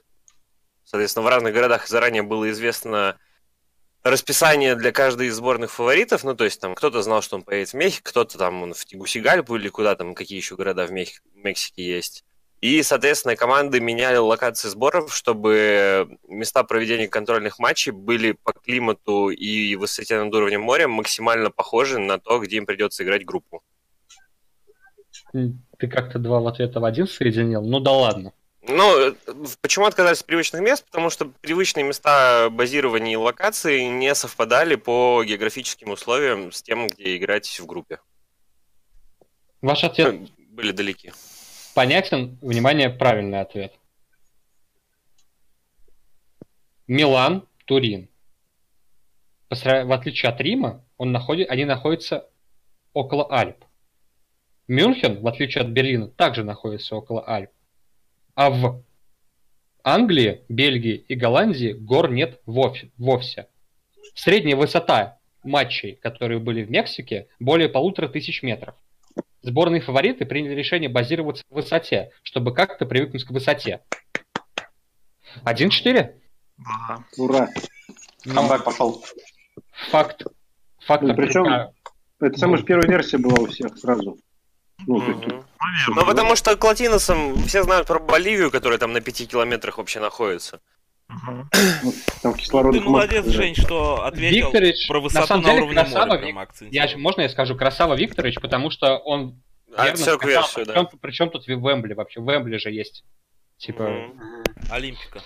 соответственно, 0.85 1.25
в 1.25 1.29
разных 1.29 1.53
городах 1.53 1.89
заранее 1.89 2.23
было 2.23 2.49
известно 2.51 3.19
расписание 4.07 4.77
для 4.77 4.93
каждой 4.93 5.29
из 5.29 5.35
сборных 5.35 5.73
фаворитов, 5.73 6.23
ну, 6.25 6.35
то 6.35 6.45
есть 6.45 6.61
там 6.61 6.75
кто-то 6.75 7.03
знал, 7.03 7.23
что 7.23 7.37
он 7.37 7.43
поедет 7.43 7.71
в 7.71 7.75
Мехико, 7.75 8.11
кто-то 8.11 8.39
там 8.39 8.63
он 8.63 8.75
в 8.75 8.85
Тегусигальпу 8.85 9.57
или 9.57 9.69
куда 9.69 9.97
там, 9.97 10.15
какие 10.15 10.39
еще 10.39 10.55
города 10.57 10.87
в 10.87 10.93
Мех- 10.93 11.23
Мексике 11.47 11.85
есть. 11.85 12.25
И, 12.61 12.83
соответственно, 12.83 13.37
команды 13.37 13.81
меняли 13.81 14.17
локации 14.17 14.69
сборов, 14.69 15.15
чтобы 15.15 16.19
места 16.27 16.65
проведения 16.65 17.07
контрольных 17.07 17.59
матчей 17.59 17.93
были 17.93 18.33
по 18.33 18.53
климату 18.53 19.29
и 19.29 19.77
высоте 19.77 20.23
над 20.23 20.35
уровнем 20.35 20.63
моря 20.63 20.89
максимально 20.89 21.51
похожи 21.51 21.99
на 21.99 22.19
то, 22.19 22.39
где 22.39 22.57
им 22.57 22.67
придется 22.67 23.05
играть 23.05 23.25
группу. 23.25 23.63
Ты 25.33 25.89
как-то 25.89 26.19
два 26.19 26.41
в 26.41 26.47
ответа 26.47 26.81
в 26.81 26.85
один 26.85 27.07
соединил? 27.07 27.63
Ну 27.63 27.79
да 27.81 27.93
ладно. 27.93 28.33
Ну, 28.69 29.15
почему 29.61 29.85
отказались 29.85 30.21
от 30.21 30.27
привычных 30.27 30.61
мест? 30.61 30.85
Потому 30.87 31.11
что 31.11 31.31
привычные 31.41 31.85
места 31.85 32.49
базирования 32.51 33.13
и 33.13 33.17
локации 33.17 33.83
не 33.83 34.15
совпадали 34.15 34.75
по 34.75 35.23
географическим 35.25 35.91
условиям 35.91 36.51
с 36.51 36.63
тем, 36.63 36.89
где 36.89 37.17
играть 37.17 37.61
в 37.61 37.67
группе. 37.67 38.01
Ваш 39.63 39.85
ответ 39.85 40.17
Были 40.51 40.73
далеки. 40.73 41.13
Понятен. 41.77 42.39
Внимание, 42.41 42.89
правильный 42.89 43.41
ответ. 43.41 43.75
Милан, 46.89 47.47
Турин. 47.67 48.09
В 49.51 49.93
отличие 49.93 50.31
от 50.31 50.41
Рима, 50.41 50.83
он 50.97 51.13
находи- 51.13 51.45
они 51.45 51.67
находятся 51.67 52.31
около 52.95 53.27
Альп. 53.31 53.63
Мюнхен, 54.69 55.21
в 55.21 55.27
отличие 55.27 55.65
от 55.65 55.69
Берлина, 55.69 56.09
также 56.09 56.45
находится 56.45 56.97
около 56.97 57.23
Альп. 57.27 57.51
А 58.35 58.49
в 58.49 58.83
Англии, 59.85 60.41
Бельгии 60.49 60.97
и 60.97 61.15
Голландии 61.15 61.73
гор 61.73 62.11
нет 62.11 62.41
вовсе. 62.47 63.49
Средняя 64.15 64.57
высота 64.57 65.19
матчей, 65.45 65.95
которые 65.97 66.41
были 66.41 66.65
в 66.65 66.71
Мексике, 66.71 67.29
более 67.39 67.69
полутора 67.69 68.09
тысяч 68.09 68.43
метров. 68.43 68.75
Сборные 69.47 69.81
фавориты 69.81 70.27
приняли 70.27 70.55
решение 70.55 70.89
базироваться 70.89 71.45
в 71.49 71.55
высоте, 71.55 72.11
чтобы 72.25 72.53
как-то 72.53 72.85
привыкнуть 72.85 73.23
к 73.23 73.31
высоте. 73.31 73.81
1-4? 75.45 76.15
Да. 76.59 76.99
Ура. 77.17 77.49
Камбэк 78.25 78.65
пошел. 78.65 79.05
Факт. 79.93 80.25
Фактор 80.85 81.09
Ну, 81.11 81.15
причем- 81.15 81.45
крюка. 81.45 81.71
Это 82.21 82.39
самая 82.39 82.57
же 82.59 82.65
первая 82.65 82.89
версия 82.89 83.19
была 83.19 83.37
у 83.41 83.47
всех 83.47 83.79
сразу. 83.79 84.19
Ну, 84.85 85.01
тут- 85.01 85.45
Ну, 85.89 86.05
потому 86.07 86.35
что 86.35 86.57
к 86.57 86.65
латиносам 86.65 87.37
все 87.45 87.63
знают 87.63 87.87
про 87.87 88.01
Боливию, 88.01 88.51
которая 88.51 88.81
там 88.81 88.93
на 88.93 89.01
пяти 89.01 89.27
километрах 89.27 89.79
вообще 89.79 90.01
находится. 90.01 90.61
Там 92.23 92.35
кислород. 92.35 92.75
Ты 92.75 92.81
молодец, 92.81 93.27
Жень, 93.27 93.55
что 93.55 94.05
ответил 94.05 94.47
Викторович, 94.47 94.87
про 94.89 94.99
на 94.99 95.01
высоту 95.05 95.27
самом 95.27 95.43
на 95.43 95.49
деле, 95.51 95.63
уровне 95.63 95.75
красава, 95.83 96.07
моря. 96.07 96.21
Прям. 96.59 96.71
Я, 96.71 96.97
можно 96.99 97.21
я 97.23 97.29
скажу 97.29 97.57
красава 97.57 97.95
Викторович, 97.95 98.41
потому 98.41 98.71
что 98.71 98.97
он 98.99 99.41
А, 99.77 99.85
верно 99.87 99.99
сказал, 99.99 100.21
версию, 100.29 100.67
да. 100.67 100.73
причем, 100.73 100.99
причем 101.01 101.31
тут 101.31 101.47
Вембли 101.47 101.95
вообще? 101.95 102.21
Вембли 102.21 102.57
же 102.59 102.71
есть. 102.71 103.05
Типа, 103.57 103.85
Олимпика. 104.71 105.21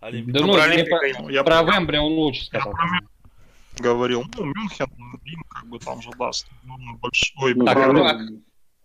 да 0.00 0.06
Олимпика. 0.06 0.38
ну, 0.44 0.52
про 0.52 0.62
Олимпика 0.64 0.96
про, 0.98 1.06
я- 1.06 1.30
я 1.30 1.44
про 1.44 1.62
Вембли 1.62 1.96
он 1.96 2.12
лучше 2.12 2.44
сказал. 2.44 2.72
Говорил, 3.78 4.22
ну, 4.36 4.44
Мюнхен, 4.44 4.86
Рим, 5.24 5.42
как 5.50 5.66
бы 5.66 5.78
там 5.80 6.00
же 6.00 6.10
даст. 6.18 6.46
Ну, 6.62 6.76
большой. 6.98 7.54
Ну, 7.54 7.64
Так, 7.64 7.74
про- 7.74 7.84
а 8.06 8.22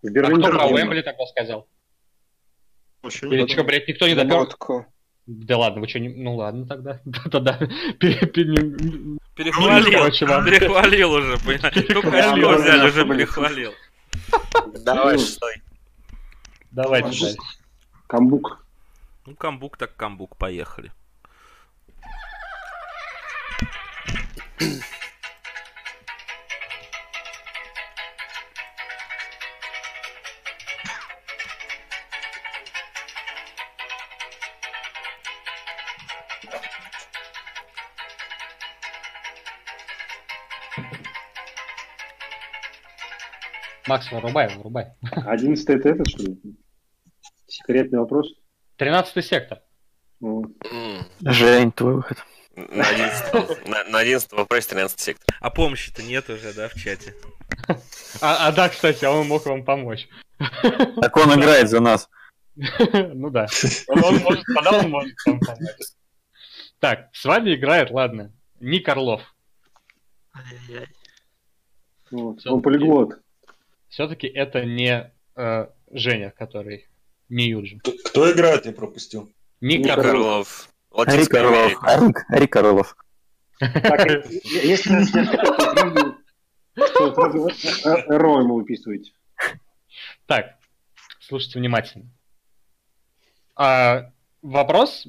А 0.02 0.30
кто 0.30 0.48
про 0.50 0.66
Вембли 0.76 1.02
тогда 1.02 1.26
сказал? 1.26 1.68
вообще 3.02 3.26
Или 3.28 3.46
что, 3.46 3.62
блядь, 3.64 3.86
никто 3.86 4.08
не 4.08 4.14
допер? 4.14 4.48
Да 5.32 5.58
ладно, 5.58 5.80
вы 5.80 5.86
что, 5.88 6.00
не... 6.00 6.08
ну 6.08 6.34
ладно 6.34 6.66
тогда. 6.66 7.00
Да-да-да. 7.04 7.58
Пере- 8.00 8.26
пере- 8.26 9.18
Перехвалил. 9.36 10.10
Перехвалил 10.44 11.12
уже, 11.12 11.36
понимаешь? 11.38 11.86
Только 11.86 12.10
да, 12.10 12.34
взяли, 12.56 12.88
уже 12.88 13.04
перехвалил. 13.06 13.72
Давай, 14.84 15.16
Ну, 15.16 16.82
Ладно. 16.82 17.02
дальше. 17.02 17.36
Камбук. 18.08 18.64
Ну, 19.24 19.36
камбук 19.36 19.76
так 19.76 19.94
камбук, 19.94 20.36
поехали. 20.36 20.90
Макс, 43.90 44.12
вырубай, 44.12 44.54
вырубай. 44.56 44.92
Одиннадцатый 45.26 45.74
это 45.74 45.88
этот, 45.88 46.06
что 46.08 46.22
ли? 46.22 46.38
Секретный 47.48 47.98
вопрос. 47.98 48.28
Тринадцатый 48.76 49.20
сектор. 49.24 49.62
Жень, 51.20 51.72
твой 51.72 51.96
выход. 51.96 52.18
На 52.54 52.84
11 52.88 53.66
на- 53.66 53.82
на 53.84 53.98
11 53.98 54.30
вопросе 54.32 54.68
13 54.68 55.00
сектор. 55.00 55.36
А 55.40 55.50
помощи-то 55.50 56.04
нет 56.04 56.30
уже, 56.30 56.52
да, 56.54 56.68
в 56.68 56.74
чате? 56.74 57.16
А, 58.20 58.46
а 58.46 58.52
да, 58.52 58.68
кстати, 58.68 59.04
он 59.06 59.26
мог 59.26 59.44
вам 59.46 59.64
помочь. 59.64 60.08
Так 60.38 61.16
он 61.16 61.34
играет 61.40 61.68
за 61.68 61.80
нас. 61.80 62.08
Ну 62.54 63.30
да. 63.30 63.48
Он- 63.88 64.04
он 64.04 64.16
может- 64.18 64.44
Тогда 64.54 64.78
он 64.78 64.90
может 64.90 65.16
вам 65.26 65.40
помочь. 65.40 65.74
Так, 66.78 67.08
с 67.12 67.24
вами 67.24 67.56
играет, 67.56 67.90
ладно, 67.90 68.32
Ник 68.60 68.88
Орлов. 68.88 69.22
Он 72.12 72.62
полиглот. 72.62 73.18
Все-таки 73.90 74.26
это 74.28 74.64
не 74.64 75.12
э, 75.36 75.66
Женя, 75.90 76.30
который 76.30 76.86
не 77.28 77.48
Юджин. 77.48 77.80
Кто- 77.80 77.92
Кто 78.04 78.32
играет, 78.32 78.64
я 78.64 78.72
пропустил. 78.72 79.30
Ник 79.60 79.86
Орлов. 79.86 80.68
Рик 81.06 81.34
Орлов. 81.34 81.78
А, 81.82 82.36
Рик, 82.38 82.56
Орлов. 82.56 82.96
Э, 83.60 84.22
если 84.62 84.90
нас 84.92 85.10
то 86.74 87.14
сразу 87.14 87.48
э, 87.48 88.16
РО 88.16 88.40
ему 88.40 88.54
выписываете. 88.54 89.12
Так, 90.26 90.54
слушайте 91.20 91.58
внимательно. 91.58 92.06
А, 93.56 94.12
вопрос, 94.40 95.06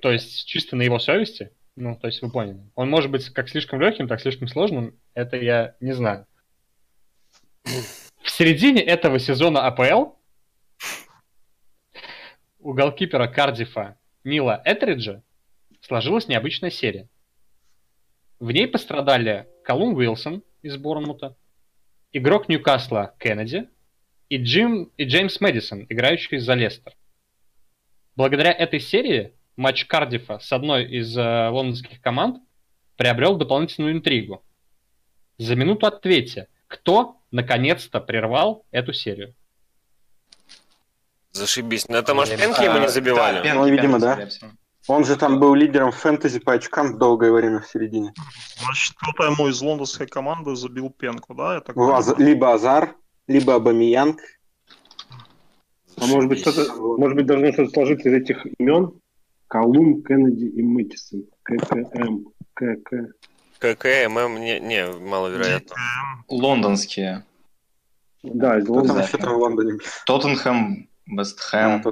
то 0.00 0.10
есть 0.10 0.46
чисто 0.46 0.76
на 0.76 0.82
его 0.82 0.98
совести, 0.98 1.52
ну, 1.76 1.94
то 1.94 2.06
есть 2.08 2.20
вы 2.22 2.30
поняли. 2.30 2.60
Он 2.74 2.90
может 2.90 3.10
быть 3.10 3.28
как 3.30 3.48
слишком 3.48 3.80
легким, 3.80 4.08
так 4.08 4.20
слишком 4.20 4.48
сложным, 4.48 4.98
это 5.14 5.36
я 5.36 5.76
не 5.80 5.92
знаю. 5.92 6.26
В 7.66 8.30
середине 8.30 8.80
этого 8.80 9.18
сезона 9.18 9.66
АПЛ 9.66 10.12
у 12.60 12.72
голкипера 12.72 13.26
Кардифа 13.26 13.98
Нила 14.22 14.62
Этериджа 14.64 15.24
сложилась 15.80 16.28
необычная 16.28 16.70
серия. 16.70 17.08
В 18.38 18.52
ней 18.52 18.68
пострадали 18.68 19.48
Колум 19.64 19.96
Уилсон 19.96 20.44
из 20.62 20.76
Борнмута, 20.76 21.36
игрок 22.12 22.48
Ньюкасла 22.48 23.16
Кеннеди 23.18 23.68
и, 24.28 24.36
Джим, 24.36 24.92
и 24.96 25.04
Джеймс 25.04 25.40
Мэдисон, 25.40 25.86
играющий 25.88 26.38
за 26.38 26.54
Лестер. 26.54 26.96
Благодаря 28.14 28.52
этой 28.52 28.78
серии 28.78 29.32
матч 29.56 29.86
Кардифа 29.86 30.38
с 30.38 30.52
одной 30.52 30.84
из 30.84 31.16
э, 31.18 31.48
лондонских 31.48 32.00
команд 32.00 32.40
приобрел 32.96 33.36
дополнительную 33.36 33.92
интригу. 33.92 34.44
За 35.38 35.56
минуту 35.56 35.86
ответьте, 35.86 36.48
кто 36.68 37.20
наконец-то 37.36 38.00
прервал 38.00 38.64
эту 38.72 38.92
серию? 38.92 39.34
Зашибись. 41.32 41.86
Ну 41.88 41.96
это, 41.96 42.14
может, 42.14 42.38
пенки 42.38 42.64
ему 42.64 42.78
не 42.78 42.88
забивали? 42.88 43.48
Ну, 43.52 43.68
видимо, 43.68 43.98
да. 44.00 44.18
Он 44.88 45.04
же 45.04 45.16
там 45.16 45.40
был 45.40 45.54
лидером 45.54 45.90
фэнтези 45.90 46.38
по 46.38 46.52
очкам 46.52 46.96
долгое 46.96 47.32
время 47.32 47.58
в 47.60 47.66
середине. 47.66 48.12
Значит, 48.62 48.94
кто-то 48.96 49.24
ему 49.30 49.48
из 49.48 49.60
лондонской 49.60 50.06
команды 50.06 50.54
забил 50.54 50.90
пенку, 50.90 51.34
да? 51.34 51.54
Я 51.54 51.60
так 51.60 51.74
Ну, 51.74 51.92
Аз- 51.92 52.16
Либо 52.18 52.52
Азар, 52.54 52.94
либо 53.26 53.56
Абамиянг. 53.56 54.20
А 56.00 56.06
может 56.06 56.28
быть, 56.28 56.38
что-то, 56.38 56.72
может 56.98 57.16
быть, 57.16 57.26
должно 57.26 57.52
что-то 57.52 57.70
сложиться 57.72 58.08
из 58.08 58.14
этих 58.14 58.46
имен? 58.58 58.92
Колумн, 59.48 60.02
Кеннеди 60.04 60.44
и 60.44 60.62
Мэттисон. 60.62 61.24
ККМ. 61.42 62.24
КК. 62.54 63.08
ККМ, 63.58 64.38
не, 64.38 64.60
не, 64.60 64.86
маловероятно. 64.86 65.74
Лондонские. 66.28 67.24
Да, 68.22 68.58
из 68.58 68.68
Лондона. 68.68 69.00
еще 69.00 69.18
там 69.18 69.34
в 69.34 69.38
Лондоне? 69.38 69.78
Тоттенхэм, 70.04 70.88
Вестхэм, 71.06 71.82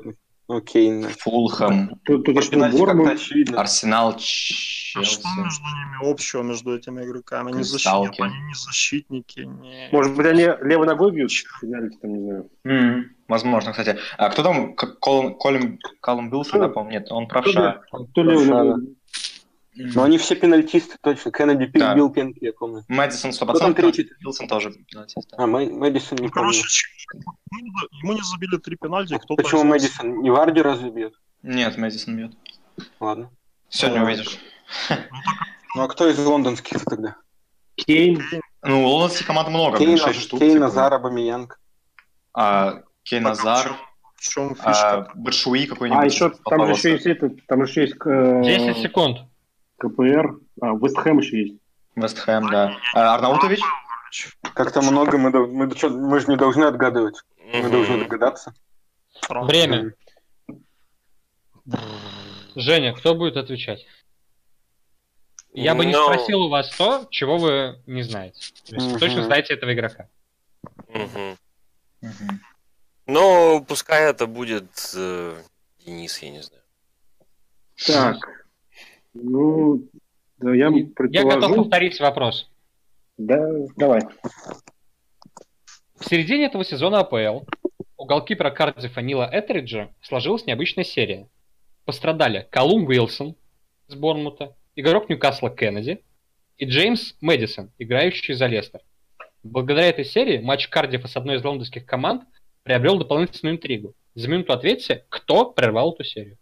Ну, 0.48 0.60
Кейн. 0.60 1.08
Фулхэм, 1.20 2.00
Тут, 2.04 2.24
тут 2.26 2.36
очевидно. 2.36 3.60
Арсенал, 3.60 4.08
А 4.10 4.18
что 4.18 4.20
Челси. 4.20 5.26
между 5.38 5.62
ними 5.64 6.10
общего, 6.12 6.42
между 6.42 6.76
этими 6.76 7.02
игроками? 7.04 7.48
Они, 7.52 7.58
Кристалки. 7.62 8.08
защитники, 8.08 8.22
они 8.22 8.40
не 8.48 8.54
защитники, 8.54 9.40
не... 9.40 9.88
Может 9.92 10.14
быть, 10.16 10.26
они 10.26 10.42
левой 10.62 10.86
ногой 10.86 11.12
бьют? 11.12 11.30
там, 11.60 12.12
не 12.12 12.20
знаю. 12.62 13.10
Возможно, 13.26 13.70
кстати. 13.72 13.96
А 14.18 14.28
кто 14.28 14.42
там? 14.42 14.74
Колин, 14.74 15.34
Колин, 15.36 15.78
Калум 16.02 16.30
Билсон, 16.30 16.60
да, 16.60 16.68
по-моему? 16.68 16.90
Нет, 17.00 17.10
он 17.10 17.26
правша. 17.26 17.80
Кто 17.90 18.22
Правша, 18.22 18.44
ногой? 18.50 18.96
Но 19.76 20.04
они 20.04 20.18
все 20.18 20.36
пенальтисты, 20.36 20.96
точно. 21.00 21.32
Кеннеди 21.32 21.66
Да. 21.76 21.94
бил 21.94 22.10
пенки, 22.10 22.38
я 22.44 22.52
помню. 22.52 22.84
Мэдисон 22.88 23.32
Кто 23.32 23.46
там 23.46 23.72
100%, 23.72 23.74
третий? 23.74 24.08
Билсон 24.20 24.46
тоже 24.46 24.70
пенальтист, 24.72 25.28
да. 25.30 25.36
А, 25.42 25.46
Мэ- 25.46 25.70
Мэдисон 25.72 26.18
не 26.18 26.26
Ну, 26.26 26.30
помню. 26.32 26.52
короче, 26.52 26.86
ему- 28.02 28.12
не 28.12 28.22
забили 28.22 28.56
три 28.58 28.76
пенальти, 28.76 29.16
кто-то... 29.18 29.42
Почему 29.42 29.64
нас- 29.64 29.82
Мэдисон? 29.82 30.22
Не 30.22 30.30
Варди 30.30 30.60
разве 30.62 30.90
бьет? 30.90 31.14
Нет, 31.42 31.76
Мэдисон 31.76 32.16
бьет. 32.16 32.32
Ладно. 33.00 33.30
Сегодня 33.68 34.00
А. 34.00 34.04
увидишь. 34.04 34.38
Ну 35.74 35.82
а 35.82 35.88
кто 35.88 36.08
из 36.08 36.18
лондонских 36.18 36.84
тогда? 36.84 37.16
Кейн. 37.76 38.22
Ну, 38.62 38.84
у 38.84 38.86
лондонских 38.86 39.26
команд 39.26 39.48
много, 39.48 39.78
Кейн, 39.78 39.90
блин, 39.94 39.98
6 40.04 40.20
штук. 40.20 40.38
Кейн 40.40 40.52
типа. 40.54 40.66
Азар, 40.66 40.94
Абамиянг. 40.94 41.58
А, 42.32 42.82
Кейн 43.02 43.26
Азар, 43.26 43.74
В 44.16 44.20
чем 44.28 44.54
фишка? 44.54 44.70
а, 44.92 45.10
Батшуи 45.14 45.66
какой-нибудь. 45.66 46.02
А, 46.02 46.06
еще, 46.06 46.30
там 46.48 46.66
же 46.66 46.72
еще 46.72 46.92
есть 46.92 47.06
этот, 47.06 47.44
там 47.46 47.64
же 47.66 47.70
еще 47.70 47.80
есть 47.82 47.94
э, 48.06 48.42
10 48.44 48.78
секунд. 48.82 49.18
КПР, 49.78 50.38
а, 50.60 50.74
Вестхэм 50.74 51.18
еще 51.18 51.42
есть. 51.42 51.58
Вестхэм, 51.96 52.48
да. 52.48 52.76
А, 52.94 53.14
Арнаутович? 53.14 53.60
Как-то 54.54 54.80
много, 54.82 55.18
мы, 55.18 55.30
мы, 55.30 55.66
мы 55.66 56.20
же 56.20 56.26
не 56.28 56.36
должны 56.36 56.64
отгадывать. 56.64 57.20
Мы 57.38 57.60
Мгм. 57.62 57.70
должны 57.72 57.98
догадаться. 57.98 58.54
Время. 59.28 59.94
Женя, 62.54 62.94
кто 62.94 63.14
будет 63.14 63.36
отвечать? 63.36 63.84
Я 65.52 65.74
бы 65.74 65.84
не 65.84 65.92
Ну. 65.92 66.04
спросил 66.04 66.42
у 66.42 66.48
вас 66.48 66.68
то, 66.76 67.06
чего 67.10 67.38
вы 67.38 67.82
не 67.86 68.02
знаете. 68.02 68.52
То 68.66 68.74
есть 68.74 68.86
вы 68.86 68.92
Мгм. 68.92 69.00
точно 69.00 69.22
знаете 69.24 69.54
этого 69.54 69.72
игрока. 69.72 70.08
Мгм. 70.88 71.38
Мгм. 72.00 72.40
Ну, 73.06 73.64
пускай 73.66 74.10
это 74.10 74.26
будет 74.26 74.66
э, 74.96 75.36
Денис, 75.84 76.18
я 76.18 76.30
не 76.30 76.42
знаю. 76.42 76.62
Так. 77.86 78.43
Ну, 79.14 79.88
да, 80.38 80.54
я 80.54 80.66
Я 80.66 80.70
предположу... 80.70 81.40
готов 81.40 81.56
повторить 81.56 82.00
вопрос. 82.00 82.50
Да, 83.16 83.48
давай. 83.76 84.02
В 85.94 86.04
середине 86.04 86.46
этого 86.46 86.64
сезона 86.64 87.00
АПЛ 87.00 87.44
у 87.96 88.04
голкипера 88.04 88.50
Кардифа 88.50 89.00
Нила 89.00 89.28
Этериджа 89.32 89.90
сложилась 90.02 90.46
необычная 90.46 90.84
серия. 90.84 91.28
Пострадали 91.84 92.46
Колум 92.50 92.86
Уилсон 92.86 93.36
с 93.86 93.94
Борнмута, 93.94 94.56
игрок 94.74 95.08
Ньюкасла 95.08 95.50
Кеннеди 95.50 96.02
и 96.58 96.66
Джеймс 96.66 97.14
Мэдисон, 97.20 97.70
играющий 97.78 98.34
за 98.34 98.46
Лестер. 98.46 98.80
Благодаря 99.42 99.88
этой 99.88 100.04
серии 100.04 100.38
матч 100.38 100.68
Кардифа 100.68 101.06
с 101.06 101.16
одной 101.16 101.36
из 101.36 101.44
лондонских 101.44 101.86
команд 101.86 102.24
приобрел 102.62 102.98
дополнительную 102.98 103.56
интригу. 103.56 103.94
За 104.14 104.28
минуту 104.28 104.52
ответьте, 104.52 105.04
кто 105.08 105.50
прервал 105.50 105.92
эту 105.92 106.04
серию. 106.04 106.38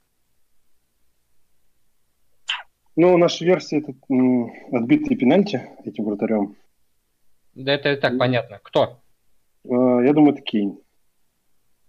Ну, 2.96 3.16
наша 3.16 3.44
версия 3.44 3.78
это 3.78 3.94
м, 4.10 4.52
отбитые 4.74 5.16
пенальти 5.16 5.66
этим 5.84 6.04
вратарем. 6.04 6.56
Да 7.54 7.72
это 7.72 7.92
и 7.92 7.96
так 7.96 8.18
понятно. 8.18 8.60
Кто? 8.62 9.00
Э, 9.64 9.68
я 10.04 10.12
думаю, 10.12 10.34
это 10.34 10.42
Кейн. 10.42 10.78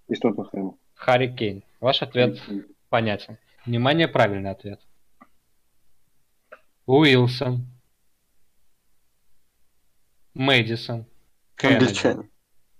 Из 0.07 0.19
Тоттенхэма. 0.19 0.75
Харри 0.95 1.33
Кейн. 1.35 1.63
Ваш 1.81 2.01
ответ 2.01 2.41
понятен. 2.89 3.37
Внимание, 3.65 4.07
правильный 4.07 4.51
ответ. 4.51 4.79
Уилсон. 6.85 7.65
Мэдисон. 10.33 11.05
Кеннеди. 11.55 12.27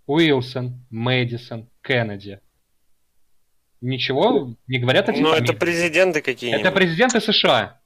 Уилсон, 0.08 0.86
Мэдисон, 0.90 1.70
Кеннеди. 1.82 2.40
Ничего 3.80 4.56
не 4.68 4.80
говорят 4.80 5.08
эти 5.10 5.20
Ну, 5.22 5.30
фамилии. 5.32 5.50
это 5.50 5.60
президенты 5.60 6.22
какие-нибудь. 6.22 6.62
Это 6.66 6.72
президенты 6.76 7.20
США. 7.22 7.80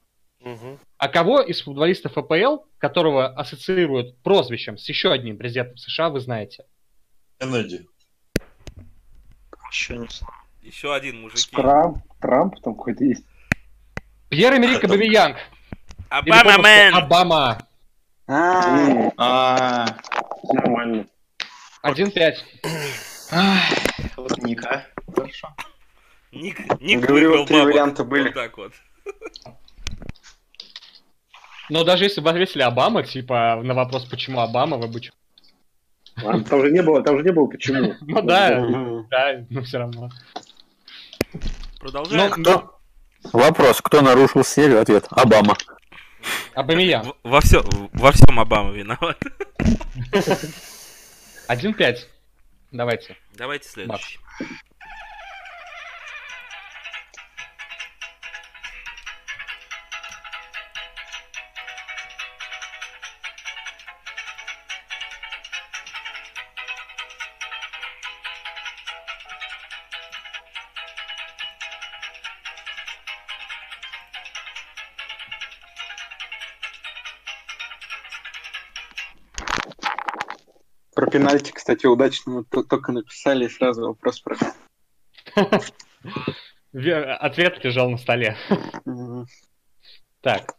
А 0.96 1.08
кого 1.08 1.40
из 1.40 1.62
футболистов 1.62 2.16
АПЛ, 2.16 2.58
которого 2.78 3.26
ассоциируют 3.26 4.20
прозвищем 4.22 4.78
с 4.78 4.88
еще 4.88 5.12
одним 5.12 5.36
президентом 5.36 5.76
США, 5.76 6.10
вы 6.10 6.20
знаете? 6.20 6.64
Кеннеди. 7.38 7.86
Вообще 9.62 9.98
не 9.98 10.06
знаю. 10.08 10.32
Еще 10.62 10.94
один 10.94 11.22
мужики. 11.22 11.54
Трамп, 11.54 11.98
Трамп 12.20 12.60
там 12.62 12.74
какой-то 12.74 13.04
есть. 13.04 13.24
Пьер 14.28 14.56
Эмерик 14.56 14.84
Абамиянг. 14.84 15.36
Обама 16.08 16.58
мэн! 16.58 16.94
Обама. 16.94 17.58
А, 18.26 19.10
А, 19.16 19.86
Нормально. 20.42 21.06
1-5. 21.82 22.34
ах, 23.30 23.60
вот 24.16 24.38
Ника. 24.42 24.86
Хорошо. 25.14 25.48
Ник, 26.32 26.58
Ник 26.80 27.00
Говорю, 27.00 27.46
три 27.46 27.60
варианта 27.60 28.04
были. 28.04 28.24
Вот 28.24 28.34
так 28.34 28.58
вот. 28.58 28.72
Но 31.68 31.84
даже 31.84 32.04
если 32.04 32.20
бы 32.20 32.30
ответили 32.30 32.62
Обама, 32.62 33.02
типа, 33.02 33.60
на 33.62 33.74
вопрос, 33.74 34.04
почему 34.06 34.40
Обама, 34.40 34.76
вы 34.76 34.88
бы... 34.88 35.00
А, 36.16 36.40
Там 36.40 36.62
же 36.62 36.70
не 36.72 36.82
было, 36.82 37.02
там 37.02 37.18
же 37.18 37.24
не 37.24 37.32
было 37.32 37.46
почему. 37.46 37.94
Ну 38.00 38.22
да, 38.22 38.60
да, 39.10 39.44
но 39.50 39.62
все 39.62 39.78
равно. 39.78 40.10
Продолжаем. 41.80 42.32
Ну, 42.36 42.42
Кто? 42.42 42.78
Вопрос, 43.32 43.80
кто 43.82 44.00
нарушил 44.00 44.44
серию? 44.44 44.80
Ответ. 44.80 45.06
Обама. 45.10 45.56
Абамиян. 46.54 47.04
В- 47.06 47.14
Во, 47.22 47.40
все, 47.40 47.62
во 47.92 48.12
всем 48.12 48.38
Обама 48.40 48.72
виноват. 48.72 49.18
1-5. 51.48 51.96
Давайте. 52.72 53.16
Давайте 53.36 53.68
следующий. 53.68 54.18
Пенальти, 81.28 81.52
кстати, 81.52 81.86
удачно 81.86 82.32
мы 82.32 82.44
только 82.44 82.92
написали 82.92 83.44
и 83.44 83.48
сразу 83.48 83.82
вопрос 83.86 84.20
про... 84.20 84.36
Ве- 86.72 87.12
Ответ 87.14 87.62
лежал 87.64 87.90
на 87.90 87.98
столе. 87.98 88.36
Так. 90.20 90.54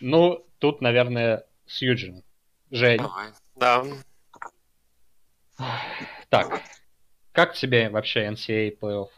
Ну, 0.00 0.46
тут, 0.58 0.80
наверное, 0.80 1.44
с 1.66 1.82
Юджином. 1.82 2.22
Жень. 2.70 2.98
Давай. 2.98 3.28
Да. 3.56 3.84
Так. 6.28 6.62
Как 7.32 7.54
тебе 7.54 7.88
вообще 7.88 8.26
NCAA 8.28 8.78
плей-офф? 8.78 9.08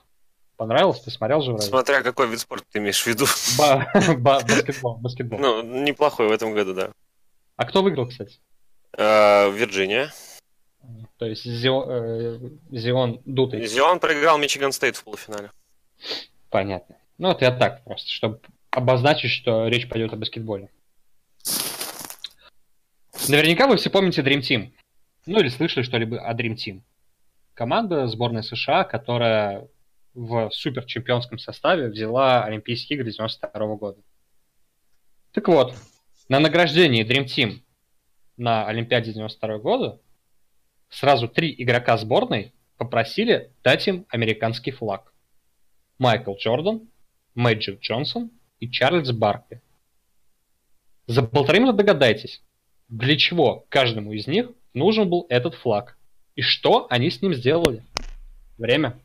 Понравилось? 0.57 1.01
Ты 1.01 1.11
смотрел 1.11 1.41
же 1.41 1.53
вроде? 1.53 1.67
Смотря 1.67 2.03
какой 2.03 2.29
вид 2.29 2.39
спорта 2.41 2.67
ты 2.71 2.79
имеешь 2.79 3.03
в 3.03 3.07
виду. 3.07 3.25
Ба- 3.59 3.87
ба- 4.19 4.41
Баскетбол, 4.47 4.97
баскетбол. 4.99 5.39
Ну, 5.39 5.63
неплохой 5.63 6.29
в 6.29 6.33
этом 6.33 6.53
году, 6.53 6.75
да. 6.75 6.91
А 7.57 7.65
кто 7.65 7.83
выиграл, 7.83 8.09
кстати? 8.09 8.39
Э, 8.97 9.51
Вирджиния. 9.51 10.13
То 11.21 11.27
есть 11.27 11.45
Зио- 11.45 11.85
э, 11.87 12.39
Зион 12.71 13.21
Дутый. 13.27 13.67
Зион 13.67 14.01
проиграл 14.01 14.39
Мичиган 14.39 14.73
Стейт 14.73 14.97
в 14.97 15.05
полуфинале. 15.05 15.51
Понятно. 16.49 16.97
Ну, 17.19 17.31
это 17.31 17.45
я 17.45 17.51
так 17.51 17.85
просто, 17.85 18.11
чтобы 18.11 18.41
обозначить, 18.71 19.31
что 19.31 19.69
речь 19.69 19.87
пойдет 19.87 20.15
о 20.15 20.17
баскетболе. 20.17 20.71
Наверняка 23.29 23.67
вы 23.67 23.77
все 23.77 23.91
помните 23.91 24.23
Dream 24.23 24.41
Team. 24.41 24.73
Ну 25.27 25.41
или 25.41 25.51
слышали 25.51 25.83
что-либо 25.83 26.27
о 26.27 26.33
Dream 26.33 26.55
Team. 26.55 26.81
Команда 27.53 28.07
сборной 28.07 28.43
США, 28.43 28.85
которая 28.85 29.69
в 30.15 30.51
супер 30.53 30.87
чемпионском 30.87 31.39
составе 31.39 31.89
взяла 31.89 32.45
Олимпийские 32.45 32.99
игры 32.99 33.13
92 33.13 33.77
года. 33.77 34.01
Так 35.33 35.49
вот, 35.49 35.75
на 36.31 36.41
награждении 36.41 37.05
Dream 37.05 37.27
Team 37.27 37.61
на 38.39 38.65
Олимпиаде 38.67 39.13
92 39.13 39.59
года 39.59 40.01
сразу 40.91 41.29
три 41.29 41.55
игрока 41.57 41.97
сборной 41.97 42.53
попросили 42.77 43.51
дать 43.65 43.87
им 43.89 44.07
американский 44.09 44.71
флаг. 44.71 45.13
Майкл 45.99 46.35
Джордан, 46.35 46.89
Мэджик 47.35 47.81
Джонсон 47.81 48.31
и 48.59 48.71
Чарльз 48.71 49.11
Баркли. 49.13 49.63
За 51.07 51.23
полторы 51.23 51.61
минуты 51.61 51.79
догадайтесь, 51.79 52.43
для 52.89 53.17
чего 53.17 53.67
каждому 53.69 54.13
из 54.13 54.27
них 54.27 54.51
нужен 54.75 55.09
был 55.09 55.27
этот 55.29 55.55
флаг 55.55 55.97
и 56.37 56.43
что 56.43 56.87
они 56.91 57.11
с 57.11 57.21
ним 57.21 57.35
сделали. 57.35 57.85
Время. 58.57 58.99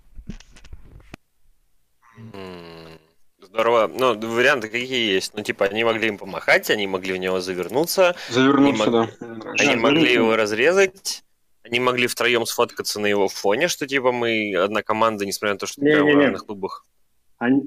Здорово. 3.41 3.88
Ну, 3.88 4.17
варианты 4.17 4.69
какие 4.69 5.13
есть? 5.13 5.33
Ну, 5.33 5.43
типа, 5.43 5.65
они 5.65 5.83
могли 5.83 6.07
им 6.07 6.17
помахать, 6.17 6.69
они 6.69 6.88
могли 6.88 7.13
в 7.13 7.17
него 7.17 7.39
завернуться. 7.39 8.15
Завернуться, 8.29 8.83
они 8.83 9.39
да. 9.39 9.51
Они 9.59 9.75
могли 9.75 10.13
его 10.13 10.36
разрезать. 10.36 11.24
Они 11.66 11.80
могли 11.80 12.05
втроем 12.05 12.45
сфоткаться 12.45 12.99
на 12.99 13.07
его 13.07 13.28
фоне, 13.28 13.68
что 13.68 13.88
типа 13.88 14.11
мы 14.11 14.55
одна 14.55 14.84
команда, 14.84 15.26
несмотря 15.26 15.53
на 15.53 15.59
то, 15.59 15.66
что 15.66 15.82
играем 15.82 16.03
в 16.03 16.07
Не-не-не. 16.07 16.24
разных 16.26 16.45
клубах. 16.45 16.86
Они... 17.39 17.61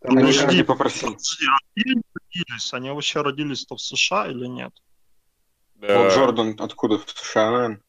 Там 0.00 0.12
Они 0.16 0.22
они- 0.22 0.32
же 0.32 0.46
не 0.46 0.60
а 0.62 1.58
они 1.76 2.02
родились? 2.14 2.72
Они 2.72 2.90
вообще 2.90 3.20
родились-то 3.20 3.76
в 3.76 3.80
США 3.82 4.28
или 4.28 4.46
нет? 4.46 4.72
Да. 5.74 5.98
Вот 6.04 6.12
Джордан 6.14 6.56
откуда? 6.58 6.98
В 6.98 7.10
США, 7.10 7.50
наверное. 7.50 7.80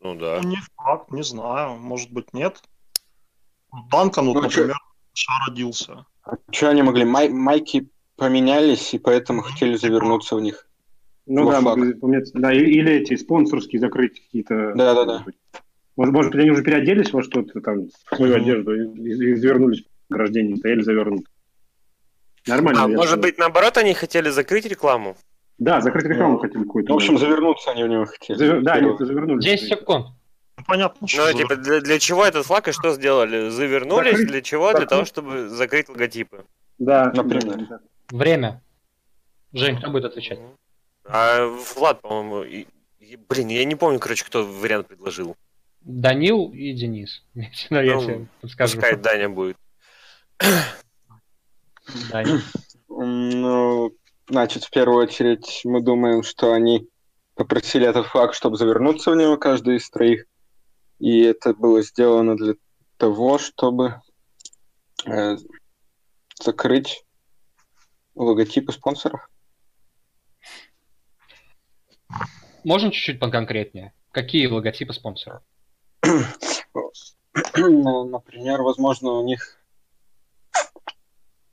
Ну 0.00 0.14
да. 0.16 0.40
Ну, 0.42 0.48
не 0.50 0.58
факт, 0.76 1.10
не 1.10 1.22
знаю. 1.22 1.76
Может 1.78 2.10
быть, 2.10 2.34
нет. 2.34 2.62
Данкан, 3.90 4.26
вот, 4.26 4.34
Ну, 4.34 4.42
например, 4.42 4.76
в 5.14 5.18
США 5.18 5.38
родился. 5.48 6.04
Что 6.50 6.68
они 6.68 6.82
могли? 6.82 7.04
Май- 7.06 7.30
майки 7.30 7.90
поменялись, 8.16 8.92
и 8.92 8.98
поэтому 8.98 9.40
хотели 9.40 9.76
завернуться 9.76 10.36
в 10.36 10.42
них. 10.42 10.66
Ну 11.32 11.44
во 11.44 11.52
да, 11.52 11.60
могли. 11.60 11.94
Да, 12.34 12.52
или, 12.52 12.70
или 12.70 12.92
эти 12.94 13.14
спонсорские 13.16 13.78
закрыть 13.80 14.20
какие-то. 14.20 14.72
Да-да-да. 14.74 15.24
Может, 15.96 16.12
может 16.12 16.32
быть, 16.32 16.40
они 16.40 16.50
уже 16.50 16.62
переоделись 16.64 17.12
во 17.12 17.22
что-то 17.22 17.60
там, 17.60 17.86
в 18.10 18.16
свою 18.16 18.34
Мгм. 18.36 18.42
одежду, 18.42 18.74
и, 18.74 19.08
и- 19.08 19.34
завернулись 19.36 19.84
к 20.10 20.14
рождению, 20.14 20.56
стояли 20.56 20.80
завернуты. 20.82 21.24
Нормально. 22.46 22.84
А 22.84 22.88
я 22.90 22.96
может 22.96 23.20
быть, 23.20 23.38
наоборот, 23.38 23.76
они 23.76 23.94
хотели 23.94 24.28
закрыть 24.30 24.66
рекламу? 24.66 25.16
Да, 25.58 25.80
закрыть 25.80 26.04
рекламу 26.06 26.38
хотели 26.38 26.62
какую-то. 26.64 26.92
В 26.94 26.96
общем, 26.96 27.14
да. 27.14 27.20
завернуться 27.20 27.70
они 27.70 27.84
в 27.84 27.88
него 27.88 28.06
хотели. 28.06 28.38
Завер- 28.38 28.62
Да, 28.62 28.72
они 28.74 28.96
завернулись. 28.98 29.44
10 29.44 29.68
секунд. 29.68 30.06
Ну, 30.58 30.64
понятно. 30.66 31.06
Ну, 31.14 31.32
типа, 31.38 31.56
для, 31.56 31.80
для 31.80 31.98
чего 31.98 32.24
этот 32.24 32.44
флаг 32.46 32.66
и 32.68 32.72
что 32.72 32.92
сделали? 32.92 33.50
Завернулись? 33.50 34.12
Закрыть- 34.12 34.26
Для 34.28 34.40
чего? 34.42 34.64
Для 34.70 34.72
закрыть. 34.80 34.88
того, 34.88 35.04
чтобы 35.04 35.48
закрыть 35.48 35.88
логотипы. 35.88 36.44
Да, 36.78 37.12
Например. 37.14 37.56
да, 37.58 37.66
да. 37.68 37.80
Время. 38.10 38.62
Жень, 39.52 39.76
кто 39.78 39.90
будет 39.90 40.06
отвечать? 40.06 40.38
А 41.12 41.46
Влад, 41.74 42.00
по-моему, 42.02 42.42
и- 42.42 42.66
и- 43.00 43.16
блин, 43.16 43.48
я 43.48 43.64
не 43.64 43.74
помню, 43.74 43.98
короче, 43.98 44.24
кто 44.24 44.44
вариант 44.44 44.86
предложил. 44.88 45.36
Данил 45.80 46.50
и 46.52 46.72
Денис. 46.72 47.22
Да, 47.34 47.80
я 47.82 47.94
Ну, 47.96 48.02
тебе 48.04 48.28
подскажу. 48.40 48.74
Пускай 48.76 48.96
Даня 48.96 49.28
будет. 49.28 49.56
Даня. 52.10 52.40
Ну, 52.88 53.92
значит, 54.28 54.64
в 54.64 54.70
первую 54.70 55.04
очередь 55.04 55.62
мы 55.64 55.80
думаем, 55.80 56.22
что 56.22 56.52
они 56.52 56.88
попросили 57.34 57.86
этот 57.86 58.06
флаг, 58.06 58.34
чтобы 58.34 58.56
завернуться 58.56 59.10
в 59.10 59.16
него, 59.16 59.36
каждый 59.36 59.76
из 59.76 59.88
троих. 59.90 60.26
И 60.98 61.20
это 61.20 61.54
было 61.54 61.82
сделано 61.82 62.36
для 62.36 62.54
того, 62.98 63.38
чтобы 63.38 64.00
э, 65.06 65.36
закрыть 66.42 67.04
логотипы 68.14 68.72
спонсоров. 68.72 69.26
Можно 72.64 72.90
чуть-чуть 72.92 73.18
поконкретнее? 73.20 73.92
Какие 74.12 74.46
логотипы 74.46 74.92
спонсоров? 74.92 75.42
Ну, 77.56 78.04
Например, 78.04 78.62
возможно, 78.62 79.12
у 79.12 79.24
них 79.24 79.56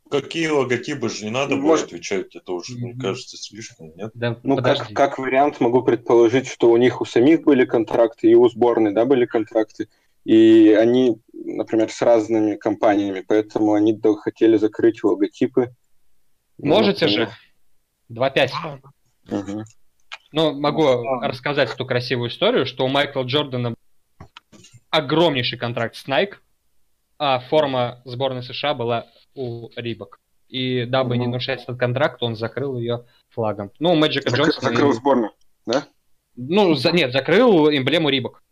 Какие 0.10 0.48
логотипы 0.48 1.10
же 1.10 1.26
не 1.26 1.32
надо 1.32 1.56
было 1.58 1.64
Может- 1.68 1.88
отвечать, 1.88 2.34
это 2.34 2.54
уже, 2.54 2.78
мне 2.78 2.96
кажется, 2.98 3.36
слишком, 3.36 3.92
нет? 3.98 4.12
Да, 4.14 4.40
Ну, 4.42 4.56
подожди. 4.56 4.94
как, 4.94 4.94
как 4.94 5.20
вариант, 5.20 5.60
могу 5.60 5.84
предположить, 5.84 6.48
что 6.48 6.72
у 6.72 6.78
них 6.78 7.02
у 7.02 7.06
самих 7.06 7.42
были 7.44 7.66
контракты, 7.66 8.30
и 8.32 8.36
у 8.36 8.48
сборной, 8.48 8.94
да, 8.94 9.04
были 9.04 9.26
контракты, 9.26 9.90
и 10.24 10.70
они, 10.72 11.20
например, 11.34 11.92
с 11.92 12.02
разными 12.02 12.56
компаниями, 12.56 13.20
поэтому 13.20 13.74
они 13.74 14.00
хотели 14.22 14.56
закрыть 14.56 15.04
логотипы. 15.04 15.76
Ну, 16.58 16.76
Можете 16.76 17.10
же? 17.10 17.20
например. 18.08 18.32
2-5. 18.32 18.52
Да, 19.26 19.44
Ну, 20.38 20.54
могу 20.54 21.04
рассказать 21.24 21.74
эту 21.74 21.84
красивую 21.88 22.30
историю, 22.30 22.68
что 22.68 22.86
у 22.86 22.88
Майкла 22.90 23.24
Джордана 23.24 23.74
огромнейший 24.92 25.58
контракт 25.58 25.96
с 25.96 26.08
Nike, 26.08 26.36
а 27.18 27.40
форма 27.40 28.04
сборной 28.06 28.44
США 28.44 28.76
была 28.76 29.08
у 29.34 29.70
Рибок. 29.76 30.20
И 30.48 30.86
дабы 30.86 31.18
не 31.18 31.26
нарушать 31.26 31.64
этот 31.64 31.80
контракт, 31.80 32.22
он 32.22 32.36
закрыл 32.36 32.78
ее 32.78 33.08
флагом. 33.30 33.72
Ну, 33.80 33.94
у 33.94 33.96
Мэджика 33.96 34.30
Зак- 34.30 34.38
Джонсона... 34.38 34.70
закрыл 34.70 34.94
сборную, 34.94 35.32
да? 35.66 35.88
Ну, 36.36 36.76
за- 36.76 36.92
нет, 36.92 37.14
закрыл 37.14 37.72
эмблему 37.72 38.10
Рибок. 38.10 38.44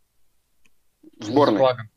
Сборной. 1.19 1.57
С 1.57 1.59
флагом. 1.59 1.89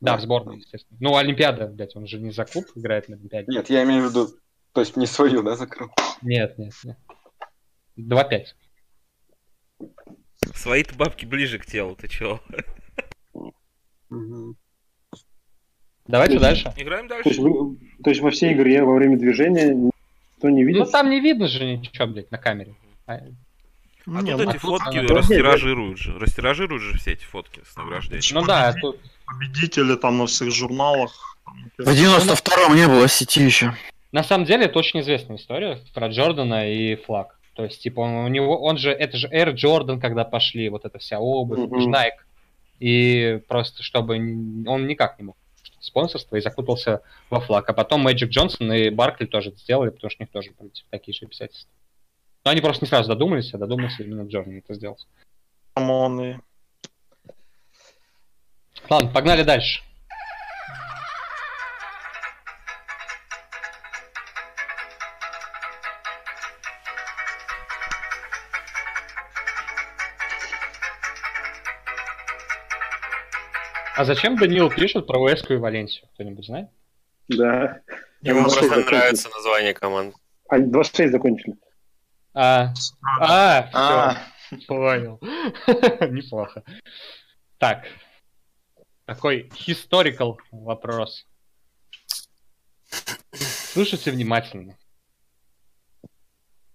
Да, 0.00 0.12
Да. 0.12 0.16
в 0.18 0.20
сборной, 0.20 0.58
естественно. 0.58 0.98
Ну, 1.00 1.16
Олимпиада, 1.16 1.66
блядь, 1.66 1.96
он 1.96 2.06
же 2.06 2.20
не 2.20 2.30
за 2.30 2.44
клуб 2.44 2.66
играет 2.74 3.08
на 3.08 3.16
Олимпиаде. 3.16 3.46
Нет, 3.50 3.70
я 3.70 3.84
имею 3.84 4.06
в 4.06 4.10
виду, 4.10 4.28
то 4.72 4.82
есть 4.82 4.98
не 4.98 5.06
свою, 5.06 5.42
да, 5.42 5.56
закрыл? 5.56 5.88
Нет, 6.20 6.58
нет, 6.58 6.74
нет. 6.84 6.98
2-5. 7.96 8.44
Свои-то 10.54 10.94
бабки 10.94 11.24
ближе 11.26 11.58
к 11.58 11.66
телу, 11.66 11.96
ты? 11.96 12.08
Мгм. 14.10 14.56
Давайте 16.06 16.38
дальше. 16.38 16.72
Играем 16.76 17.08
То 17.08 17.14
есть, 17.16 17.24
дальше. 17.26 17.40
вы- 17.40 17.76
то 18.02 18.10
есть 18.10 18.20
во 18.20 18.30
всей 18.30 18.52
игре 18.52 18.82
во 18.82 18.94
время 18.94 19.16
движения 19.16 19.72
никто 19.74 20.50
не 20.50 20.64
видит? 20.64 20.86
Ну, 20.86 20.90
там 20.90 21.08
не 21.10 21.20
видно 21.20 21.46
же 21.46 21.64
ничего, 21.76 22.06
блядь, 22.08 22.30
на 22.30 22.38
камере. 22.38 22.74
А, 23.06 23.18
А 24.06 24.22
Не, 24.22 24.32
тут 24.34 24.44
ну, 24.46 24.50
эти 24.50 24.56
фотки 24.58 24.96
она- 24.96 25.08
растиражируют 25.14 25.98
же. 25.98 26.18
Растиражируют 26.18 26.82
же 26.82 26.98
все 26.98 27.12
эти 27.12 27.22
фотки 27.24 27.60
с 27.70 27.76
награждением. 27.76 28.40
Ну 28.40 28.46
да, 28.46 28.72
тут 28.72 28.98
победители 29.26 29.94
там 29.94 30.16
на 30.18 30.26
всех 30.26 30.50
журналах. 30.52 31.36
В 31.78 31.82
92-м 31.86 32.74
не 32.74 32.86
было 32.88 33.06
сети 33.08 33.42
еще. 33.44 33.74
На 34.10 34.24
самом 34.24 34.46
деле 34.46 34.64
это 34.64 34.78
очень 34.78 35.00
известная 35.00 35.36
история 35.36 35.78
про 35.94 36.08
Джордана 36.08 36.72
и 36.72 36.96
флаг. 36.96 37.38
То 37.60 37.64
есть, 37.64 37.82
типа, 37.82 38.00
он, 38.00 38.14
у 38.24 38.28
него, 38.28 38.58
он 38.58 38.78
же, 38.78 38.90
это 38.90 39.18
же 39.18 39.28
Air 39.28 39.52
Jordan, 39.52 40.00
когда 40.00 40.24
пошли, 40.24 40.70
вот 40.70 40.86
эта 40.86 40.98
вся 40.98 41.20
обувь, 41.20 41.58
Мгм. 41.58 41.94
Nike. 41.94 42.12
И 42.78 43.42
просто, 43.48 43.82
чтобы 43.82 44.14
он 44.14 44.86
никак 44.86 45.18
не 45.18 45.26
мог 45.26 45.36
спонсорство 45.78 46.36
и 46.36 46.40
закутался 46.40 47.02
во 47.28 47.38
флаг. 47.40 47.68
А 47.68 47.74
потом 47.74 48.00
Мэджик 48.00 48.30
Джонсон 48.30 48.72
и 48.72 48.88
Баркли 48.88 49.26
тоже 49.26 49.50
это 49.50 49.58
сделали, 49.58 49.90
потому 49.90 50.10
что 50.10 50.22
у 50.22 50.24
них 50.24 50.32
тоже 50.32 50.52
были 50.58 50.70
типа, 50.70 50.88
такие 50.90 51.14
же 51.14 51.26
обязательства. 51.26 51.70
Но 52.46 52.52
они 52.52 52.62
просто 52.62 52.86
не 52.86 52.88
сразу 52.88 53.10
додумались, 53.10 53.52
а 53.52 53.58
додумался 53.58 54.02
именно 54.02 54.26
Джордан 54.26 54.56
это 54.56 54.72
сделать. 54.72 55.06
Ладно, 58.88 59.10
погнали 59.12 59.42
дальше. 59.42 59.82
А 74.00 74.04
зачем 74.06 74.34
Данил 74.36 74.70
пишет 74.70 75.06
про 75.06 75.20
УСК 75.20 75.50
и 75.50 75.56
Валенсию? 75.56 76.08
Кто-нибудь 76.14 76.46
знает? 76.46 76.70
Да. 77.28 77.82
Ему 78.22 78.44
просто 78.44 78.64
что, 78.64 78.80
нравится 78.80 79.28
название 79.28 79.74
команд. 79.74 80.14
А, 80.48 80.58
26 80.58 81.12
закончили. 81.12 81.54
А, 82.32 82.72
а, 83.20 83.68
А, 83.74 84.14
все, 84.48 84.66
понял. 84.66 85.20
Неплохо. 86.10 86.64
Так, 87.58 87.84
такой 89.04 89.50
historical 89.50 90.38
вопрос. 90.50 91.26
Слушайте 93.34 94.12
внимательно. 94.12 94.78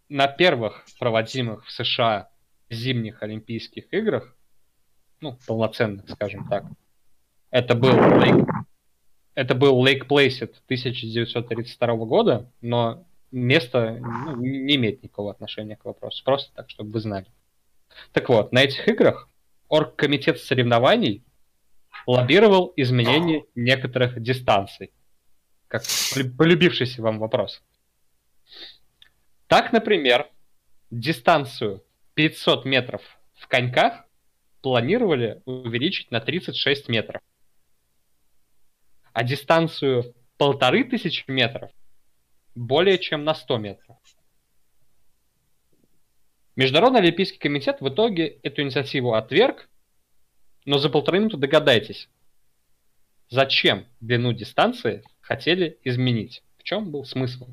На 0.10 0.28
первых 0.28 0.86
проводимых 1.00 1.66
в 1.66 1.72
США 1.72 2.30
зимних 2.70 3.24
Олимпийских 3.24 3.92
играх, 3.92 4.38
ну, 5.22 5.40
полноценных, 5.48 6.08
скажем 6.08 6.48
так, 6.48 6.66
это 7.52 7.76
был 7.76 7.92
Лейк- 7.94 8.48
Это 9.36 9.54
был 9.56 9.80
Лейк 9.82 10.08
Плейсет 10.08 10.62
1932 10.66 12.06
года, 12.06 12.52
но 12.62 13.06
место 13.32 13.98
ну, 14.00 14.36
не 14.38 14.76
имеет 14.76 15.04
никакого 15.04 15.32
отношения 15.32 15.76
к 15.76 15.86
вопросу. 15.86 16.24
Просто 16.24 16.54
так, 16.56 16.70
чтобы 16.70 16.92
вы 16.92 17.00
знали. 17.00 17.26
Так 18.14 18.30
вот, 18.30 18.52
на 18.52 18.64
этих 18.64 18.88
играх 18.88 19.30
оргкомитет 19.68 20.40
соревнований 20.40 21.24
лоббировал 22.08 22.72
изменение 22.76 23.46
некоторых 23.56 24.22
дистанций. 24.22 24.92
Как 25.68 25.84
полюбившийся 26.38 27.02
вам 27.02 27.20
вопрос. 27.20 27.62
Так, 29.48 29.74
например, 29.74 30.30
дистанцию 30.92 31.84
500 32.14 32.66
метров 32.66 33.02
в 33.34 33.48
коньках 33.48 34.06
планировали 34.62 35.42
увеличить 35.46 36.12
на 36.12 36.20
36 36.22 36.90
метров. 36.90 37.22
А 39.16 39.24
дистанцию 39.24 40.14
полторы 40.38 40.84
тысячи 40.84 41.24
метров 41.32 41.72
более 42.54 42.98
чем 43.00 43.24
на 43.24 43.34
100 43.34 43.58
метров. 43.60 43.96
Международный 46.58 47.00
Олимпийский 47.00 47.38
комитет 47.38 47.80
в 47.80 47.88
итоге 47.88 48.40
эту 48.44 48.62
инициативу 48.62 49.14
отверг, 49.14 49.70
но 50.66 50.80
за 50.80 50.90
полторы 50.90 51.20
минуты 51.20 51.38
догадайтесь, 51.38 52.10
зачем 53.30 53.86
длину 54.02 54.34
дистанции 54.34 55.02
хотели 55.22 55.80
изменить? 55.86 56.44
В 56.58 56.64
чем 56.64 56.92
был 56.92 57.06
смысл? 57.06 57.48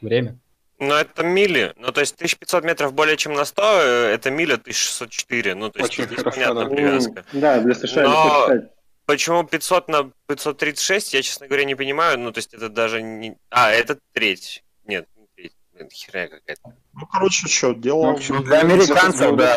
Время. 0.00 0.36
Ну, 0.80 0.94
это 0.94 1.22
мили. 1.22 1.74
Ну, 1.76 1.92
то 1.92 2.00
есть 2.00 2.16
1500 2.16 2.64
метров 2.64 2.92
более 2.92 3.16
чем 3.16 3.34
на 3.34 3.44
100, 3.44 3.62
э, 3.62 3.86
это 4.14 4.32
миля 4.32 4.54
1604. 4.54 5.54
Ну, 5.54 5.70
то 5.70 5.78
есть 5.78 5.92
Очень 5.92 6.06
здесь 6.06 6.18
хорошо, 6.18 6.40
понятная 6.40 6.64
да. 6.64 6.74
привязка. 6.74 7.24
Да, 7.32 7.60
для 7.60 7.74
США 7.74 8.02
Но- 8.02 8.08
легко 8.10 8.52
считать. 8.54 8.75
Почему 9.06 9.44
500 9.44 9.88
на 9.88 10.10
536, 10.26 11.14
я, 11.14 11.22
честно 11.22 11.46
говоря, 11.46 11.64
не 11.64 11.74
понимаю. 11.76 12.18
Ну, 12.18 12.32
то 12.32 12.38
есть 12.38 12.52
это 12.54 12.68
даже 12.68 13.02
не... 13.02 13.36
А, 13.50 13.70
это 13.70 13.98
треть. 14.12 14.64
Нет, 14.84 15.06
не 15.16 15.26
треть. 15.36 15.52
Блин, 15.72 15.88
херня 15.92 16.28
какая-то. 16.28 16.74
Ну, 16.92 17.06
короче, 17.06 17.46
что, 17.48 17.72
дело... 17.72 18.02
Ну, 18.06 18.12
в 18.12 18.16
общем, 18.16 18.42
Для 18.42 18.60
американцев, 18.60 19.36
да. 19.36 19.56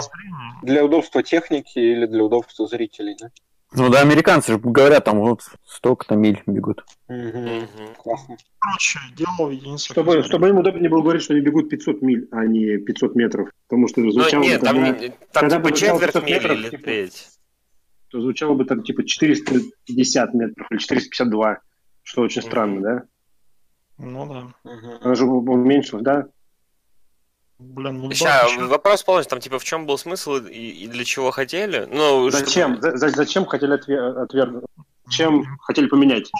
Для 0.61 0.85
удобства 0.85 1.23
техники 1.23 1.79
или 1.79 2.05
для 2.05 2.23
удобства 2.23 2.67
зрителей, 2.67 3.15
да? 3.19 3.29
Ну 3.71 3.89
да, 3.89 4.01
американцы 4.01 4.53
же 4.53 4.57
говорят, 4.57 5.05
там 5.05 5.19
вот 5.19 5.41
столько-то 5.65 6.15
миль 6.15 6.41
бегут. 6.47 6.83
Классно. 7.97 8.37
Короче, 8.59 8.99
дело 9.15 9.47
в 9.47 9.51
единицах. 9.51 9.91
Чтобы, 9.91 10.23
чтобы 10.23 10.49
им 10.49 10.57
удобнее 10.57 10.89
было 10.89 11.01
говорить, 11.01 11.21
что 11.23 11.33
они 11.33 11.41
бегут 11.41 11.69
500 11.69 12.01
миль, 12.01 12.27
а 12.31 12.45
не 12.45 12.77
500 12.77 13.15
метров. 13.15 13.49
Потому 13.67 13.87
что 13.87 14.01
Ну, 14.01 14.11
звучало 14.11 14.41
нет, 14.41 14.59
бы 14.61 14.65
там, 14.65 14.75
тогда- 14.75 14.99
не- 14.99 15.09
там 15.09 15.17
когда 15.31 15.57
типа 15.57 15.71
четверть 15.75 16.13
500 16.13 16.23
мили 16.23 16.33
метров, 16.33 16.51
или 16.57 16.69
типа, 16.69 16.83
треть. 16.83 17.27
То 18.09 18.21
звучало 18.21 18.53
бы 18.55 18.65
там 18.65 18.83
типа 18.83 19.03
450 19.05 20.33
метров 20.33 20.67
или 20.71 20.77
452, 20.79 21.59
что 22.03 22.21
очень 22.21 22.41
странно, 22.41 22.81
да? 22.81 23.03
Ну 23.97 24.53
да. 24.63 24.71
Она 25.01 25.15
же 25.15 25.25
уменьшилась, 25.25 26.03
да? 26.03 26.27
Блин, 27.59 27.99
ну 27.99 28.07
да. 28.09 28.15
Сейчас, 28.15 28.45
почему? 28.51 28.67
вопрос 28.67 29.03
полностью, 29.03 29.29
там 29.31 29.39
типа 29.41 29.59
в 29.59 29.63
чем 29.63 29.85
был 29.85 29.97
смысл 29.97 30.35
и, 30.37 30.69
и 30.83 30.87
для 30.87 31.03
чего 31.03 31.31
хотели? 31.31 31.87
Ну, 31.91 32.29
Зачем? 32.31 32.81
За- 32.81 32.95
за- 32.95 33.09
зачем 33.09 33.45
хотели 33.45 33.73
отвер- 33.73 34.17
отвергнуть? 34.17 34.63
Чем 35.09 35.43
хотели 35.61 35.87
поменять? 35.87 36.31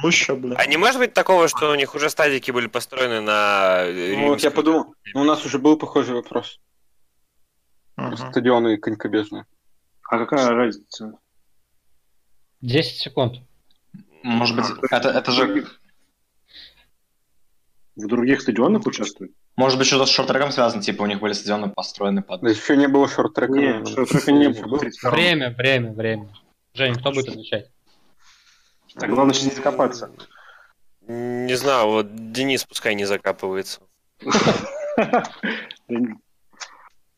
Проще, 0.00 0.34
блин. 0.34 0.54
А 0.56 0.64
не 0.66 0.76
может 0.76 0.98
быть 0.98 1.12
такого, 1.12 1.48
что 1.48 1.70
у 1.70 1.74
них 1.74 1.94
уже 1.94 2.08
стадики 2.08 2.50
были 2.50 2.66
построены 2.68 3.20
на... 3.20 3.84
Ну, 3.86 4.28
вот 4.28 4.40
я 4.40 4.50
подумал, 4.50 4.94
ну, 5.12 5.20
у 5.22 5.24
нас 5.24 5.44
уже 5.44 5.58
был 5.58 5.76
похожий 5.76 6.14
вопрос. 6.14 6.60
Про 7.96 8.06
Ага. 8.06 8.16
стадионы 8.30 8.78
конькобежные. 8.78 9.44
А 10.08 10.18
какая 10.18 10.50
разница? 10.50 11.18
10 12.60 12.96
секунд. 12.98 13.38
Может 14.22 14.56
быть, 14.56 14.66
это, 14.90 15.08
это 15.08 15.32
же... 15.32 15.66
В 17.94 18.06
других 18.06 18.40
стадионах 18.40 18.86
участвуют? 18.86 19.32
Может 19.56 19.78
быть, 19.78 19.86
что-то 19.86 20.06
с 20.06 20.10
шорт-треком 20.10 20.50
связано, 20.50 20.82
типа 20.82 21.02
у 21.02 21.06
них 21.06 21.20
были 21.20 21.34
стадионы 21.34 21.68
построены 21.68 22.22
под... 22.22 22.40
Да 22.40 22.48
еще 22.48 22.76
не 22.76 22.88
было 22.88 23.06
шорт-трека. 23.06 23.52
Нет, 23.52 23.86
шорт-трека 23.86 24.32
не 24.32 24.48
было. 24.48 24.80
Время, 25.10 25.50
время, 25.50 25.92
время. 25.92 26.34
Жень, 26.72 26.94
кто 26.94 27.10
будет 27.10 27.28
отвечать? 27.28 27.70
Так, 28.94 29.10
главное 29.10 29.34
сейчас 29.34 29.50
не 29.50 29.56
закопаться. 29.56 30.10
Не 31.06 31.54
знаю, 31.54 31.88
вот 31.88 32.32
Денис 32.32 32.64
пускай 32.64 32.94
не 32.94 33.04
закапывается. 33.04 33.80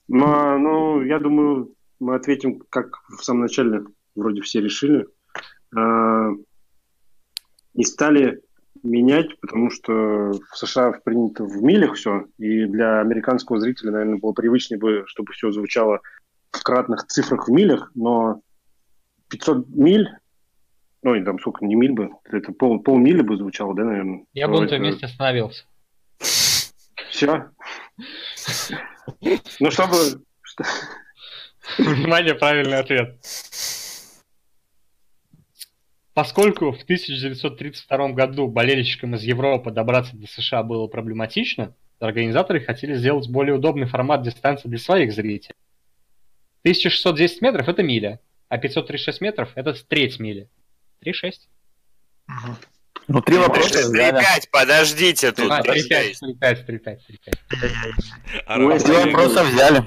Но, 0.08 0.58
ну, 0.58 1.02
я 1.02 1.18
думаю, 1.18 1.73
мы 2.00 2.14
ответим, 2.14 2.60
как 2.70 2.98
в 3.08 3.22
самом 3.22 3.42
начале 3.42 3.84
вроде 4.14 4.40
все 4.42 4.60
решили. 4.60 5.06
А, 5.76 6.30
Не 7.74 7.84
стали 7.84 8.42
менять, 8.82 9.40
потому 9.40 9.70
что 9.70 9.92
в 9.92 10.56
США 10.56 10.92
принято 10.92 11.44
в 11.44 11.62
милях 11.62 11.94
все, 11.94 12.26
и 12.38 12.66
для 12.66 13.00
американского 13.00 13.58
зрителя, 13.58 13.92
наверное, 13.92 14.18
было 14.18 14.32
привычнее 14.32 14.78
бы, 14.78 15.04
чтобы 15.06 15.32
все 15.32 15.50
звучало 15.50 16.00
в 16.50 16.62
кратных 16.62 17.06
цифрах 17.06 17.48
в 17.48 17.50
милях, 17.50 17.90
но 17.94 18.42
500 19.30 19.68
миль, 19.68 20.08
ну, 21.02 21.14
и 21.14 21.24
там 21.24 21.38
сколько, 21.40 21.64
не 21.64 21.74
миль 21.74 21.92
бы, 21.92 22.10
это 22.24 22.52
пол, 22.52 22.80
полмили 22.80 23.22
бы 23.22 23.36
звучало, 23.36 23.74
да, 23.74 23.84
наверное? 23.84 24.24
Я 24.32 24.48
бы 24.48 24.60
на 24.60 24.66
твоем 24.66 24.84
месте 24.84 25.06
остановился. 25.06 25.64
Все? 27.10 27.50
Ну, 29.60 29.70
чтобы... 29.70 29.96
Внимание, 31.78 32.34
правильный 32.34 32.78
ответ. 32.78 33.18
Поскольку 36.12 36.70
в 36.72 36.82
1932 36.82 38.08
году 38.10 38.46
болельщикам 38.48 39.16
из 39.16 39.22
Европы 39.24 39.70
добраться 39.72 40.16
до 40.16 40.26
США 40.28 40.62
было 40.62 40.86
проблематично, 40.86 41.74
организаторы 41.98 42.60
хотели 42.60 42.94
сделать 42.94 43.28
более 43.28 43.54
удобный 43.56 43.86
формат 43.86 44.22
дистанции 44.22 44.68
для 44.68 44.78
своих 44.78 45.12
зрителей. 45.12 45.56
1610 46.62 47.42
метров– 47.42 47.68
это 47.68 47.82
миля, 47.82 48.20
а 48.48 48.58
536 48.58 49.20
метров– 49.20 49.50
это 49.56 49.74
треть 49.88 50.20
мили. 50.20 50.48
3,6. 51.04 51.32
Ага. 52.26 52.56
Ну, 53.08 53.20
три 53.20 53.36
вопроса. 53.36 53.80
взяли. 53.88 54.18
3-5, 54.18 54.24
подождите 54.50 55.32
тут. 55.32 55.50
А, 55.50 55.60
3,5, 55.60 55.62
подождите. 55.62 56.04
3,5, 56.40 56.66
3,5, 56.66 56.98
3,5. 57.10 58.40
А 58.46 58.56
Ну, 58.56 58.68
раз- 58.68 58.84
Три 58.84 58.94
вопроса 58.94 59.42
взяли. 59.44 59.84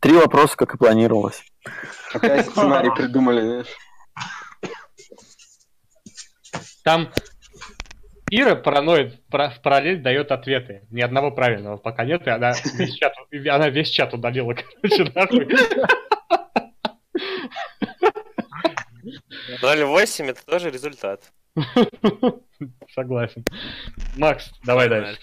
Три 0.00 0.14
вопроса, 0.14 0.56
как 0.56 0.74
и 0.74 0.78
планировалось. 0.78 1.44
Опять 2.12 2.46
сценарий 2.50 2.90
придумали, 2.90 3.40
знаешь. 3.40 3.76
Там 6.82 7.12
Ира 8.30 8.54
параноид 8.54 9.20
в 9.28 9.60
параллель 9.62 10.00
дает 10.00 10.30
ответы. 10.32 10.86
Ни 10.90 11.02
одного 11.02 11.32
правильного 11.32 11.76
пока 11.76 12.04
нет, 12.04 12.26
и 12.26 12.30
она 12.30 12.54
весь 12.74 12.94
чат, 12.94 13.12
она 13.32 13.68
весь 13.68 13.90
чат 13.90 14.14
удалила, 14.14 14.54
короче, 14.82 15.12
нахуй. 15.14 15.48
0,8 19.62 20.30
это 20.30 20.46
тоже 20.46 20.70
результат. 20.70 21.32
Согласен. 22.94 23.44
Макс, 24.16 24.50
давай 24.64 24.88
дальше. 24.88 25.18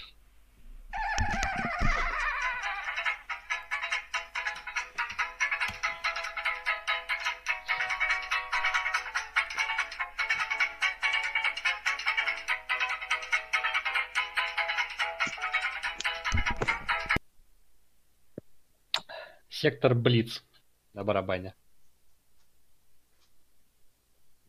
Сектор 19.67 19.93
Блиц 19.95 20.45
на 20.93 21.03
барабане. 21.03 21.53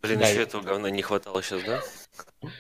Блин, 0.00 0.20
Да, 0.20 0.28
еще 0.28 0.42
этого 0.42 0.62
говна 0.62 0.90
не 0.90 1.02
хватало 1.02 1.42
сейчас, 1.42 1.64
да? 1.64 1.82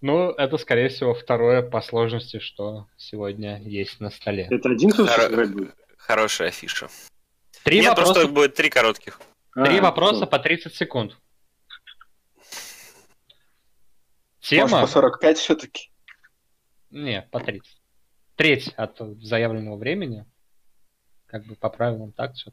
Ну, 0.00 0.30
это, 0.30 0.56
скорее 0.56 0.88
всего, 0.88 1.14
второе 1.14 1.62
по 1.62 1.80
сложности, 1.82 2.38
что 2.40 2.88
сегодня 2.96 3.60
есть 3.62 4.00
на 4.00 4.10
столе. 4.10 4.48
Это 4.50 4.70
один 4.70 4.90
кто 4.90 5.06
Хоро-? 5.06 5.72
Хорошая 5.98 6.48
афиша. 6.48 6.88
Три 7.62 7.80
Нет, 7.80 7.90
вопроса, 7.90 8.14
просто 8.14 8.32
будет 8.32 8.54
три 8.54 8.68
коротких. 8.70 9.20
три 9.54 9.78
А, 9.78 9.82
вопроса 9.82 10.22
всё. 10.22 10.26
по 10.26 10.38
30 10.40 10.74
секунд. 10.74 11.16
Может, 12.40 12.58
Тема... 14.40 14.80
по 14.80 14.86
45 14.88 15.38
все-таки. 15.38 15.90
Не, 16.90 17.22
по 17.30 17.38
30. 17.38 17.80
Треть 18.34 18.68
от 18.76 18.98
заявленного 19.22 19.76
времени. 19.76 20.26
Как 21.36 21.44
бы 21.44 21.54
по 21.54 21.68
правилам 21.68 22.12
так 22.12 22.32
все. 22.32 22.50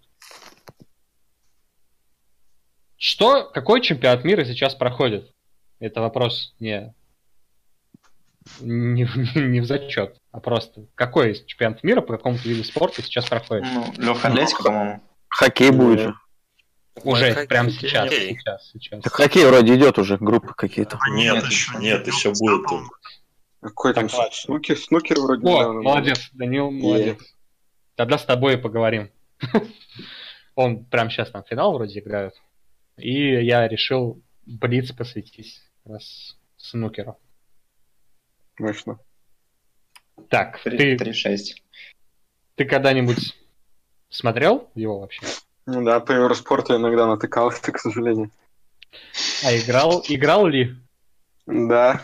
Что, 2.97 3.49
какой 3.49 3.79
чемпионат 3.79 4.25
мира 4.25 4.43
сейчас 4.43 4.75
проходит? 4.75 5.31
Это 5.79 6.01
вопрос 6.01 6.53
не, 6.59 6.93
не, 8.59 9.07
не 9.39 9.61
в 9.61 9.65
зачет, 9.65 10.17
а 10.33 10.41
просто 10.41 10.85
какой 10.95 11.33
чемпионат 11.45 11.81
мира 11.83 12.01
по 12.01 12.17
какому-то 12.17 12.43
виду 12.43 12.65
спорта 12.65 13.01
сейчас 13.01 13.25
проходит? 13.25 13.63
Ну, 13.73 13.93
легкая 13.97 14.33
атлетика, 14.33 14.63
по-моему. 14.63 15.01
Хоккей 15.29 15.71
будет 15.71 15.99
же. 16.01 16.15
Уже 17.03 17.29
хоккей. 17.29 17.47
прямо 17.47 17.71
сейчас, 17.71 18.07
Окей. 18.07 18.37
сейчас, 18.37 18.69
сейчас. 18.73 19.01
Так 19.01 19.13
хоккей 19.13 19.45
вроде 19.45 19.75
идет 19.75 19.97
уже, 19.97 20.17
группы 20.17 20.53
какие-то. 20.57 20.99
Нет, 21.11 21.41
нет, 21.79 22.05
еще 22.05 22.33
будет 22.33 22.67
тут. 22.67 22.83
Какой 23.61 23.93
там 23.93 24.09
ладно. 24.11 24.29
снукер, 24.33 24.77
снукер 24.77 25.21
вроде 25.21 25.47
О, 25.47 25.71
был. 25.71 25.83
молодец, 25.83 26.29
Данил, 26.33 26.69
молодец. 26.69 27.17
Тогда 27.95 28.17
с 28.17 28.25
тобой 28.25 28.55
и 28.55 28.57
поговорим. 28.57 29.11
Он 30.55 30.85
прямо 30.85 31.09
сейчас 31.09 31.31
там 31.31 31.43
финал 31.43 31.73
вроде 31.73 31.99
играют. 31.99 32.35
И 32.97 33.43
я 33.43 33.67
решил 33.67 34.21
Блиц 34.45 34.91
посвятить 34.91 35.61
как 35.83 35.93
раз 35.93 36.37
снукеру. 36.57 37.17
Мощно. 38.59 38.99
Так, 40.29 40.61
ты, 40.63 40.95
3-6. 40.95 41.37
ты 42.55 42.65
когда-нибудь 42.65 43.35
смотрел 44.09 44.69
его 44.75 44.99
вообще? 44.99 45.25
Ну 45.65 45.83
да, 45.83 45.99
по 45.99 46.11
Евроспорту 46.11 46.75
иногда 46.75 47.07
натыкался, 47.07 47.71
к 47.71 47.79
сожалению. 47.79 48.31
А 49.43 49.55
играл, 49.57 50.03
играл 50.07 50.45
ли? 50.45 50.75
Да. 51.45 52.01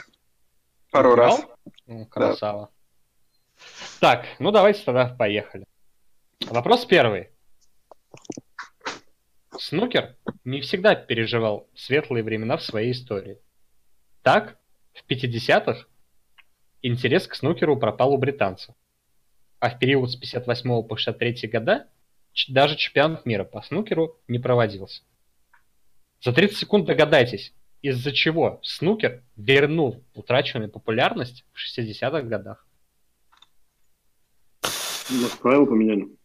Пару 0.91 1.13
Играл? 1.13 1.37
раз. 1.37 1.45
Ну, 1.85 2.05
красава. 2.07 2.69
Так, 3.99 4.25
ну 4.39 4.51
давайте 4.51 4.83
тогда 4.83 5.07
поехали. 5.07 5.65
Вопрос 6.47 6.85
первый. 6.85 7.29
Снукер 9.57 10.15
не 10.45 10.61
всегда 10.61 10.95
переживал 10.95 11.67
светлые 11.75 12.23
времена 12.23 12.57
в 12.57 12.63
своей 12.63 12.91
истории. 12.91 13.39
Так, 14.23 14.57
в 14.93 15.05
50-х 15.09 15.85
интерес 16.81 17.27
к 17.27 17.35
снукеру 17.35 17.77
пропал 17.77 18.13
у 18.13 18.17
британцев. 18.17 18.73
А 19.59 19.69
в 19.69 19.79
период 19.79 20.09
с 20.09 20.15
58 20.15 20.83
по 20.83 20.97
63 20.97 21.49
года 21.49 21.87
даже 22.47 22.77
чемпионат 22.77 23.25
мира 23.25 23.43
по 23.43 23.61
снукеру 23.61 24.17
не 24.27 24.39
проводился. 24.39 25.03
За 26.21 26.31
30 26.31 26.57
секунд 26.57 26.85
догадайтесь, 26.85 27.53
из-за 27.81 28.11
чего 28.11 28.59
снукер 28.63 29.23
вернул 29.35 30.03
утраченную 30.13 30.71
популярность 30.71 31.45
в 31.53 31.57
60-х 31.57 32.21
годах. 32.21 32.65
Может, 35.09 35.39
правила 35.39 35.65
поменяли? 35.65 36.18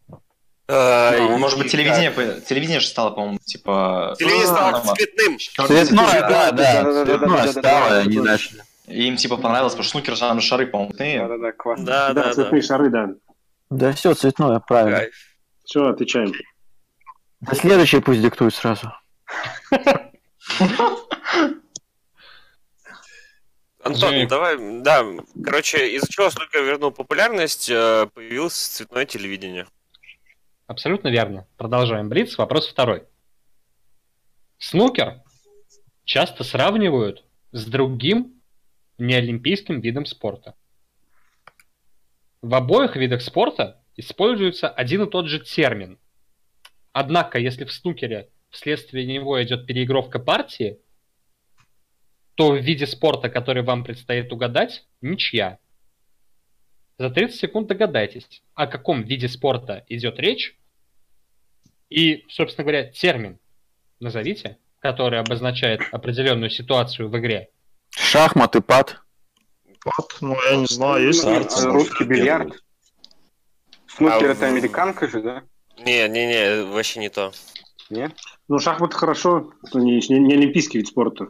Ну, 0.66 1.38
может 1.38 1.58
быть, 1.58 1.70
телевидение, 1.70 2.10
по- 2.10 2.40
телевидение 2.40 2.80
же 2.80 2.86
стало, 2.86 3.10
по-моему, 3.10 3.38
типа... 3.44 4.14
Телевидение 4.18 4.46
стало 4.46 4.94
цветным. 4.94 5.38
Цветное, 5.38 6.20
да, 6.22 6.52
да, 6.52 7.04
цветное 7.04 7.52
стало, 7.52 7.98
они 7.98 8.18
начали. 8.18 8.62
И 8.86 9.08
им 9.08 9.16
типа 9.16 9.36
понравилось, 9.36 9.72
потому 9.72 9.84
что 9.84 9.92
снукер 9.92 10.16
же 10.16 10.24
на 10.32 10.40
шары, 10.40 10.66
по-моему, 10.66 10.92
цветные. 10.92 11.20
Да-да-да, 11.20 11.52
классно. 11.52 11.84
Да, 11.86 12.08
Да, 12.08 12.14
да, 12.14 12.22
да. 12.28 12.32
цветные 12.34 12.62
шары, 12.62 12.90
да. 12.90 13.08
Да 13.70 13.92
все, 13.92 14.14
цветное, 14.14 14.60
правильно. 14.60 15.02
Все, 15.64 15.86
отвечаем. 15.88 16.32
Да 17.40 17.54
следующий 17.54 18.00
пусть 18.00 18.22
диктует 18.22 18.54
сразу. 18.54 18.92
Антон, 23.82 24.26
давай, 24.28 24.56
да, 24.80 25.04
короче, 25.44 25.90
из-за 25.96 26.06
чего 26.10 26.30
Снукер 26.30 26.62
вернул 26.64 26.90
популярность, 26.90 27.68
э, 27.68 28.06
появилось 28.14 28.54
цветное 28.54 29.04
телевидение. 29.04 29.66
Абсолютно 30.66 31.08
верно. 31.08 31.46
Продолжаем 31.56 32.08
Блиц. 32.08 32.38
Вопрос 32.38 32.68
второй. 32.68 33.04
Снукер 34.58 35.22
часто 36.04 36.42
сравнивают 36.42 37.24
с 37.52 37.66
другим 37.66 38.40
неолимпийским 38.98 39.80
видом 39.80 40.06
спорта. 40.06 40.54
В 42.40 42.54
обоих 42.54 42.96
видах 42.96 43.20
спорта 43.20 43.82
используется 43.96 44.68
один 44.68 45.02
и 45.02 45.10
тот 45.10 45.26
же 45.26 45.40
термин. 45.40 45.98
Однако, 46.92 47.38
если 47.38 47.64
в 47.64 47.72
снукере 47.72 48.30
вследствие 48.50 49.04
него 49.04 49.42
идет 49.42 49.66
переигровка 49.66 50.18
партии, 50.18 50.78
то 52.36 52.52
в 52.52 52.58
виде 52.58 52.86
спорта, 52.86 53.28
который 53.28 53.62
вам 53.62 53.84
предстоит 53.84 54.32
угадать, 54.32 54.86
ничья. 55.00 55.58
За 56.98 57.10
30 57.10 57.38
секунд 57.38 57.66
догадайтесь, 57.68 58.42
о 58.54 58.66
каком 58.66 59.02
виде 59.02 59.28
спорта 59.28 59.84
идет 59.88 60.18
речь, 60.20 60.56
и, 61.90 62.24
собственно 62.28 62.64
говоря, 62.64 62.84
термин 62.90 63.38
назовите, 64.00 64.58
который 64.78 65.18
обозначает 65.18 65.80
определенную 65.92 66.50
ситуацию 66.50 67.08
в 67.08 67.18
игре. 67.18 67.48
Шахматы, 67.90 68.60
пад. 68.60 69.00
Пат, 69.84 70.16
ну 70.20 70.36
я 70.50 70.56
не 70.56 70.66
знаю, 70.66 71.06
есть 71.06 71.24
ли... 71.24 71.34
Карты 71.34 71.54
А, 71.58 71.72
Русский 71.72 72.04
бильярд. 72.04 72.46
делать. 72.48 72.62
Снукер 73.88 74.28
А 74.28 74.32
это 74.32 74.40
в- 74.40 74.42
американка 74.44 75.08
же, 75.08 75.22
да? 75.22 75.42
Не, 75.78 76.08
не, 76.08 76.26
не, 76.26 76.64
вообще 76.64 77.00
не 77.00 77.08
то. 77.10 77.32
Нет? 77.90 78.12
Ну, 78.48 78.58
шахматы 78.58 78.96
хорошо, 78.96 79.52
это 79.64 79.78
не, 79.78 79.96
не, 80.08 80.18
не 80.20 80.34
олимпийский 80.34 80.78
вид 80.78 80.88
спорта. 80.88 81.28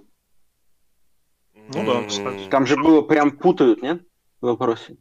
Ну 1.55 1.85
да, 1.87 2.07
кстати. 2.07 2.49
Там 2.51 2.67
же 2.67 2.77
было 2.77 3.03
прям 3.03 3.37
путают, 3.37 3.83
нет? 3.83 4.03
В 4.41 4.47
вопросе. 4.47 4.97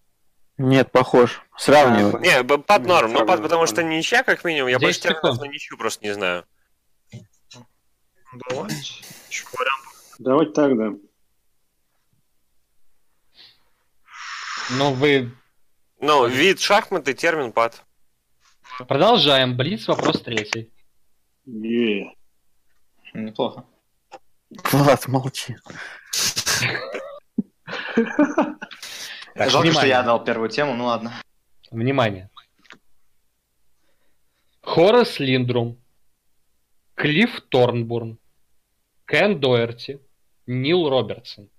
Нет, 0.57 0.91
похож. 0.91 1.41
Сравнивают. 1.57 2.21
Не, 2.21 2.43
Ну, 2.43 2.87
норм, 2.87 3.11
ну 3.11 3.19
под, 3.19 3.25
правильно, 3.27 3.43
потому 3.47 3.65
что 3.65 3.81
ничья, 3.83 4.23
как 4.23 4.43
минимум, 4.43 4.69
я 4.69 4.77
больше 4.79 4.99
10 4.99 5.03
терминов 5.03 5.35
секунд. 5.35 5.41
на 5.41 5.53
ничью 5.53 5.77
просто 5.77 6.05
не 6.05 6.13
знаю. 6.13 6.45
Давайте. 8.49 9.03
Давайте 10.19 10.53
так, 10.53 10.77
да. 10.77 10.91
Но 14.71 14.93
вы 14.93 15.31
Ну, 15.99 16.27
вид 16.27 16.59
шахматы, 16.59 17.13
термин 17.13 17.51
пад. 17.51 17.83
продолжаем. 18.87 19.55
Блиц, 19.57 19.87
вопрос 19.87 20.21
третий. 20.21 20.71
Неплохо. 23.13 23.65
Влад, 24.71 25.07
молчи. 25.07 25.55
Так, 29.33 29.49
Жалко, 29.49 29.67
что 29.67 29.79
внимание. 29.79 29.89
я 29.89 30.03
дал 30.03 30.23
первую 30.23 30.49
тему, 30.49 30.73
ну 30.75 30.85
ладно. 30.85 31.13
Внимание. 31.71 32.29
Хорас 34.61 35.19
Линдрум, 35.19 35.77
Клифф 36.95 37.41
Торнбурн, 37.49 38.19
Кен 39.05 39.39
Доерти, 39.39 39.99
Нил 40.45 40.87
Робертсон. 40.87 41.49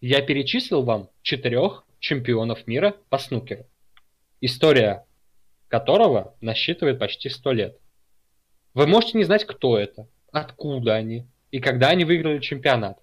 Я 0.00 0.22
перечислил 0.22 0.82
вам 0.82 1.10
четырех 1.22 1.84
чемпионов 1.98 2.66
мира 2.68 2.94
по 3.08 3.18
снукеру, 3.18 3.66
история 4.40 5.04
которого 5.66 6.36
насчитывает 6.40 6.98
почти 6.98 7.28
100 7.28 7.52
лет. 7.52 7.78
Вы 8.74 8.86
можете 8.86 9.18
не 9.18 9.24
знать, 9.24 9.44
кто 9.44 9.76
это, 9.76 10.08
откуда 10.30 10.94
они 10.94 11.26
и 11.50 11.60
когда 11.60 11.88
они 11.88 12.04
выиграли 12.04 12.38
чемпионат. 12.38 12.98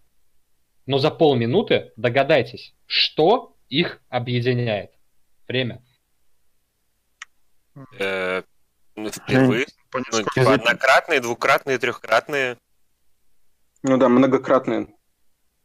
Но 0.85 0.97
за 0.97 1.11
полминуты 1.11 1.91
догадайтесь, 1.97 2.73
что 2.85 3.54
их 3.69 4.01
объединяет. 4.09 4.91
Время. 5.47 5.83
Э, 7.99 8.43
ну, 8.95 9.09
впервые. 9.11 9.67
По 9.91 9.99
Ну, 9.99 10.03
несколько- 10.11 10.39
типа 10.39 10.53
однократные, 10.53 11.19
двукратные, 11.19 11.77
трехкратные. 11.77 12.57
Ну 13.83 13.97
да, 13.97 14.09
многократные. 14.09 14.87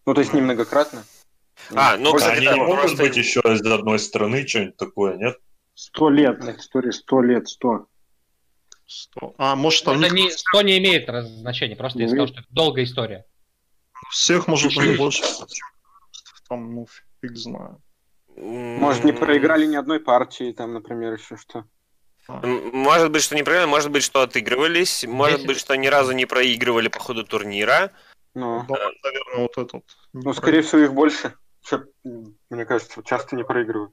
Ну, 0.06 0.14
то 0.14 0.20
есть 0.20 0.32
не 0.32 0.40
многократно. 0.40 1.04
А, 1.74 1.96
ну, 1.96 2.14
кстати, 2.14 2.38
Они 2.38 2.46
да, 2.46 2.54
не 2.54 2.60
могут 2.60 2.80
просто- 2.80 2.96
быть 3.02 3.16
еще 3.16 3.40
из 3.40 3.60
одной 3.62 3.98
страны 3.98 4.46
что-нибудь 4.46 4.76
такое, 4.76 5.16
нет? 5.16 5.36
Сто 5.74 6.10
лет. 6.10 6.38
История 6.58 6.92
сто 6.92 7.22
лет, 7.22 7.48
сто. 7.48 7.86
Сто. 8.86 9.34
А, 9.38 9.54
может, 9.56 9.84
там 9.84 10.00
Это 10.02 10.12
не 10.14 10.24
не, 10.24 10.30
100 10.30 10.62
не 10.62 10.78
имеет 10.78 11.08
значения, 11.28 11.76
просто 11.76 12.00
я 12.00 12.06
Ну, 12.06 12.10
сказал, 12.10 12.26
что 12.28 12.40
это 12.40 12.48
долгая 12.50 12.84
история. 12.84 13.24
всех, 14.10 14.48
может, 14.48 14.74
быть, 14.74 14.98
больше. 14.98 15.22
Там, 16.48 16.74
ну, 16.74 16.86
фиг 17.22 17.36
знаю. 17.36 17.80
Может, 18.40 19.04
не 19.04 19.12
проиграли 19.12 19.66
ни 19.66 19.76
одной 19.76 20.00
партии, 20.00 20.52
там, 20.52 20.72
например, 20.74 21.12
еще 21.14 21.36
что. 21.36 21.64
Может 22.28 23.10
быть, 23.10 23.22
что 23.22 23.34
не 23.34 23.42
проиграли, 23.42 23.66
может 23.68 23.90
быть, 23.90 24.02
что 24.02 24.22
отыгрывались, 24.22 25.04
может 25.04 25.44
быть, 25.46 25.58
что 25.58 25.76
ни 25.76 25.88
разу 25.88 26.12
не 26.12 26.26
проигрывали 26.26 26.88
по 26.88 27.00
ходу 27.00 27.24
турнира. 27.24 27.90
Ну, 28.34 28.64
Да, 28.68 28.90
наверное, 29.02 29.42
вот 29.42 29.58
этот. 29.58 29.84
ну, 30.12 30.32
скорее 30.32 30.62
всего, 30.62 30.82
их 30.82 30.94
больше. 30.94 31.34
М, 32.04 32.36
мне 32.48 32.64
кажется, 32.64 33.02
часто 33.04 33.36
не 33.36 33.44
проигрывают. 33.44 33.92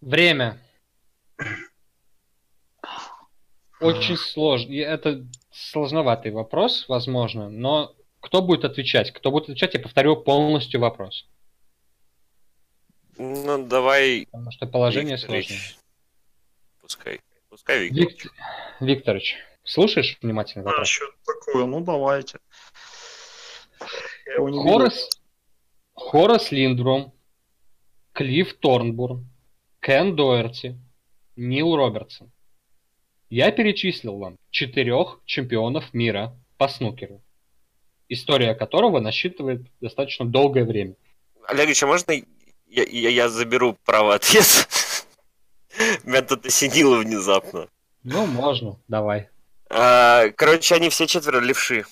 Время. 0.00 0.58
Очень 3.80 4.16
сложно. 4.16 4.72
Это 4.74 5.24
сложноватый 5.52 6.32
вопрос, 6.32 6.86
возможно, 6.88 7.48
но 7.48 7.94
кто 8.20 8.42
будет 8.42 8.64
отвечать? 8.64 9.12
Кто 9.12 9.30
будет 9.30 9.44
отвечать, 9.44 9.74
я 9.74 9.80
повторю 9.80 10.16
полностью 10.16 10.80
вопрос. 10.80 11.26
Ну, 13.18 13.64
давай, 13.66 14.26
Потому 14.30 14.50
что 14.50 14.66
положение 14.66 15.16
Викторович. 15.16 15.48
сложное. 15.48 15.74
Пускай. 16.80 17.20
Пускай 17.48 17.88
Виктор. 17.88 18.02
Вик... 18.02 18.32
Викторович, 18.80 19.36
слушаешь 19.64 20.18
внимательно 20.20 20.64
А, 20.64 20.66
вопрос? 20.68 20.88
что 20.88 21.06
такое? 21.24 21.64
Ну, 21.66 21.80
давайте. 21.80 22.38
Хорас, 24.36 25.08
Хорас 25.94 26.50
Линдром, 26.52 27.12
Клифф 28.12 28.54
Торнбурн, 28.54 29.26
Кен 29.80 30.14
Доерти, 30.16 30.78
Нил 31.36 31.76
Робертсон. 31.76 32.30
Я 33.30 33.50
перечислил 33.50 34.18
вам 34.18 34.36
четырех 34.50 35.20
чемпионов 35.24 35.92
мира 35.94 36.36
по 36.58 36.68
снукеру, 36.68 37.22
история 38.08 38.54
которого 38.54 39.00
насчитывает 39.00 39.66
достаточно 39.80 40.24
долгое 40.24 40.64
время. 40.64 40.94
Олегович, 41.48 41.82
а 41.82 41.86
можно 41.86 42.12
я, 42.66 42.84
я, 42.84 43.08
я 43.10 43.28
заберу 43.28 43.76
право 43.84 44.14
ответа? 44.14 44.68
Меня 46.04 46.22
тут 46.22 46.46
осенило 46.46 46.98
внезапно. 46.98 47.68
Ну, 48.02 48.26
можно, 48.26 48.78
давай. 48.88 49.28
А, 49.68 50.28
короче, 50.36 50.74
они 50.74 50.88
все 50.90 51.06
четверо 51.06 51.40
левши. 51.40 51.84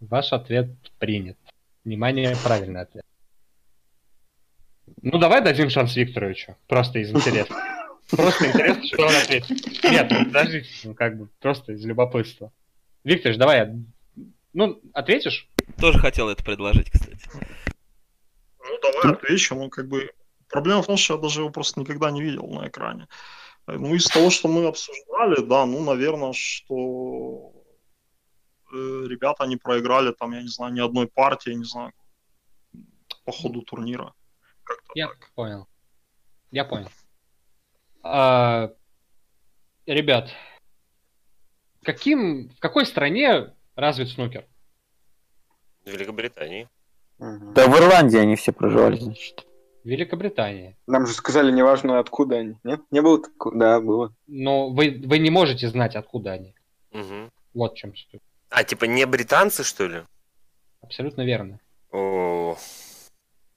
Ваш 0.00 0.32
ответ 0.32 0.68
принят. 0.98 1.36
Внимание, 1.84 2.36
правильный 2.42 2.82
ответ. 2.82 3.04
Ну, 5.02 5.18
давай 5.18 5.42
дадим 5.42 5.70
шанс 5.70 5.96
Викторовичу. 5.96 6.56
Просто 6.66 6.98
из 7.00 7.10
интереса. 7.10 7.54
Просто 8.10 8.46
интересно, 8.46 8.84
что 8.84 9.06
он 9.06 9.14
ответит. 9.14 9.84
Нет, 9.84 10.10
ну, 10.10 10.24
подождите, 10.24 10.68
ну, 10.84 10.94
как 10.94 11.16
бы, 11.16 11.28
просто 11.38 11.72
из 11.72 11.84
любопытства. 11.84 12.52
Викторович, 13.04 13.38
давай, 13.38 13.72
ну, 14.52 14.80
ответишь? 14.92 15.48
Тоже 15.78 15.98
хотел 16.00 16.28
это 16.28 16.42
предложить, 16.42 16.90
кстати. 16.90 17.09
Ну, 18.70 18.78
давай 18.80 19.12
отвечу. 19.14 19.54
Ну, 19.54 19.68
как 19.68 19.88
бы, 19.88 20.10
проблема 20.48 20.82
в 20.82 20.86
том, 20.86 20.96
что 20.96 21.14
я 21.14 21.20
даже 21.20 21.40
его 21.40 21.50
просто 21.50 21.80
никогда 21.80 22.10
не 22.10 22.22
видел 22.22 22.46
на 22.46 22.68
экране. 22.68 23.08
Ну, 23.66 23.94
из 23.94 24.06
того, 24.06 24.30
что 24.30 24.48
мы 24.48 24.66
обсуждали, 24.66 25.42
да, 25.42 25.66
ну, 25.66 25.84
наверное, 25.84 26.32
что 26.32 27.52
э, 28.72 29.04
ребята 29.06 29.46
не 29.46 29.56
проиграли 29.56 30.12
там, 30.12 30.32
я 30.32 30.42
не 30.42 30.48
знаю, 30.48 30.72
ни 30.72 30.80
одной 30.80 31.06
партии, 31.06 31.50
не 31.50 31.64
знаю, 31.64 31.92
по 33.24 33.32
ходу 33.32 33.62
турнира. 33.62 34.14
Как-то 34.64 34.92
Я 34.94 35.08
так. 35.08 35.30
понял. 35.34 35.68
Я 36.50 36.64
понял. 36.64 36.88
А, 38.02 38.70
ребят, 39.86 40.30
каким, 41.82 42.48
в 42.50 42.58
какой 42.58 42.86
стране 42.86 43.54
развит 43.76 44.08
снукер? 44.08 44.46
В 45.84 45.90
Великобритании. 45.90 46.68
Да 47.20 47.68
в 47.68 47.76
Ирландии 47.76 48.18
они 48.18 48.34
все 48.34 48.52
проживали, 48.52 48.96
значит. 48.96 49.46
Великобритания. 49.84 50.76
Нам 50.86 51.06
же 51.06 51.12
сказали, 51.12 51.52
неважно 51.52 51.98
откуда 51.98 52.36
они. 52.36 52.56
Нет? 52.64 52.80
Не 52.90 53.02
было 53.02 53.22
такого? 53.22 53.56
Да, 53.56 53.80
было. 53.80 54.14
Но 54.26 54.70
вы, 54.70 55.02
вы 55.04 55.18
не 55.18 55.30
можете 55.30 55.68
знать, 55.68 55.96
откуда 55.96 56.32
они. 56.32 56.54
Мгм. 56.92 57.30
Вот 57.54 57.74
в 57.74 57.76
чем 57.76 57.94
суть. 57.94 58.20
А, 58.50 58.64
типа 58.64 58.84
не 58.84 59.06
британцы, 59.06 59.64
что 59.64 59.86
ли? 59.86 60.02
Абсолютно 60.82 61.22
верно. 61.22 61.60
О, 61.92 62.56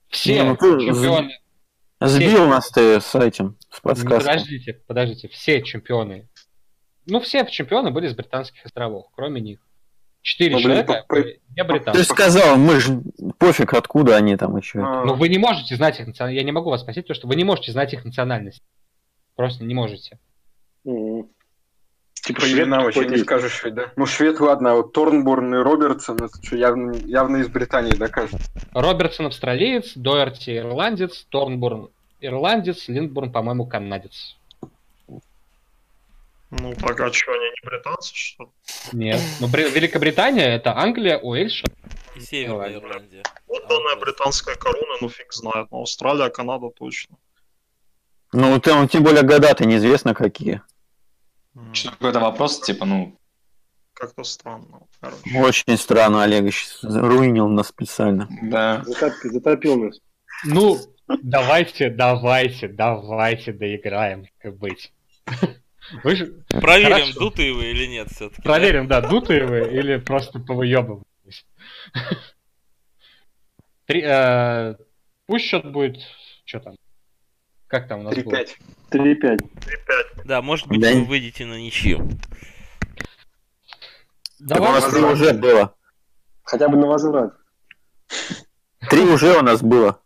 Все 0.09 0.33
Не, 0.33 0.43
ну 0.43 0.57
ты 0.57 0.85
чемпионы... 0.85 1.39
Сбил 1.99 2.47
нас 2.47 2.69
ты 2.69 2.99
с 2.99 3.15
этим, 3.15 3.57
с 3.69 3.79
подсказкой. 3.79 4.19
Подождите, 4.19 4.73
подождите. 4.73 5.27
Все 5.29 5.61
чемпионы... 5.61 6.27
Ну, 7.05 7.19
все 7.19 7.45
чемпионы 7.45 7.91
были 7.91 8.07
с 8.07 8.15
британских 8.15 8.65
островов, 8.65 9.07
кроме 9.15 9.41
них. 9.41 9.59
Четыре 10.23 10.51
Ну, 10.51 10.57
блин, 10.57 10.63
человека 10.69 11.05
по- 11.07 11.15
были 11.15 11.39
не 11.49 11.55
Ты 11.55 11.63
британцы. 11.65 12.03
сказал, 12.05 12.57
мы 12.57 12.79
же 12.79 13.01
пофиг, 13.37 13.73
откуда 13.73 14.15
они 14.15 14.35
там 14.37 14.57
еще. 14.57 14.79
А, 14.79 15.03
Но 15.05 15.13
вы 15.13 15.27
не 15.29 15.37
можете 15.37 15.75
знать 15.75 15.99
их 15.99 16.07
национальность. 16.07 16.39
Я 16.41 16.45
не 16.45 16.51
могу 16.51 16.69
вас 16.71 16.81
спросить, 16.81 17.03
потому 17.05 17.15
что 17.15 17.27
вы 17.27 17.35
не 17.35 17.43
можете 17.43 17.71
знать 17.73 17.93
их 17.93 18.03
национальность. 18.05 18.63
Просто 19.35 19.63
не 19.65 19.73
можете. 19.75 20.17
Мгм. 20.85 21.27
Типа 22.13 22.39
швед 22.39 22.69
вообще 22.69 22.87
какой-то 23.01 23.11
не 23.17 23.17
скажешь 23.23 23.61
ведь, 23.65 23.73
да? 23.75 23.91
Ну, 23.97 24.05
швед, 24.05 24.39
ладно, 24.39 24.71
а 24.71 24.75
вот 24.75 24.93
Торнбурн 24.93 25.55
и 25.55 25.57
Робертсон, 25.57 26.15
это 26.15 26.41
что, 26.41 26.55
явно, 26.55 26.93
явно 27.05 27.37
из 27.37 27.49
Британии, 27.49 27.91
да, 27.95 28.07
кажется? 28.07 28.39
Робертсон 28.73 29.25
австралиец, 29.25 29.91
Доерти 29.97 30.57
ирландец, 30.57 31.25
Торнбурн 31.29 31.89
ирландец, 32.21 32.87
Линдбурн, 32.87 33.29
по-моему, 33.29 33.65
канадец. 33.65 34.37
Ну, 36.59 36.73
так, 36.75 36.99
а 36.99 37.11
что, 37.11 37.31
они 37.31 37.45
не 37.45 37.67
британцы, 37.69 38.13
что 38.15 38.43
ли? 38.43 38.49
Нет. 38.93 39.19
Но 39.39 39.47
Бри- 39.47 39.69
Великобритания 39.71 40.45
это 40.45 40.75
Англия, 40.77 41.17
Уэльс, 41.17 41.63
И 42.15 42.19
Северная 42.19 42.73
Ирландия. 42.73 43.23
Вот 43.47 43.67
данная 43.67 43.95
британская 43.95 44.55
корона, 44.55 44.97
ну, 45.01 45.09
фиг 45.09 45.33
знает. 45.33 45.67
Но 45.71 45.81
Австралия, 45.81 46.29
Канада 46.29 46.69
точно. 46.69 47.17
Ну, 48.33 48.59
там, 48.59 48.87
тем 48.87 49.03
более 49.03 49.23
года-то 49.23 49.65
неизвестно 49.65 50.13
какие. 50.13 50.61
Что 51.73 51.91
какой-то 51.91 52.19
вопрос, 52.19 52.59
типа, 52.61 52.85
ну, 52.85 53.17
Как-то 53.93 54.23
странно. 54.23 54.81
Короче. 54.99 55.37
Очень 55.39 55.77
странно, 55.77 56.23
Олегович 56.23 56.67
руинил 56.81 57.47
нас 57.47 57.67
специально. 57.67 58.27
да. 58.43 58.83
Затоп- 58.87 59.13
Затопил 59.23 59.77
нас. 59.83 59.99
Ну, 60.45 60.79
давайте, 61.21 61.89
давайте, 61.89 62.67
давайте 62.67 63.53
доиграем, 63.53 64.25
как 64.39 64.57
быть. 64.57 64.91
Вы 66.03 66.15
же 66.15 66.25
Проверим, 66.49 66.91
Хорошо. 66.93 67.19
дутые 67.19 67.53
вы 67.53 67.65
или 67.71 67.85
нет 67.87 68.09
все-таки. 68.09 68.41
проверим, 68.41 68.87
да, 68.87 69.01
дутые 69.01 69.45
вы 69.45 69.59
или 69.69 69.97
просто 69.97 70.39
повыебывались. 70.39 71.45
Три, 73.85 74.01
э, 74.05 74.75
Пусть 75.25 75.45
счет 75.45 75.69
будет, 75.71 75.97
что 76.45 76.59
там? 76.59 76.75
Как 77.67 77.87
там 77.87 78.01
у 78.01 78.03
нас 78.03 78.15
было? 78.15 78.33
3-5. 78.33 78.57
3-5. 78.91 79.37
3-5. 79.39 80.25
Да, 80.25 80.41
может 80.41 80.67
быть, 80.67 80.79
Да. 80.81 80.91
вы 80.93 81.03
выйдете 81.05 81.45
на 81.45 81.55
ничью. 81.59 81.97
Так 84.47 84.59
у 84.59 84.63
Давай, 84.63 84.71
нас 84.81 84.91
три 84.93 85.01
уже 85.01 85.33
было. 85.33 85.75
Хотя 86.43 86.67
бы 86.67 86.77
на 86.77 86.87
возврат. 86.87 87.33
Три 88.89 89.01
уже 89.01 89.37
у 89.37 89.41
нас 89.41 89.61
было. 89.61 89.99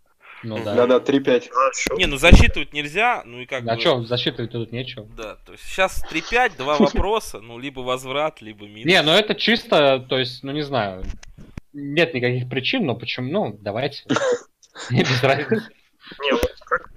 Ну 0.47 0.63
да. 0.63 0.73
Да-да, 0.73 0.97
3-5. 0.97 1.23
Да, 1.49 1.71
счет 1.75 1.97
Не, 1.97 2.05
ну 2.05 2.17
засчитывать 2.17 2.73
нельзя, 2.73 3.23
ну 3.25 3.39
и 3.39 3.45
как 3.45 3.67
А 3.67 3.75
бы... 3.75 3.81
что, 3.81 4.03
засчитывать 4.03 4.51
тут 4.51 4.71
нечего. 4.71 5.05
Да, 5.15 5.35
то 5.45 5.51
есть 5.51 5.63
сейчас 5.63 6.03
3-5, 6.11 6.57
два 6.57 6.75
вопроса, 6.79 7.39
ну 7.39 7.59
либо 7.59 7.81
возврат, 7.81 8.41
либо 8.41 8.65
минус. 8.67 8.85
Не, 8.85 9.01
ну 9.01 9.11
это 9.11 9.35
чисто, 9.35 9.99
то 10.07 10.17
есть, 10.17 10.43
ну 10.43 10.51
не 10.51 10.63
знаю, 10.63 11.03
нет 11.73 12.13
никаких 12.13 12.49
причин, 12.49 12.85
но 12.85 12.95
почему, 12.95 13.31
ну, 13.31 13.57
давайте. 13.61 14.03
Мне 14.89 15.01
без 15.01 15.21
разницы. 15.23 15.69
Не, 16.21 16.31
вот 16.31 16.55
как... 16.65 16.89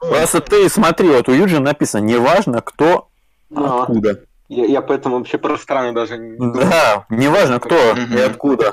Просто 0.00 0.40
ты 0.40 0.68
смотри, 0.68 1.08
вот 1.08 1.28
у 1.28 1.32
Юджина 1.32 1.60
написано, 1.60 2.02
неважно 2.02 2.62
кто, 2.62 3.10
А. 3.54 3.82
откуда. 3.82 4.24
Я, 4.48 4.64
я 4.64 4.82
поэтому 4.82 5.18
вообще 5.18 5.38
про 5.38 5.56
страны 5.56 5.92
даже 5.92 6.18
не. 6.18 6.36
Да, 6.38 7.06
неважно 7.08 7.60
кто 7.60 7.76
и 7.96 8.20
откуда. 8.20 8.72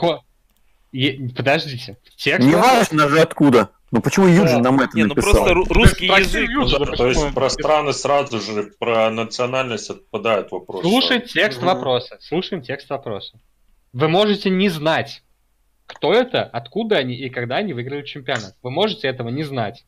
Подождите, 1.35 1.97
текст... 2.15 2.47
Неважно 2.47 3.09
же 3.09 3.19
откуда. 3.19 3.69
Ну 3.91 4.01
почему 4.01 4.27
Юджин 4.27 4.61
нам 4.61 4.79
это 4.81 4.97
Не, 4.97 5.03
ну 5.03 5.09
написал? 5.09 5.31
просто 5.33 5.53
ру- 5.53 5.65
русский 5.73 6.07
язык. 6.07 6.49
Юджина, 6.49 6.91
он- 6.91 6.97
То 6.97 7.07
есть 7.07 7.33
про 7.33 7.49
страны 7.49 7.93
сразу 7.93 8.41
же, 8.41 8.73
про 8.79 9.09
национальность 9.09 9.89
отпадает 9.89 10.51
вопрос. 10.51 10.81
Слушай 10.81 11.21
текст 11.21 11.61
вопроса, 11.61 12.17
слушаем 12.19 12.61
текст 12.61 12.89
вопроса. 12.89 13.39
Вы 13.93 14.09
можете 14.09 14.49
не 14.49 14.67
знать, 14.69 15.23
кто 15.85 16.13
это, 16.13 16.43
откуда 16.43 16.97
они 16.97 17.15
и 17.15 17.29
когда 17.29 17.57
они 17.57 17.71
выиграли 17.73 18.03
чемпионат. 18.03 18.55
Вы 18.61 18.71
можете 18.71 19.07
этого 19.07 19.29
не 19.29 19.43
знать. 19.43 19.85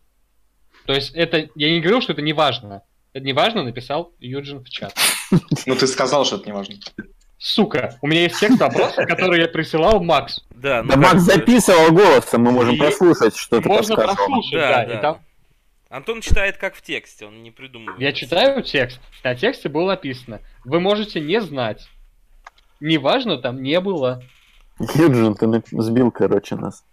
То 0.85 0.93
есть 0.93 1.11
это, 1.13 1.49
я 1.55 1.69
не 1.69 1.81
говорю, 1.81 1.99
что 2.01 2.13
это 2.13 2.21
не 2.21 2.31
важно. 2.33 2.83
Это 3.11 3.25
не 3.25 3.33
важно, 3.33 3.63
написал 3.63 4.13
Юджин 4.19 4.63
в 4.63 4.69
чат. 4.69 4.93
Ну, 5.65 5.75
ты 5.75 5.87
сказал, 5.87 6.23
что 6.25 6.37
это 6.37 6.45
не 6.45 6.53
важно. 6.53 6.75
Сука, 7.41 7.97
у 8.01 8.07
меня 8.07 8.23
есть 8.23 8.37
текст 8.39 8.59
вопроса, 8.59 9.05
который 9.07 9.39
я 9.41 9.47
присылал 9.47 10.03
Максу. 10.03 10.41
Да, 10.51 10.83
ну 10.83 10.89
Да 10.89 10.95
как 10.95 11.03
Макс 11.13 11.21
записывал 11.23 11.91
голосом, 11.93 12.43
мы 12.43 12.51
можем 12.51 12.75
И- 12.75 12.77
прослушать, 12.77 13.35
что 13.35 13.61
ты 13.61 13.67
Можно 13.67 13.95
подсказывал. 13.95 14.25
прослушать, 14.27 14.59
Да, 14.59 14.69
да. 14.69 14.85
да. 14.85 14.93
И 14.97 15.01
там 15.01 15.17
Антон 15.89 16.21
читает 16.21 16.57
как 16.57 16.75
в 16.75 16.81
тексте, 16.81 17.25
он 17.25 17.41
не 17.41 17.49
придумывает. 17.51 17.99
я 17.99 18.11
читаю 18.11 18.61
текст, 18.61 18.99
на 19.23 19.33
тексте 19.35 19.69
было 19.69 19.87
написано. 19.91 20.41
Вы 20.65 20.79
можете 20.81 21.19
не 21.21 21.41
знать. 21.41 21.87
Неважно, 22.81 23.37
там 23.37 23.63
не 23.63 23.79
было. 23.79 24.21
Юджин, 24.95 25.35
ты 25.35 25.47
сбил, 25.81 26.11
короче, 26.11 26.55
нас. 26.55 26.83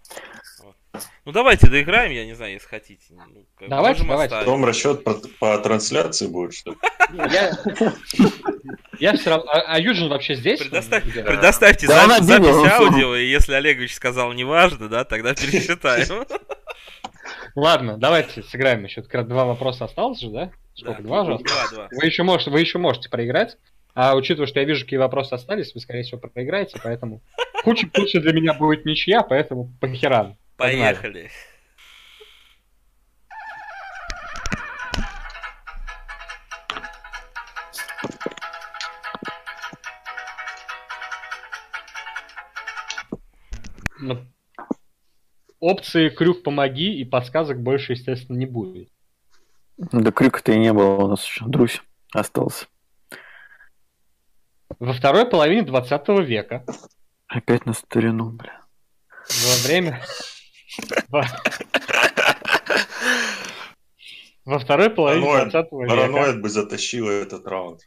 Ну 1.26 1.32
давайте 1.32 1.68
доиграем, 1.68 2.12
я 2.12 2.24
не 2.24 2.34
знаю, 2.34 2.52
если 2.52 2.68
хотите. 2.68 3.02
Ну, 3.10 3.44
как- 3.58 3.68
Давайте, 3.68 4.04
давайте. 4.04 4.24
оставить. 4.36 4.46
Потом 4.46 4.64
расчет 4.64 5.02
по, 5.02 5.14
по 5.40 5.58
трансляции 5.58 6.28
будет, 6.28 6.54
что 6.54 6.70
ли? 6.70 6.76
Я, 7.16 7.52
я 9.00 9.16
все 9.16 9.30
равно... 9.30 9.50
А, 9.50 9.74
а 9.74 9.80
Юджин 9.80 10.08
вообще 10.08 10.36
здесь? 10.36 10.60
Предоставьте 10.60 11.88
запись 11.88 12.72
аудио, 12.72 13.16
и 13.16 13.26
если 13.26 13.54
Олегович 13.54 13.94
сказал 13.96 14.32
неважно, 14.34 14.88
да, 14.88 15.04
тогда 15.04 15.34
пересчитаем. 15.34 16.24
Ладно, 17.56 17.96
давайте 17.98 18.44
сыграем 18.44 18.84
еще. 18.84 19.02
Два 19.02 19.46
вопроса 19.46 19.86
осталось 19.86 20.20
же, 20.20 20.30
да? 20.30 20.52
Сколько? 20.76 21.02
Два 21.02 21.24
же? 21.24 21.38
Два, 21.38 21.68
два. 21.72 21.88
Вы 21.90 22.06
еще, 22.06 22.22
можете, 22.22 22.50
вы 22.52 22.60
еще 22.60 22.78
можете 22.78 23.08
проиграть. 23.08 23.56
А 23.94 24.14
учитывая, 24.14 24.46
что 24.46 24.60
я 24.60 24.66
вижу, 24.66 24.84
какие 24.84 24.98
вопросы 25.00 25.32
остались, 25.32 25.74
вы, 25.74 25.80
скорее 25.80 26.04
всего, 26.04 26.20
проиграете, 26.20 26.78
поэтому 26.84 27.20
худше, 27.64 27.90
худше 27.92 28.20
для 28.20 28.32
меня 28.32 28.54
будет 28.54 28.84
ничья, 28.84 29.22
поэтому 29.22 29.72
похеран. 29.80 30.26
Погнали. 30.26 30.36
Поехали. 30.56 31.30
Ну, 43.98 44.26
Опции 45.60 46.10
крюк 46.10 46.42
помоги 46.42 47.00
и 47.00 47.04
подсказок 47.04 47.62
больше, 47.62 47.92
естественно, 47.92 48.36
не 48.36 48.46
будет. 48.46 48.88
Да 49.78 50.12
крюка-то 50.12 50.52
и 50.52 50.58
не 50.58 50.72
было 50.72 51.04
у 51.04 51.08
нас 51.08 51.24
еще. 51.24 51.44
Друсь 51.46 51.82
остался. 52.12 52.66
Во 54.78 54.92
второй 54.92 55.26
половине 55.28 55.62
20 55.62 56.08
века 56.26 56.64
Опять 57.26 57.66
на 57.66 57.72
старину, 57.72 58.30
бля. 58.30 58.60
во 59.10 59.66
время... 59.66 60.02
во- 64.44 64.58
второй 64.58 64.90
половине 64.90 65.24
Параноид, 65.26 65.50
20 65.52 65.72
века 65.72 65.88
параноид 65.88 66.40
бы 66.42 66.48
затащил 66.48 67.08
этот 67.08 67.46
раунд. 67.46 67.80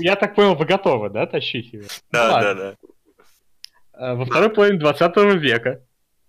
Я 0.00 0.16
так 0.16 0.34
понял, 0.34 0.54
вы 0.54 0.64
готовы, 0.64 1.10
да, 1.10 1.26
тащить 1.26 1.72
его? 1.72 1.84
Да, 2.10 2.32
Ладно. 2.32 2.54
да, 2.54 2.54
да. 2.54 2.76
Э, 4.12 4.14
Во 4.14 4.24
второй 4.24 4.50
половине 4.50 4.78
20 4.78 5.16
века, 5.40 5.82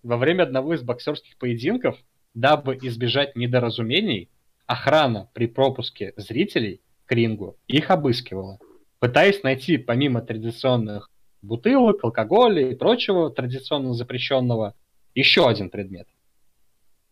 во 0.04 0.18
время 0.18 0.44
одного 0.44 0.74
из 0.74 0.82
боксерских 0.82 1.38
поединков, 1.38 1.98
дабы 2.34 2.78
избежать 2.82 3.36
недоразумений, 3.36 4.30
охрана 4.66 5.30
при 5.34 5.48
пропуске 5.48 6.14
зрителей 6.18 6.82
к 7.06 7.12
рингу 7.14 7.58
их 7.68 7.90
обыскивала, 7.90 8.60
пытаясь 9.00 9.42
найти 9.44 9.78
помимо 9.78 10.22
традиционных 10.22 11.10
бутылок, 11.48 12.04
алкоголя 12.04 12.70
и 12.70 12.76
прочего 12.76 13.32
традиционно 13.32 13.94
запрещенного 13.94 14.76
еще 15.16 15.48
один 15.50 15.70
предмет. 15.70 16.08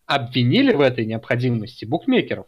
Обвинили 0.05 0.73
в 0.73 0.81
этой 0.81 1.05
необходимости 1.05 1.85
букмекеров, 1.85 2.45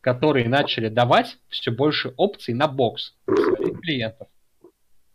которые 0.00 0.48
начали 0.48 0.88
давать 0.88 1.36
все 1.48 1.70
больше 1.70 2.14
опций 2.16 2.54
на 2.54 2.68
бокс 2.68 3.14
своих 3.26 3.80
клиентов. 3.80 4.28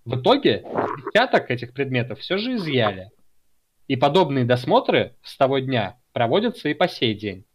В 0.06 0.20
итоге 0.20 0.64
десяток 1.06 1.50
этих 1.50 1.74
предметов 1.74 2.20
все 2.20 2.38
же 2.38 2.56
изъяли. 2.56 3.10
И 3.88 3.96
подобные 3.96 4.46
досмотры 4.46 5.16
с 5.24 5.36
того 5.38 5.60
дня 5.60 5.98
проводятся 6.12 6.70
и 6.70 6.74
по 6.74 6.88
сей 6.88 7.16
день. 7.16 7.46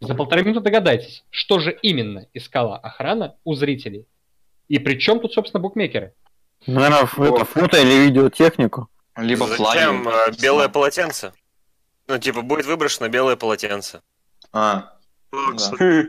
За 0.00 0.14
полторы 0.14 0.42
минуты 0.42 0.60
догадайтесь, 0.60 1.24
что 1.30 1.58
же 1.58 1.76
именно 1.82 2.26
искала 2.32 2.78
охрана 2.78 3.36
у 3.44 3.54
зрителей. 3.54 4.06
И 4.68 4.78
при 4.78 4.98
чем 4.98 5.20
тут, 5.20 5.34
собственно, 5.34 5.60
букмекеры? 5.60 6.14
Наверное, 6.66 7.02
ф- 7.02 7.18
это 7.18 7.44
фото 7.44 7.78
или 7.80 8.06
видеотехнику. 8.06 8.88
Либо 9.16 9.46
Зачем 9.46 10.04
флаги. 10.04 10.30
э, 10.30 10.40
белое 10.42 10.68
полотенце? 10.68 11.32
Ну, 12.06 12.18
типа, 12.18 12.42
будет 12.42 12.66
выброшено 12.66 13.08
белое 13.08 13.36
полотенце. 13.36 14.02
А, 14.52 14.94
Да, 15.32 15.70
Ну, 15.78 16.04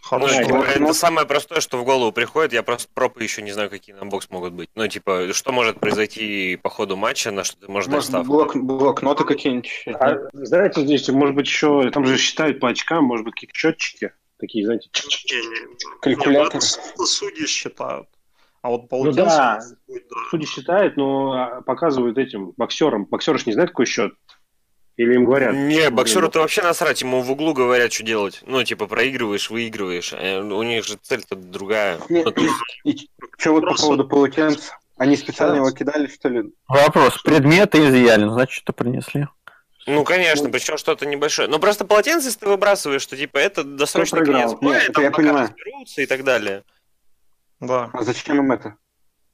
хороший 0.00 0.44
типа, 0.44 0.56
это 0.64 0.92
самое 0.92 1.26
простое, 1.26 1.60
что 1.60 1.78
в 1.78 1.84
голову 1.84 2.12
приходит. 2.12 2.52
Я 2.52 2.62
просто 2.62 2.88
пропы 2.92 3.22
еще 3.22 3.42
не 3.42 3.52
знаю, 3.52 3.68
какие 3.70 3.94
на 3.94 4.06
бокс 4.06 4.28
могут 4.30 4.52
быть. 4.54 4.70
Ну, 4.74 4.86
типа, 4.88 5.32
что 5.32 5.52
может 5.52 5.78
произойти 5.80 6.56
по 6.56 6.68
ходу 6.70 6.96
матча, 6.96 7.30
на 7.30 7.44
что 7.44 7.58
ты 7.60 7.70
можешь 7.70 7.86
дать 7.86 7.94
Может, 7.96 8.08
ставку? 8.10 8.32
блок, 8.32 8.56
блокноты 8.56 9.24
какие-нибудь? 9.24 9.84
А, 9.94 10.16
знаете, 10.32 10.82
здесь, 10.82 11.08
может 11.08 11.34
быть, 11.34 11.46
еще, 11.46 11.90
там 11.90 12.06
же 12.06 12.16
считают 12.18 12.60
по 12.60 12.68
очкам, 12.70 13.04
может 13.04 13.24
быть, 13.24 13.34
какие-то 13.34 13.54
счетчики, 13.56 14.12
такие, 14.38 14.64
знаете, 14.64 14.88
Калькулятор. 16.00 16.54
Нет, 16.54 16.80
это 16.94 17.04
судьи 17.06 17.46
считают. 17.46 18.08
А 18.62 18.70
вот 18.70 18.82
Ну 18.82 18.88
полотенце... 18.88 19.24
да, 19.24 19.60
будет, 19.86 20.08
да. 20.08 20.16
судьи 20.30 20.46
считают, 20.46 20.96
но 20.96 21.32
а, 21.32 21.60
показывают 21.62 22.18
этим 22.18 22.52
боксерам. 22.56 23.04
Боксеры 23.04 23.38
ж 23.38 23.46
не 23.46 23.52
знают, 23.52 23.70
какой 23.70 23.86
счет. 23.86 24.12
Или 24.96 25.14
им 25.14 25.26
говорят. 25.26 25.54
Не, 25.54 25.90
боксеру-то 25.90 26.40
вообще 26.40 26.60
насрать, 26.62 27.00
ему 27.02 27.20
в 27.22 27.30
углу 27.30 27.54
говорят, 27.54 27.92
что 27.92 28.02
делать. 28.02 28.42
Ну, 28.44 28.64
типа, 28.64 28.88
проигрываешь, 28.88 29.48
выигрываешь. 29.48 30.12
Э, 30.12 30.40
У 30.40 30.62
них 30.64 30.84
же 30.84 30.96
цель-то 31.00 31.36
другая. 31.36 32.00
Ну, 32.08 32.24
есть, 32.36 32.54
И 32.84 33.08
что 33.38 33.52
вот 33.52 33.64
по 33.64 33.74
поводу 33.76 34.08
полотенца? 34.08 34.76
Они 34.96 35.16
специально 35.16 35.56
его 35.56 35.70
кидали, 35.70 36.08
что 36.08 36.28
ли? 36.28 36.52
Вопрос. 36.66 37.22
Предметы 37.22 37.78
изъяли, 37.88 38.24
ну, 38.24 38.32
значит, 38.32 38.54
что 38.60 38.72
принесли. 38.72 39.28
Ну, 39.86 40.02
конечно, 40.02 40.50
причем 40.50 40.76
что-то 40.76 41.06
небольшое. 41.06 41.48
Но 41.48 41.60
просто 41.60 41.84
полотенце, 41.84 42.26
если 42.26 42.40
ты 42.40 42.48
выбрасываешь, 42.48 43.00
что, 43.02 43.16
типа, 43.16 43.38
это 43.38 43.62
досрочный 43.62 44.24
конец 44.24 44.52
боя, 44.54 44.74
Нет, 44.74 44.82
это 44.82 44.92
там 44.94 45.04
я 45.04 45.10
пока 45.10 45.22
понимаю. 45.22 45.48
разберутся 45.48 46.02
и 46.02 46.06
так 46.06 46.24
далее. 46.24 46.64
Да. 47.60 47.90
А 47.92 48.02
зачем 48.02 48.38
им 48.38 48.52
это? 48.52 48.76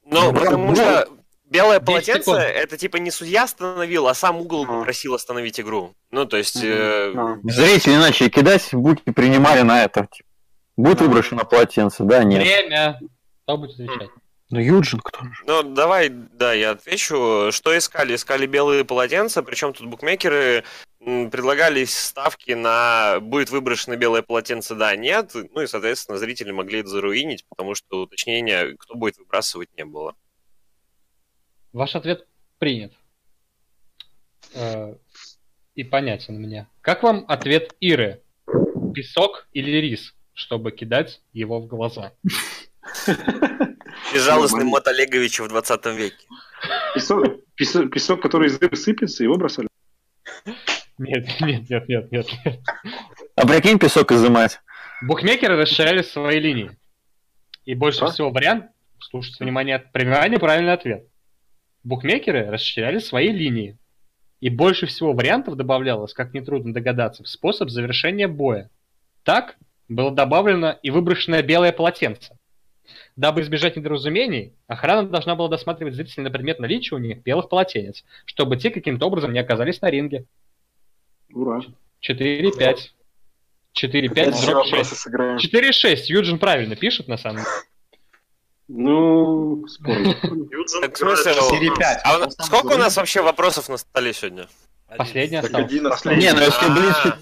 Ну, 0.03 0.31
Ну, 0.31 0.33
потому 0.33 0.67
ну, 0.69 0.75
что 0.75 1.07
белое 1.45 1.79
10 1.79 1.85
полотенце, 1.85 2.23
секунд. 2.23 2.39
это, 2.43 2.77
типа, 2.77 2.97
не 2.97 3.11
судья 3.11 3.43
остановил, 3.43 4.07
а 4.07 4.13
сам 4.13 4.37
угол 4.37 4.63
Ага. 4.63 4.79
попросил 4.79 5.13
остановить 5.13 5.59
игру. 5.59 5.93
Ну, 6.11 6.25
то 6.25 6.37
есть... 6.37 6.57
э, 6.63 7.13
А. 7.15 7.37
Зрители 7.43 7.95
начали 7.95 8.29
кидать, 8.29 8.69
будьте 8.73 9.11
принимали 9.11 9.61
на 9.61 9.83
это. 9.83 10.07
типа. 10.11 10.29
Будет 10.77 10.97
Да. 10.99 11.05
выброшено 11.05 11.45
полотенце, 11.45 12.03
да, 12.03 12.23
нет. 12.23 12.41
Время. 12.41 12.99
Кто 13.43 13.57
будет 13.57 13.71
отвечать? 13.71 14.09
Ну, 14.51 14.59
Юджин 14.59 14.99
кто 14.99 15.23
же? 15.23 15.43
Ну, 15.47 15.63
давай, 15.63 16.09
да, 16.09 16.53
я 16.53 16.71
отвечу. 16.71 17.51
Что 17.51 17.75
искали? 17.75 18.15
Искали 18.15 18.45
белые 18.45 18.85
полотенца, 18.85 19.41
причем 19.41 19.73
тут 19.73 19.87
букмекеры 19.87 20.63
предлагали 20.99 21.85
ставки 21.85 22.51
на 22.51 23.19
будет 23.21 23.49
выброшено 23.49 23.95
белое 23.95 24.21
полотенце, 24.21 24.75
да, 24.75 24.95
нет. 24.95 25.31
Ну 25.33 25.61
и, 25.61 25.67
соответственно, 25.67 26.17
зрители 26.17 26.51
могли 26.51 26.79
это 26.79 26.89
заруинить, 26.89 27.45
потому 27.47 27.75
что 27.75 28.03
уточнения, 28.03 28.75
кто 28.77 28.95
будет 28.95 29.17
выбрасывать, 29.17 29.69
не 29.77 29.85
было. 29.85 30.15
Ваш 31.73 31.95
ответ 31.95 32.27
принят. 32.59 32.93
Э, 34.53 34.95
И 35.75 35.83
понятен 35.83 36.35
мне. 36.39 36.67
Как 36.81 37.03
вам 37.03 37.25
ответ 37.27 37.75
Иры? 37.79 38.21
Песок 38.93 39.47
или 39.53 39.71
рис, 39.71 40.15
чтобы 40.33 40.71
кидать 40.71 41.21
его 41.33 41.59
в 41.59 41.67
глаза? 41.67 42.13
Безжалостный 44.15 44.63
мод 44.63 44.87
Олеговича 44.87 45.43
в 45.43 45.49
20 45.49 45.85
веке. 45.87 46.25
Песок, 46.93 47.25
песок, 47.55 47.91
песок, 47.91 48.21
который 48.21 48.47
из 48.47 48.57
рыбы 48.57 48.77
сыпется, 48.77 49.23
его 49.23 49.35
бросали. 49.35 49.67
Нет, 50.97 51.27
нет, 51.41 51.69
нет, 51.69 51.89
нет, 51.89 52.11
нет. 52.11 52.27
нет. 52.45 52.59
А 53.35 53.45
прикинь, 53.45 53.77
песок 53.77 54.13
изымать. 54.13 54.61
Букмекеры 55.01 55.57
расширяли 55.57 56.01
свои 56.01 56.39
линии. 56.39 56.71
И 57.65 57.75
больше 57.75 58.05
А? 58.05 58.11
всего 58.11 58.29
вариант, 58.29 58.67
слушайте, 58.99 59.43
внимание, 59.43 59.83
внимание, 59.93 60.39
правильный 60.39 60.71
ответ. 60.71 61.09
Букмекеры 61.83 62.49
расширяли 62.49 62.99
свои 62.99 63.33
линии. 63.33 63.77
И 64.39 64.49
больше 64.49 64.85
всего 64.85 65.11
вариантов 65.11 65.55
добавлялось, 65.57 66.13
как 66.13 66.33
нетрудно 66.33 66.73
догадаться, 66.73 67.23
в 67.23 67.27
способ 67.27 67.69
завершения 67.69 68.29
боя. 68.29 68.69
Так 69.23 69.57
было 69.89 70.11
добавлено 70.11 70.79
и 70.81 70.89
выброшенное 70.89 71.43
белое 71.43 71.73
полотенце. 71.73 72.37
Дабы 73.15 73.41
избежать 73.41 73.75
недоразумений, 73.75 74.53
охрана 74.67 75.07
должна 75.07 75.35
была 75.35 75.47
досматривать 75.49 75.95
зрителей 75.95 76.23
на 76.23 76.31
предмет 76.31 76.59
наличия 76.59 76.95
у 76.95 76.99
них 76.99 77.23
белых 77.23 77.49
полотенец, 77.49 78.03
чтобы 78.25 78.57
те 78.57 78.69
каким-то 78.69 79.07
образом 79.07 79.33
не 79.33 79.39
оказались 79.39 79.81
на 79.81 79.89
ринге. 79.89 80.25
Ура. 81.33 81.61
4-5. 82.07 82.77
4-5, 83.81 84.07
Опять 84.11 84.35
все 84.35 84.51
дробь 84.51 84.65
вопросы 84.65 84.89
6. 84.91 85.01
сыграем. 85.01 85.37
4-6. 85.37 85.95
Юджин 86.07 86.39
правильно 86.39 86.75
пишет, 86.75 87.07
на 87.07 87.17
самом 87.17 87.37
деле. 87.37 87.49
Ну, 88.67 89.65
спорно. 89.67 90.15
Так, 90.81 90.95
в 90.95 90.97
смысле, 90.97 91.31
играет- 91.33 91.99
а 92.03 92.17
у 92.17 92.19
нас- 92.21 92.35
сколько 92.39 92.73
у 92.73 92.77
нас 92.77 92.95
вообще 92.97 93.21
вопросов 93.21 93.69
на 93.69 93.77
столе 93.77 94.13
сегодня? 94.13 94.47
Последний 94.97 95.37
остался. 95.37 95.79
Последний. 95.89 96.23
Не, 96.25 96.33
ну 96.33 96.39
если 96.39 96.65
А, 96.65 96.69
близко, 96.73 97.19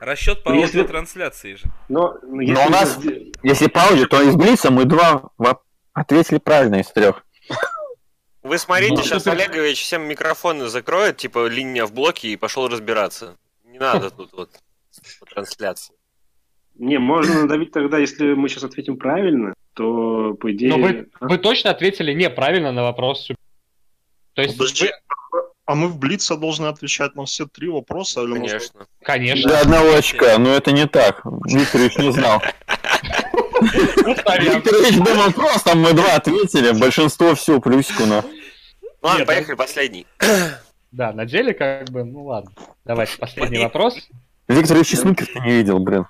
Расчет 0.00 0.42
по 0.42 0.50
Ну, 0.50 0.60
если- 0.60 0.78
аудиотрансляции 0.78 1.54
же. 1.54 1.64
Но, 1.88 2.16
ну, 2.22 2.40
если 2.40 2.54
Но 2.54 2.66
у 2.66 2.70
нас- 2.70 2.98
если 3.42 3.66
по 3.68 3.82
аудио, 3.82 4.06
то 4.06 4.22
из 4.22 4.34
Блица 4.34 4.70
мы 4.70 4.86
два 4.86 5.30
ответили 5.92 6.38
правильно 6.38 6.76
из 6.80 6.88
трех. 6.88 7.24
Вы 8.42 8.56
смотрите, 8.56 8.94
Ну, 8.94 9.02
сейчас. 9.02 9.26
Олегович 9.26 9.82
всем 9.82 10.02
микрофоны 10.08 10.68
закроет, 10.68 11.18
типа 11.18 11.46
линия 11.48 11.84
в 11.84 11.92
блоке 11.92 12.28
и 12.28 12.36
пошел 12.36 12.66
разбираться. 12.68 13.36
Не 13.64 13.78
надо 13.78 14.10
тут 14.10 14.32
вот 14.32 14.50
по 15.20 15.26
трансляции. 15.26 15.94
Не, 16.76 16.98
можно 16.98 17.42
надавить 17.42 17.72
тогда, 17.72 17.98
если 17.98 18.32
мы 18.32 18.48
сейчас 18.48 18.64
ответим 18.64 18.96
правильно, 18.96 19.52
то, 19.74 20.32
по 20.40 20.50
идее... 20.50 20.70
Но 20.70 20.78
вы, 20.78 21.10
а? 21.20 21.28
вы 21.28 21.36
точно 21.36 21.70
ответили 21.70 22.14
неправильно 22.14 22.72
на 22.72 22.82
вопрос. 22.84 23.28
То 24.32 24.40
есть, 24.40 24.56
Подожди, 24.56 24.86
вы- 24.86 24.92
а 25.70 25.74
мы 25.76 25.86
в 25.86 25.98
Блице 25.98 26.36
должны 26.36 26.66
отвечать 26.66 27.14
на 27.14 27.24
все 27.26 27.46
три 27.46 27.68
вопроса? 27.68 28.22
Или 28.22 28.30
можно- 28.30 28.48
Конечно. 28.48 28.86
конечно. 29.04 29.48
Для 29.48 29.60
одного 29.60 29.94
очка, 29.94 30.36
но 30.38 30.50
это 30.50 30.72
не 30.72 30.88
так. 30.88 31.22
Викторович 31.24 31.96
не 31.98 32.12
знал. 32.12 32.42
Ну. 33.60 34.14
Викторович 34.14 34.96
думал, 34.96 35.32
просто 35.32 35.76
мы 35.76 35.92
два 35.92 36.16
ответили, 36.16 36.72
большинство 36.72 37.36
все 37.36 37.60
плюсику, 37.60 38.04
но... 38.04 38.24
Ладно, 39.00 39.18
Нет, 39.18 39.26
поехали, 39.28 39.54
последний. 39.56 40.06
Да, 40.92 41.12
на 41.12 41.24
деле 41.24 41.54
как 41.54 41.88
бы, 41.90 42.02
ну 42.02 42.24
ладно. 42.24 42.50
Давайте 42.84 43.16
последний 43.16 43.60
вопрос. 43.60 43.96
Викторович 44.48 44.94
и 44.94 44.96
снукер-то 44.96 45.38
не 45.38 45.52
видел, 45.52 45.78
блин. 45.78 46.06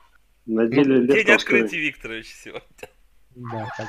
На 0.47 0.67
деле 0.67 1.07
День 1.07 1.31
открытия 1.33 1.77
Викторович 1.81 2.35
сегодня. 2.43 2.63
Да, 3.37 3.69
так. 3.77 3.89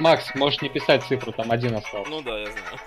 Макс, 0.00 0.34
можешь 0.34 0.62
не 0.62 0.70
писать 0.70 1.04
цифру, 1.04 1.30
там 1.30 1.52
один 1.52 1.74
остался. 1.74 2.10
Ну 2.10 2.22
да, 2.22 2.38
я 2.38 2.50
знаю. 2.50 2.78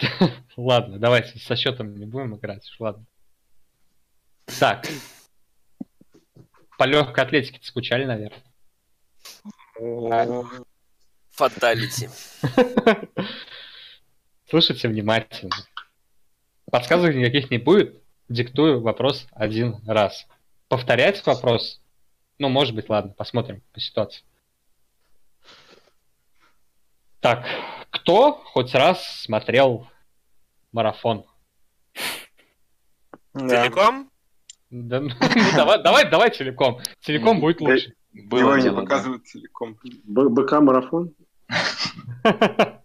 Ладно, 0.56 0.98
давайте 0.98 1.38
со 1.38 1.54
счетом 1.54 1.94
не 1.94 2.06
будем 2.06 2.34
играть. 2.34 2.68
Ладно. 2.80 3.04
Так. 4.58 4.88
По 6.76 6.82
легкой 6.84 7.24
атлетике 7.24 7.60
скучали, 7.62 8.04
наверное. 8.04 8.42
Фаталити. 11.30 12.10
Слушайте 14.50 14.88
внимательно. 14.88 15.54
Подсказок 16.68 17.14
никаких 17.14 17.48
не 17.50 17.58
будет. 17.58 18.01
Диктую 18.32 18.80
вопрос 18.80 19.26
один 19.32 19.76
раз. 19.86 20.26
Повторять 20.68 21.24
вопрос? 21.26 21.82
Ну, 22.38 22.48
может 22.48 22.74
быть, 22.74 22.88
ладно, 22.88 23.12
посмотрим 23.12 23.62
по 23.74 23.80
ситуации. 23.80 24.24
Так, 27.20 27.44
кто 27.90 28.32
хоть 28.32 28.74
раз 28.74 29.04
смотрел 29.20 29.86
марафон? 30.72 31.26
Целиком? 33.34 34.10
Да, 34.70 35.00
ну, 35.00 35.10
давай, 35.54 35.82
давай, 35.82 36.10
давай 36.10 36.30
целиком. 36.30 36.80
Целиком 37.00 37.38
будет 37.38 37.60
лучше. 37.60 37.94
Его 38.14 38.56
не 38.56 38.72
показывают 38.72 39.26
целиком. 39.26 39.78
Б- 40.04 40.30
БК 40.30 40.60
марафон? 40.62 41.14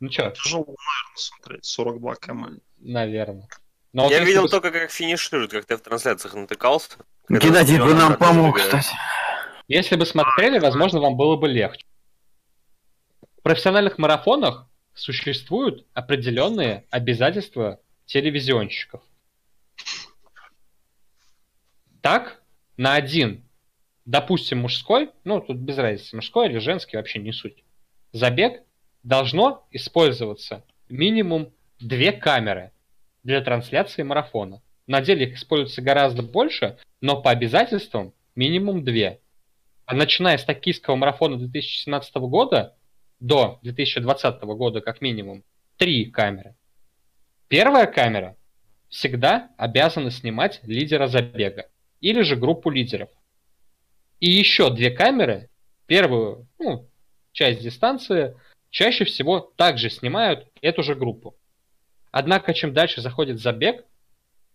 Ну 0.00 0.12
что, 0.12 0.30
Тяжело, 0.30 0.60
наверное, 0.64 1.16
смотреть. 1.16 1.64
42 1.64 2.14
км. 2.14 2.60
наверное. 2.78 3.48
Но 3.92 4.04
вот 4.04 4.12
Я 4.12 4.24
видел 4.24 4.42
бы- 4.42 4.48
только, 4.48 4.70
как 4.70 4.90
финишируют, 4.90 5.52
как 5.52 5.64
ты 5.64 5.76
в 5.76 5.80
трансляциях 5.80 6.34
натыкался. 6.34 6.90
Геннадий 7.28 7.78
бы 7.78 7.94
нам 7.94 8.16
помог, 8.16 8.58
кстати. 8.58 8.88
Если 9.66 9.96
бы 9.96 10.06
смотрели, 10.06 10.58
возможно, 10.58 11.00
вам 11.00 11.16
было 11.16 11.36
бы 11.36 11.48
легче. 11.48 11.84
В 13.38 13.42
профессиональных 13.42 13.98
марафонах 13.98 14.66
существуют 14.94 15.86
определенные 15.94 16.84
обязательства 16.90 17.80
телевизионщиков. 18.06 19.02
Так, 22.00 22.40
на 22.76 22.94
один, 22.94 23.44
допустим, 24.04 24.58
мужской, 24.58 25.10
ну, 25.24 25.40
тут 25.40 25.56
без 25.58 25.76
разницы, 25.78 26.16
мужской 26.16 26.48
или 26.48 26.58
женский, 26.58 26.96
вообще 26.96 27.18
не 27.18 27.32
суть, 27.32 27.64
забег 28.12 28.62
должно 29.02 29.66
использоваться 29.70 30.64
минимум 30.88 31.52
две 31.80 32.12
камеры 32.12 32.72
для 33.22 33.40
трансляции 33.40 34.02
марафона. 34.02 34.62
На 34.86 35.00
деле 35.00 35.26
их 35.26 35.36
используется 35.36 35.82
гораздо 35.82 36.22
больше, 36.22 36.78
но 37.00 37.20
по 37.20 37.30
обязательствам 37.30 38.14
минимум 38.34 38.84
две. 38.84 39.20
А 39.84 39.94
начиная 39.94 40.38
с 40.38 40.44
токийского 40.44 40.96
марафона 40.96 41.36
2017 41.36 42.14
года 42.16 42.76
до 43.20 43.58
2020 43.62 44.42
года 44.42 44.80
как 44.80 45.00
минимум 45.00 45.44
три 45.76 46.06
камеры. 46.06 46.56
Первая 47.48 47.86
камера 47.86 48.36
всегда 48.88 49.50
обязана 49.56 50.10
снимать 50.10 50.60
лидера 50.62 51.06
забега 51.06 51.68
или 52.00 52.22
же 52.22 52.36
группу 52.36 52.70
лидеров. 52.70 53.10
И 54.20 54.30
еще 54.30 54.70
две 54.70 54.90
камеры, 54.90 55.48
первую 55.86 56.48
ну, 56.58 56.88
часть 57.32 57.62
дистанции, 57.62 58.36
чаще 58.70 59.04
всего 59.04 59.40
также 59.40 59.90
снимают 59.90 60.48
эту 60.60 60.82
же 60.82 60.94
группу. 60.94 61.36
Однако, 62.10 62.54
чем 62.54 62.72
дальше 62.72 63.00
заходит 63.00 63.40
забег, 63.40 63.84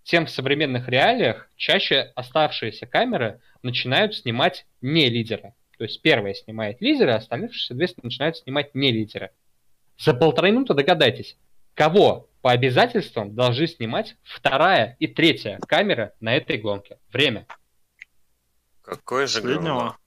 тем 0.04 0.26
в 0.26 0.30
современных 0.30 0.90
реалиях 0.90 1.50
чаще 1.56 2.12
оставшиеся 2.16 2.86
камеры 2.86 3.40
начинают 3.62 4.16
снимать 4.16 4.66
не 4.82 5.10
лидера. 5.10 5.54
То 5.78 5.86
есть 5.86 6.02
первая 6.02 6.34
снимает 6.34 6.82
лидера, 6.82 7.14
а 7.14 7.18
остальных, 7.18 7.56
соответственно, 7.56 8.06
начинают 8.06 8.38
снимать 8.38 8.76
не 8.76 8.92
лидера. 8.92 9.32
За 9.98 10.14
полторы 10.14 10.52
минуты 10.52 10.74
догадайтесь, 10.74 11.38
кого 11.74 12.30
по 12.42 12.52
обязательствам 12.52 13.34
должны 13.34 13.68
снимать 13.68 14.18
вторая 14.24 14.98
и 15.00 15.08
третья 15.08 15.60
камера 15.68 16.14
на 16.20 16.36
этой 16.36 16.58
гонке. 16.58 16.98
Время. 17.12 17.48
Какое 18.82 19.28
же 19.28 19.42
Последнего? 19.42 19.98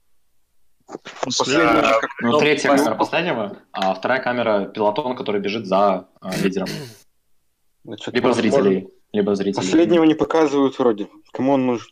Последний 1.25 1.83
же 1.83 2.01
как 2.01 2.11
Ну, 2.21 2.33
ну, 2.33 2.39
третья 2.39 2.69
пос- 2.69 2.77
камера 2.77 2.95
последнего, 2.95 3.57
а 3.73 3.95
вторая 3.95 4.23
камера 4.23 4.67
пилотон, 4.67 5.17
который 5.17 5.41
бежит 5.41 5.67
за 5.67 6.09
а, 6.21 6.37
лидером. 6.37 6.69
Значит, 7.87 8.15
Либо 8.15 8.29
может, 8.29 8.43
зрителей. 8.43 8.89
Либо 9.13 9.35
зрителей. 9.37 9.55
Последнего 9.55 10.03
не 10.05 10.15
показывают 10.15 10.77
вроде. 10.79 11.07
Кому 11.33 11.53
он 11.53 11.67
нужен? 11.67 11.87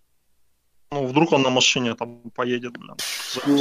Ну, 0.90 1.06
вдруг 1.06 1.32
он 1.32 1.42
на 1.42 1.50
машине 1.50 1.94
там 1.94 2.20
поедет, 2.34 2.72
блин. 2.72 2.96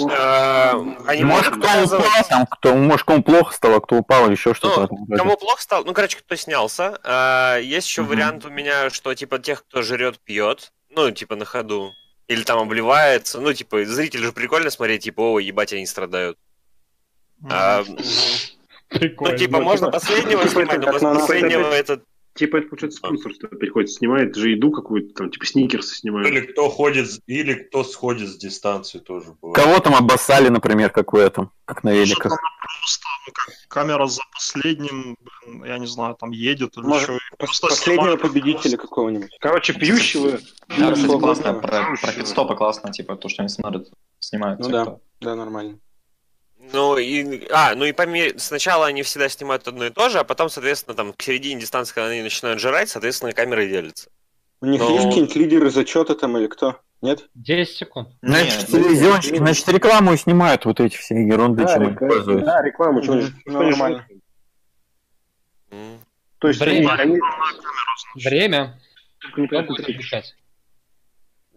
Э, 0.09 0.71
Они 1.07 1.23
Может, 1.23 1.55
кто 1.55 1.67
упал, 1.83 2.25
там, 2.29 2.45
кто, 2.47 2.75
может, 2.75 3.05
кому 3.05 3.23
плохо 3.23 3.53
стало, 3.53 3.79
кто 3.79 3.97
упал, 3.97 4.25
или 4.25 4.33
еще 4.33 4.53
что-то. 4.53 4.87
Ну, 4.91 5.05
роде. 5.07 5.15
кому 5.17 5.37
плохо 5.37 5.61
стало, 5.61 5.83
ну, 5.83 5.93
короче, 5.93 6.17
кто 6.17 6.35
снялся. 6.35 6.99
А, 7.03 7.57
Есть 7.57 7.87
еще 7.87 8.01
вариант 8.03 8.45
у 8.45 8.49
меня, 8.49 8.89
что, 8.89 9.13
типа, 9.13 9.39
тех, 9.39 9.63
кто 9.65 9.81
жрет, 9.81 10.19
пьет, 10.19 10.73
ну, 10.89 11.09
типа, 11.11 11.35
на 11.35 11.45
ходу. 11.45 11.91
Или 12.27 12.43
там 12.43 12.59
обливается. 12.59 13.39
Ну, 13.39 13.53
типа, 13.53 13.85
зрителю 13.85 14.25
же 14.25 14.31
прикольно 14.31 14.69
смотреть, 14.69 15.03
типа, 15.03 15.21
о, 15.21 15.39
ебать, 15.39 15.73
они 15.73 15.85
страдают. 15.85 16.37
А, 17.49 17.83
Прикольно. 18.89 19.33
Ну, 19.33 19.37
типа, 19.39 19.59
можно 19.59 19.89
последнего 19.91 20.47
Типа 20.47 20.65
снимать, 20.65 21.01
но 21.01 21.15
последнего 21.19 21.67
опять- 21.67 21.89
это... 21.89 22.01
Типа 22.35 22.57
это 22.57 22.67
получается 22.69 22.97
спонсор, 22.97 23.31
что 23.33 23.47
приходит, 23.47 23.91
снимает 23.91 24.35
же 24.35 24.49
еду 24.49 24.71
какую-то, 24.71 25.13
там, 25.13 25.29
типа 25.29 25.45
сникерсы 25.45 25.95
снимают. 25.95 26.27
Или 26.27 26.41
кто 26.41 26.67
ходит, 26.67 27.07
или 27.27 27.53
кто 27.53 27.83
сходит 27.83 28.27
с 28.29 28.37
дистанции 28.37 28.97
тоже 28.97 29.35
бывает. 29.39 29.55
Кого 29.55 29.79
там 29.79 29.93
обоссали, 29.93 30.49
например, 30.49 30.89
как 30.89 31.13
в 31.13 31.15
этом, 31.15 31.51
как 31.65 31.83
на 31.83 31.91
Может, 31.91 32.07
великах. 32.07 32.31
просто, 32.31 33.07
ну, 33.27 33.33
как 33.33 33.53
камера 33.67 34.07
за 34.07 34.21
последним, 34.33 35.15
блин, 35.45 35.63
я 35.65 35.77
не 35.77 35.85
знаю, 35.85 36.15
там 36.19 36.31
едет 36.31 36.75
или 36.75 36.83
Может, 36.85 37.09
пос- 37.09 37.17
просто 37.37 37.67
Последнего 37.67 38.01
снимает. 38.17 38.21
победителя 38.21 38.77
какого-нибудь. 38.77 39.37
Короче, 39.39 39.73
пьющего. 39.73 40.39
Да, 40.75 40.91
кстати, 40.93 41.19
классно. 41.19 41.53
Про, 41.53 41.95
про 42.01 42.11
пидстопы 42.13 42.55
классно, 42.55 42.91
типа, 42.91 43.15
то, 43.15 43.29
что 43.29 43.43
они 43.43 43.49
смотрят, 43.49 43.89
снимают. 44.19 44.59
Ну 44.59 44.65
те, 44.65 44.71
да, 44.71 44.81
кто- 44.85 45.01
да, 45.21 45.35
нормально. 45.35 45.77
Ну, 46.71 46.97
и... 46.97 47.45
А, 47.51 47.75
ну 47.75 47.85
и 47.85 47.91
по 47.91 48.05
мере... 48.05 48.37
Сначала 48.39 48.85
они 48.87 49.03
всегда 49.03 49.27
снимают 49.29 49.67
одно 49.67 49.85
и 49.85 49.89
то 49.89 50.09
же, 50.09 50.19
а 50.19 50.23
потом, 50.23 50.49
соответственно, 50.49 50.95
там, 50.95 51.13
к 51.13 51.21
середине 51.21 51.59
дистанции, 51.61 51.93
когда 51.93 52.09
они 52.09 52.21
начинают 52.21 52.59
жрать, 52.59 52.89
соответственно, 52.89 53.33
камеры 53.33 53.67
делятся. 53.67 54.09
У 54.61 54.65
них 54.65 54.79
Ну- 54.79 54.93
есть 54.93 55.05
какие-нибудь 55.07 55.35
лидеры 55.35 55.69
зачета 55.69 56.15
там 56.15 56.37
или 56.37 56.47
кто? 56.47 56.79
Нет? 57.01 57.27
10 57.35 57.75
секунд. 57.75 58.09
Значит, 58.21 58.59
Нет, 58.59 58.67
телевизионщики, 58.67 59.35
значит, 59.35 59.67
рекламу 59.67 60.15
снимают 60.15 60.63
вот 60.63 60.79
эти 60.79 60.95
все 60.95 61.15
ерунды, 61.15 61.63
чем 61.67 61.81
они 61.81 61.91
рекла- 61.91 61.97
пользуются. 62.07 62.45
да, 62.45 62.61
рекламу, 62.61 63.03
что 63.03 63.15
Ну, 63.15 63.21
же- 63.23 63.33
нормально. 63.45 64.07
М. 65.71 65.99
То 66.39 66.47
есть 66.47 66.59
Время. 66.61 66.93
они 66.93 67.19
Время. 68.15 68.79
только 69.19 69.41
не 69.41 69.47
Кто 69.47 69.57
будет 69.63 69.67
поэтому- 69.67 69.97
отвечать? 69.97 70.35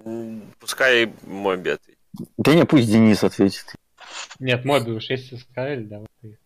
М, 0.05 0.43
Пускай 0.59 1.13
Моби 1.27 1.71
ответит. 1.71 1.99
Да 2.39 2.55
не, 2.55 2.65
пусть 2.65 2.91
Денис 2.91 3.23
ответит. 3.23 3.67
Нет, 4.39 4.65
Моби 4.65 4.93
уж 4.93 5.11
если 5.11 5.37
сказали, 5.37 5.85
давай 5.85 6.07
ты. 6.21 6.39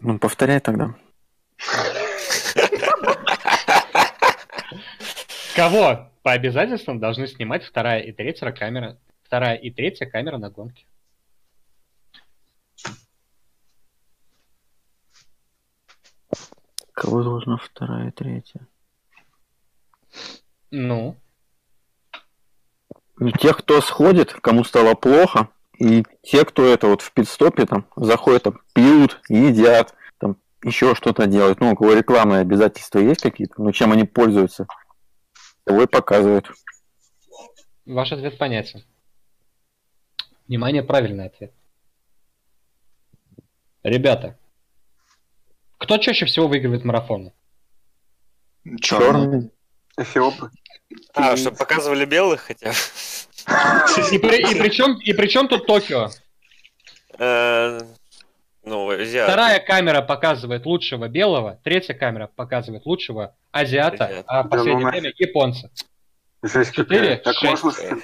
Ну, 0.00 0.18
повторяй 0.18 0.60
тогда. 0.60 0.94
Кого 5.54 6.10
по 6.22 6.32
обязательствам 6.32 6.98
должны 6.98 7.26
снимать 7.26 7.64
вторая 7.64 8.00
и 8.00 8.12
третья 8.12 8.50
камера, 8.52 8.98
вторая 9.22 9.56
и 9.56 9.70
третья 9.70 10.06
камера 10.06 10.38
на 10.38 10.50
гонке? 10.50 10.86
Кого 16.92 17.22
должна 17.22 17.56
вторая 17.56 18.08
и 18.08 18.12
третья? 18.12 18.66
Ну, 20.70 21.16
Ну, 23.18 23.30
тех, 23.30 23.58
кто 23.58 23.80
сходит, 23.80 24.32
кому 24.32 24.64
стало 24.64 24.94
плохо, 24.94 25.48
и 25.78 26.04
те, 26.22 26.44
кто 26.44 26.64
это 26.64 26.86
вот 26.86 27.02
в 27.02 27.12
пидстопе 27.12 27.66
там 27.66 27.86
заходят, 27.96 28.44
там, 28.44 28.60
пьют, 28.72 29.20
едят, 29.28 29.94
там 30.18 30.36
еще 30.62 30.94
что-то 30.94 31.26
делают. 31.26 31.60
Ну, 31.60 31.72
у 31.72 31.76
кого 31.76 31.92
рекламные 31.92 32.40
обязательства 32.40 32.98
есть 32.98 33.22
какие-то, 33.22 33.62
ну, 33.62 33.72
чем 33.72 33.92
они 33.92 34.04
пользуются, 34.04 34.66
того 35.64 35.82
и 35.82 35.86
показывают. 35.86 36.50
ваш 37.84 38.12
ответ 38.12 38.38
понятен. 38.38 38.84
Внимание, 40.48 40.82
правильный 40.82 41.26
ответ. 41.26 41.52
Ребята, 43.82 44.38
кто 45.78 45.98
чаще 45.98 46.26
всего 46.26 46.46
выигрывает 46.46 46.84
марафоны? 46.84 47.32
Черный. 48.80 49.50
Эфиопы. 49.96 50.50
А, 51.14 51.36
чтобы 51.36 51.56
показывали 51.56 52.04
белых 52.04 52.42
хотя 52.42 52.70
бы. 52.70 52.74
И, 54.12 54.18
при, 54.18 54.52
и, 54.52 54.58
причем, 54.58 54.98
и 54.98 55.12
причем 55.12 55.48
тут 55.48 55.66
Токио? 55.66 56.10
Э, 57.18 57.80
Ну, 58.64 58.88
азиат. 58.90 59.28
Вторая 59.28 59.58
камера 59.58 60.02
показывает 60.02 60.64
лучшего 60.66 61.08
белого, 61.08 61.60
третья 61.64 61.94
камера 61.94 62.28
показывает 62.28 62.86
лучшего 62.86 63.34
азиата, 63.50 64.24
а 64.26 64.42
в 64.42 64.48
Да 64.48 64.56
последнее 64.56 64.84
ну 64.84 64.90
время 64.90 65.12
японца. 65.18 65.70
Жесть 66.42 66.72
Четыре, 66.72 67.16
какая. 67.16 67.34
Как 67.34 67.36
шесть. 67.36 67.64
можно... 67.64 68.00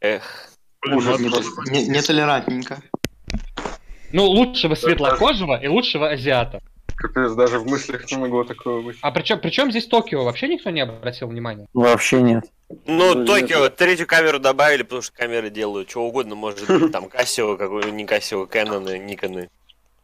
Эх. 0.00 0.50
Ужас 0.86 1.18
ну, 1.18 1.28
Нетолерантненько. 1.70 2.82
Ну, 4.12 4.26
лучшего 4.26 4.74
светлокожего 4.74 5.60
и 5.60 5.66
лучшего 5.66 6.10
азиата. 6.10 6.60
Капец, 6.96 7.32
даже 7.32 7.58
в 7.58 7.66
мыслях 7.66 8.10
не 8.10 8.16
могло 8.16 8.44
такого 8.44 8.80
быть. 8.82 8.96
А 9.00 9.10
причем, 9.10 9.40
причем 9.40 9.70
здесь 9.70 9.86
Токио? 9.86 10.24
Вообще 10.24 10.48
никто 10.48 10.70
не 10.70 10.80
обратил 10.80 11.28
внимания? 11.28 11.66
Вообще 11.74 12.22
нет. 12.22 12.44
Ну, 12.86 13.14
Ну, 13.14 13.26
Токио, 13.26 13.68
третью 13.68 14.06
камеру 14.06 14.38
добавили, 14.38 14.82
потому 14.82 15.02
что 15.02 15.12
камеры 15.12 15.50
делают 15.50 15.90
что 15.90 16.02
угодно, 16.04 16.34
может 16.34 16.66
быть, 16.66 16.92
там 16.92 17.06
Casio, 17.06 17.56
какой 17.56 17.90
не 17.92 18.04
Casio, 18.04 18.48
Canon, 18.50 18.98
Никоны. 18.98 19.48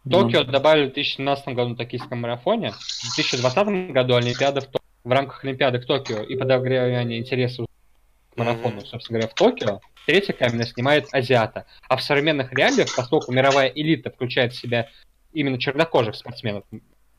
Токио 0.09 0.45
добавили 0.45 0.85
в 0.91 0.95
2017 0.95 1.49
году 1.49 1.71
на 1.71 1.77
токийском 1.77 2.21
марафоне, 2.21 2.73
в 2.73 3.15
2020 3.17 3.93
году 3.93 4.15
Олимпиада 4.15 4.61
в, 4.63 4.67
Ток- 4.67 4.83
в 5.05 5.11
рамках 5.13 5.45
Олимпиады 5.45 5.79
в 5.79 5.87
Токио 5.87 6.23
и 6.23 6.37
подогревания 6.37 7.19
интереса 7.19 7.65
к 7.65 8.37
марафону, 8.37 8.81
собственно 8.81 9.19
говоря, 9.19 9.33
в 9.33 9.35
Токио, 9.35 9.81
третья 10.07 10.33
камера 10.33 10.65
снимает 10.65 11.07
азиата. 11.13 11.67
А 11.89 11.97
в 11.97 12.03
современных 12.03 12.53
реалиях, 12.53 12.89
поскольку 12.97 13.31
мировая 13.33 13.69
элита 13.69 14.11
включает 14.11 14.53
в 14.55 14.61
себя 14.61 14.89
именно 15.33 15.59
чернокожих 15.59 16.15
спортсменов, 16.17 16.65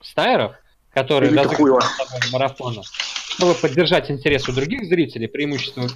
стайеров, 0.02 0.54
которые 0.94 1.32
разыгрывают 1.36 1.86
марафона, 2.32 2.82
чтобы 3.30 3.54
поддержать 3.56 4.10
интерес 4.12 4.48
у 4.50 4.54
других 4.54 4.86
зрителей, 4.86 5.28
преимущественно 5.28 5.88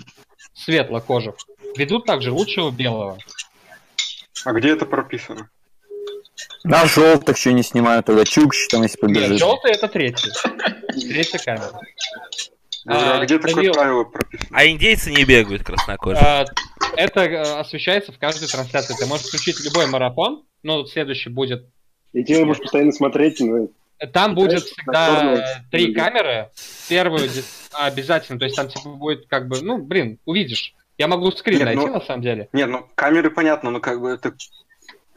светлокожих, 0.53 1.35
ведут 1.77 2.05
также 2.05 2.31
лучшего 2.31 2.71
белого. 2.71 3.17
А 4.45 4.53
где 4.53 4.69
это 4.69 4.85
прописано? 4.85 5.49
На 6.63 6.85
желтых 6.85 7.37
еще 7.37 7.53
не 7.53 7.63
снимают, 7.63 8.05
тогда 8.07 8.25
Чукч 8.25 8.67
там 8.69 8.81
если 8.83 8.97
Нет, 8.97 9.01
побежит. 9.01 9.39
желтый 9.39 9.71
это 9.71 9.87
третий. 9.87 10.31
Третья 11.07 11.37
камера. 11.39 11.71
Говорю, 12.85 13.05
а, 13.07 13.19
А, 13.19 13.25
где 13.25 13.39
такое 13.39 13.55
Данил- 13.55 13.73
правило 13.73 14.03
прописано? 14.03 14.49
А 14.51 14.65
индейцы 14.67 15.11
не 15.11 15.23
бегают 15.25 15.63
краснокожие. 15.63 16.21
А, 16.23 16.45
Это 16.97 17.21
э, 17.21 17.59
освещается 17.59 18.11
в 18.13 18.19
каждой 18.19 18.47
трансляции. 18.47 18.95
Ты 18.97 19.05
можешь 19.05 19.25
включить 19.27 19.59
любой 19.65 19.87
марафон, 19.87 20.43
но 20.63 20.85
следующий 20.85 21.29
будет. 21.29 21.67
И 22.15 22.23
тебе 22.23 22.45
будешь 22.45 22.61
постоянно 22.61 22.93
смотреть, 22.93 23.41
ну, 23.41 23.69
Там 24.13 24.35
будет 24.35 24.51
Знаешь, 24.51 24.63
всегда 24.63 25.63
три 25.69 25.93
камеры. 25.93 26.49
Первую 26.87 27.29
обязательно, 27.73 28.39
то 28.39 28.45
есть 28.45 28.55
там 28.55 28.69
типа 28.69 28.89
будет 28.89 29.27
как 29.27 29.49
бы, 29.49 29.61
ну, 29.61 29.77
блин, 29.79 30.17
увидишь. 30.23 30.73
Я 30.97 31.09
могу 31.09 31.29
скрин 31.31 31.59
Нет, 31.59 31.65
найти 31.65 31.85
ну- 31.85 31.93
на 31.93 31.99
самом 31.99 32.21
деле. 32.21 32.47
Нет, 32.53 32.69
ну 32.69 32.87
камеры 32.95 33.29
понятно, 33.29 33.69
но 33.69 33.81
как 33.81 33.99
бы 33.99 34.11
это 34.11 34.33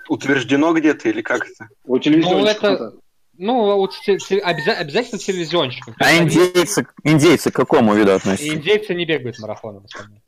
утверждено 0.09 0.73
где-то 0.73 1.09
или 1.09 1.23
как 1.23 1.47
это? 1.49 1.69
у 1.87 2.01
телевизора 2.01 2.35
Ну, 2.35 2.47
это- 2.47 2.93
Ну, 3.39 3.77
вот 3.77 3.95
обяза- 4.09 4.73
обязательно 4.73 5.19
телевизионщиков. 5.19 5.95
То 5.97 6.05
А 6.05 6.17
индейцы, 6.19 6.87
индейцы 7.05 7.53
к 7.53 7.55
какому 7.55 7.95
виду 7.95 8.13
относятся? 8.13 8.49
Индейцы 8.53 8.95
не 8.95 9.05
бегают 9.05 9.39
марафоном. 9.39 9.87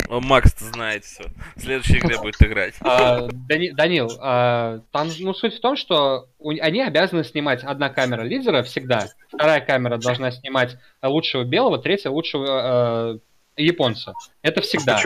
О, 0.08 0.20
Макс 0.20 0.54
знает 0.58 1.04
все. 1.04 1.24
В 1.56 1.60
следующей 1.60 1.98
игре 1.98 2.18
будет 2.18 2.40
играть. 2.40 2.74
А, 2.80 3.26
Дани- 3.48 3.70
Данил, 3.72 4.10
а, 4.20 4.80
там 4.92 5.08
ну, 5.18 5.34
суть 5.34 5.56
в 5.56 5.60
том, 5.60 5.76
что 5.76 6.28
у- 6.38 6.50
они 6.50 6.82
обязаны 6.82 7.24
снимать 7.24 7.64
одна 7.64 7.88
камера 7.90 8.22
лидера 8.22 8.62
всегда, 8.62 9.08
вторая 9.28 9.60
камера 9.60 9.98
должна 9.98 10.30
снимать 10.30 10.76
лучшего 11.02 11.42
белого, 11.44 11.78
третья 11.78 12.10
лучшего 12.10 13.18
э, 13.56 13.62
японца. 13.62 14.14
Это 14.42 14.60
всегда. 14.60 15.00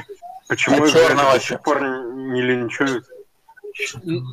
Почему 0.47 0.77
А 0.77 0.87
их 0.87 0.93
за 0.93 0.99
это 0.99 1.09
черного 1.09 1.33
до 1.33 1.41
сих 1.41 1.63
пор 1.63 1.83
не 1.83 2.33
не 2.35 2.43
линчуют? 2.43 3.05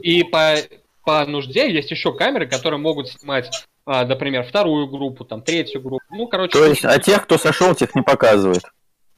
И 0.04 0.24
по, 0.26 0.56
по 1.04 1.26
нужде 1.26 1.72
есть 1.72 1.92
еще 1.92 2.14
камеры, 2.14 2.48
которые 2.48 2.80
могут 2.80 3.10
снимать, 3.10 3.68
а, 3.86 4.06
например, 4.06 4.44
вторую 4.44 4.88
группу, 4.88 5.26
там, 5.26 5.42
третью 5.42 5.82
группу. 5.82 6.04
Ну, 6.12 6.28
короче, 6.28 6.52
То 6.58 6.66
есть, 6.66 6.86
а 6.86 7.00
тех, 7.00 7.24
кто 7.24 7.38
сошел, 7.38 7.74
тех 7.74 7.96
не 7.96 8.02
показывают. 8.02 8.64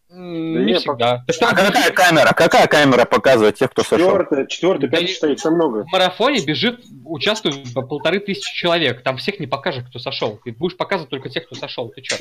не 0.10 0.76
всегда. 0.76 1.24
Так 1.28 1.52
А 1.52 1.56
какая 1.56 1.92
камера? 1.92 2.34
Какая 2.34 2.68
камера 2.68 3.06
показывает 3.06 3.56
тех, 3.56 3.72
кто 3.72 3.84
сошел? 3.84 4.10
четвертая, 4.10 4.46
четвертая, 4.46 4.90
пятая, 4.90 5.08
шестая, 5.08 5.36
там 5.36 5.54
много. 5.56 5.84
в 5.84 5.92
марафоне 5.92 6.42
бежит, 6.46 6.82
участвует 7.04 7.74
по 7.74 7.82
полторы 7.82 8.20
тысячи 8.20 8.54
человек. 8.56 9.04
Там 9.04 9.18
всех 9.18 9.40
не 9.40 9.48
покажешь, 9.48 9.84
кто 9.90 10.00
сошел. 10.00 10.40
Ты 10.44 10.52
будешь 10.52 10.78
показывать 10.78 11.10
только 11.10 11.30
тех, 11.30 11.46
кто 11.46 11.56
сошел. 11.56 11.90
Ты 11.90 12.04
что? 12.04 12.18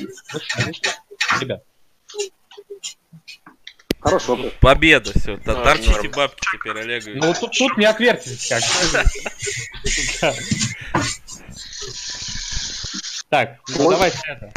Ребят. 1.39 1.63
Хороший 4.03 4.29
вопрос. 4.31 4.53
Победа, 4.59 5.11
все. 5.17 5.37
Торчите 5.37 5.93
норм. 5.93 6.11
бабки 6.11 6.41
теперь, 6.51 6.77
Олег. 6.77 7.03
Ну, 7.05 7.33
тут, 7.33 7.51
тут 7.57 7.77
не 7.77 7.85
отвертитесь 7.85 8.49
как. 8.49 8.61
Так, 13.29 13.59
ну 13.69 13.89
давайте 13.89 14.19
это. 14.27 14.51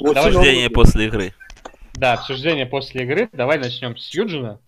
Обсуждение 0.00 0.70
после 0.70 1.06
игры. 1.06 1.34
Да, 1.94 2.14
обсуждение 2.14 2.66
после 2.66 3.04
игры. 3.04 3.28
Давай 3.32 3.58
начнем 3.58 3.96
с 3.96 4.12
Юджина. 4.14 4.58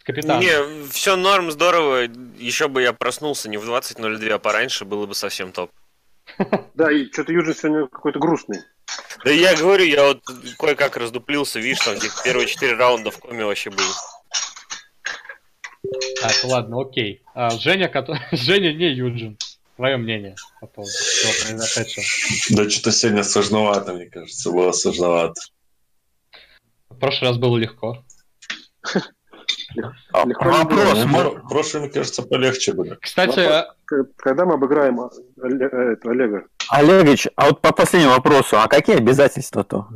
С 0.00 0.04
капитана. 0.04 0.40
Не, 0.40 0.88
все 0.88 1.16
норм, 1.16 1.50
здорово. 1.50 2.08
Еще 2.38 2.68
бы 2.68 2.82
я 2.82 2.92
проснулся 2.92 3.48
не 3.48 3.58
в 3.58 3.68
20.02, 3.68 4.30
а 4.30 4.38
пораньше, 4.38 4.84
было 4.84 5.06
бы 5.06 5.14
совсем 5.14 5.52
топ. 5.52 5.70
Да, 6.74 6.90
и 6.90 7.10
что-то 7.12 7.32
Юджин 7.32 7.54
сегодня 7.54 7.86
какой-то 7.86 8.18
грустный. 8.18 8.60
Да 9.24 9.30
я 9.30 9.56
говорю, 9.56 9.84
я 9.84 10.04
вот 10.04 10.22
кое-как 10.58 10.96
раздуплился, 10.96 11.58
видишь, 11.60 11.84
там 11.84 11.96
где 11.98 12.08
первые 12.24 12.46
четыре 12.46 12.74
раунда 12.74 13.10
в 13.10 13.18
коме 13.18 13.44
вообще 13.44 13.70
был. 13.70 13.84
Так, 16.20 16.32
ладно, 16.44 16.80
окей. 16.80 17.22
А, 17.34 17.50
Женя, 17.50 17.88
который... 17.88 18.20
Женя 18.32 18.72
не 18.72 18.92
Юджин. 18.92 19.38
Твое 19.76 19.96
мнение 19.96 20.34
по 20.60 20.66
поводу 20.66 20.90
всего 20.90 21.32
произошедшего. 21.46 22.04
Да 22.50 22.68
что-то 22.70 22.90
сегодня 22.90 23.22
сложновато, 23.22 23.94
мне 23.94 24.06
кажется, 24.06 24.50
было 24.50 24.72
сложновато. 24.72 25.40
В 26.90 26.96
прошлый 26.98 27.30
раз 27.30 27.38
было 27.38 27.56
легко. 27.56 28.04
А, 30.12 30.24
Легко 30.26 30.44
Вопрос, 30.44 30.98
про- 31.04 31.48
прошлый, 31.48 31.82
мне 31.84 31.90
кажется, 31.92 32.22
полегче 32.22 32.72
было. 32.72 32.96
Кстати, 33.00 33.38
Вопрос. 33.38 33.52
а, 33.52 33.74
Когда 34.16 34.44
мы 34.46 34.54
обыграем 34.54 35.00
э, 35.00 35.92
это, 35.92 36.10
Олега? 36.10 36.44
Олегович, 36.70 37.28
а 37.36 37.46
вот 37.46 37.60
по 37.60 37.72
последнему 37.72 38.12
вопросу, 38.14 38.58
а 38.60 38.68
какие 38.68 38.96
обязательства-то? 38.96 39.86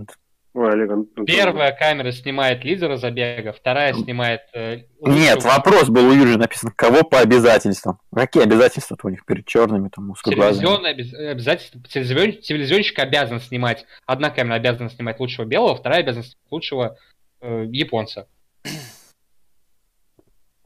Ой, 0.55 0.71
Олег, 0.71 0.91
первая 1.27 1.73
камера 1.73 2.13
снимает 2.13 2.63
лидера 2.63 2.99
забега, 2.99 3.55
вторая 3.55 3.95
снимает... 3.95 4.43
э, 4.53 4.81
Нет, 5.01 5.43
вопрос 5.45 5.89
был 5.89 6.11
у 6.11 6.13
Юрия 6.13 6.37
написан, 6.37 6.71
кого 6.77 7.05
по 7.05 7.21
обязательствам? 7.21 7.99
Какие 8.15 8.43
обязательства 8.43 8.99
у 9.03 9.09
них 9.09 9.25
перед 9.25 9.47
черными, 9.47 9.89
там, 9.89 10.11
узкоглазыми? 10.11 10.67
Обяз- 10.91 11.15
обязательство. 11.15 11.81
Телевизион- 11.81 12.43
Телевизионщик 12.43 12.99
обязан 12.99 13.41
снимать. 13.41 13.87
Одна 14.05 14.29
камера 14.29 14.57
обязана 14.57 14.91
снимать 14.91 15.19
лучшего 15.21 15.47
белого, 15.47 15.75
вторая 15.75 16.01
обязана 16.01 16.23
снимать 16.25 16.37
лучшего 16.51 16.99
э, 17.41 17.65
японца. 17.71 18.27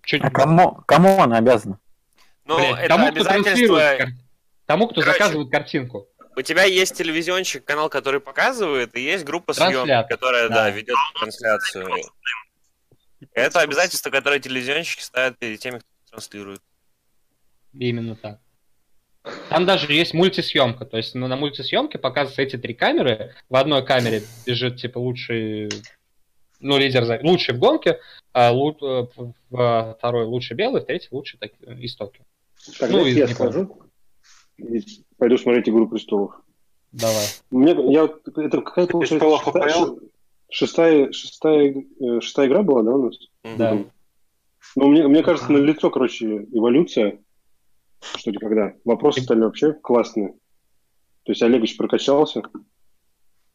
Чуть 0.02 0.22
А 0.22 0.30
кому, 0.30 0.80
кому 0.86 1.20
она 1.22 1.38
обязана? 1.38 1.78
Ну, 2.44 2.58
Блядь, 2.58 2.78
это 2.80 2.88
тому, 2.88 3.06
обязательство... 3.06 3.80
тому, 4.66 4.88
кто 4.88 5.00
Короче, 5.00 5.18
заказывает 5.18 5.50
картинку. 5.50 6.08
У 6.36 6.42
тебя 6.42 6.64
есть 6.64 6.96
телевизионщик, 6.96 7.64
канал, 7.64 7.88
который 7.88 8.20
показывает, 8.20 8.94
и 8.94 9.00
есть 9.00 9.24
группа 9.24 9.54
съемки, 9.54 10.06
которая, 10.08 10.48
да, 10.48 10.54
Да. 10.54 10.70
ведет 10.70 10.96
трансляцию. 11.18 11.88
Это 13.32 13.60
обязательство, 13.60 14.10
которое 14.10 14.40
телевизионщики 14.40 15.00
ставят 15.00 15.38
перед 15.38 15.58
теми, 15.60 15.78
кто 15.78 15.88
транслирует. 16.10 16.60
Именно 17.72 18.16
так. 18.16 18.40
Там 19.48 19.66
даже 19.66 19.92
есть 19.92 20.14
мультисъемка. 20.14 20.84
То 20.84 20.98
есть 20.98 21.14
ну, 21.14 21.26
на 21.26 21.36
мультисъемке 21.36 21.98
показываются 21.98 22.42
эти 22.42 22.56
три 22.56 22.74
камеры. 22.74 23.34
В 23.48 23.56
одной 23.56 23.84
камере 23.84 24.22
бежит 24.46 24.76
типа 24.76 24.98
лучший, 24.98 25.70
ну, 26.60 26.78
лидер, 26.78 27.04
за- 27.04 27.18
лучший 27.22 27.54
в 27.54 27.58
гонке, 27.58 27.98
а 28.32 28.52
лу- 28.52 29.10
э, 29.50 29.94
второй 29.98 30.24
лучший 30.26 30.54
белый, 30.56 30.82
в 30.82 30.86
третий 30.86 31.08
лучший 31.10 31.38
так, 31.40 31.50
истоки. 31.80 32.22
Тогда 32.78 32.98
ну, 32.98 33.04
я 33.06 33.26
скажу. 33.26 33.82
И 34.58 34.82
пойду 35.18 35.38
смотреть 35.38 35.68
«Игру 35.68 35.88
престолов». 35.88 36.32
Давай. 36.92 37.26
Мне, 37.50 37.72
я, 37.92 38.04
это 38.04 38.62
какая 38.62 38.86
получается 38.86 39.28
шестая, 40.48 41.12
шестая, 41.12 41.12
шестая, 41.12 41.84
э, 42.00 42.20
шестая 42.20 42.46
игра 42.48 42.62
была, 42.62 42.82
да, 42.82 42.90
у 42.92 43.06
нас? 43.06 43.16
Да. 43.58 43.84
Ну, 44.74 44.88
мне, 44.88 45.06
мне 45.06 45.22
кажется, 45.22 45.52
на 45.52 45.58
лицо, 45.58 45.90
короче, 45.90 46.44
эволюция, 46.52 47.22
что 48.00 48.30
ли, 48.30 48.38
когда. 48.38 48.74
Вопросы 48.84 49.20
стали 49.22 49.40
вообще 49.40 49.72
классные. 49.72 50.34
То 51.24 51.32
есть 51.32 51.42
Олегович 51.42 51.76
прокачался. 51.76 52.42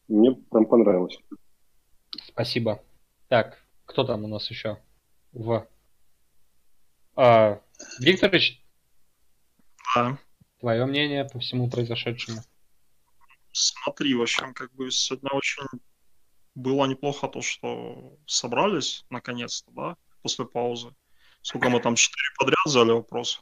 Мне 0.08 0.34
прям 0.34 0.66
понравилось. 0.66 1.18
Спасибо. 2.28 2.84
Так, 3.28 3.64
кто 3.86 4.04
там 4.04 4.26
у 4.26 4.28
нас 4.28 4.50
еще? 4.50 4.78
В. 5.32 5.66
А, 7.16 7.62
Викторович, 8.00 8.62
Да. 9.96 10.18
Твое 10.62 10.86
мнение 10.86 11.26
по 11.26 11.40
всему 11.40 11.70
произошедшему? 11.70 12.42
Смотри, 13.52 14.14
в 14.14 14.22
общем, 14.22 14.54
как 14.54 14.74
бы 14.74 14.90
сегодня 14.92 15.30
очень 15.32 15.64
было 16.56 16.86
неплохо 16.86 17.28
то, 17.28 17.42
что 17.42 18.18
собрались 18.26 19.04
наконец-то, 19.10 19.72
да, 19.72 19.98
после 20.22 20.46
паузы. 20.46 20.96
Сколько 21.42 21.70
мы 21.70 21.82
там, 21.82 21.96
четыре 21.96 22.30
подряд 22.38 22.66
взяли 22.66 22.92
вопрос? 22.92 23.42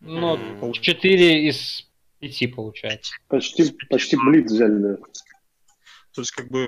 Ну, 0.00 0.72
4 0.72 1.48
из 1.48 1.88
5 2.18 2.54
получается. 2.54 3.14
Почти, 3.28 3.70
почти 3.88 4.16
блиц 4.16 4.50
взяли, 4.50 4.82
да. 4.82 4.96
То 6.12 6.20
есть, 6.20 6.32
как 6.32 6.50
бы, 6.50 6.66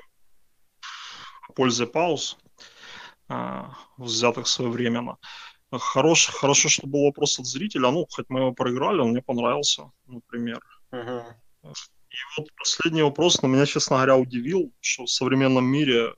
польза 1.53 1.85
пауз, 1.85 2.37
а, 3.27 3.75
взятых 3.97 4.47
своевременно. 4.47 5.17
Хорош, 5.79 6.27
хорошо, 6.27 6.69
что 6.69 6.87
был 6.87 7.05
вопрос 7.05 7.39
от 7.39 7.45
зрителя. 7.45 7.91
Ну, 7.91 8.05
хоть 8.09 8.25
мы 8.29 8.41
его 8.41 8.53
проиграли, 8.53 8.99
он 8.99 9.09
мне 9.09 9.21
понравился, 9.21 9.91
например. 10.07 10.61
И 10.93 12.37
вот 12.37 12.47
последний 12.57 13.01
вопрос, 13.01 13.41
но 13.41 13.49
меня, 13.49 13.65
честно 13.65 13.97
говоря, 13.97 14.15
удивил, 14.15 14.71
что 14.79 15.03
в 15.03 15.09
современном 15.09 15.65
мире, 15.65 16.13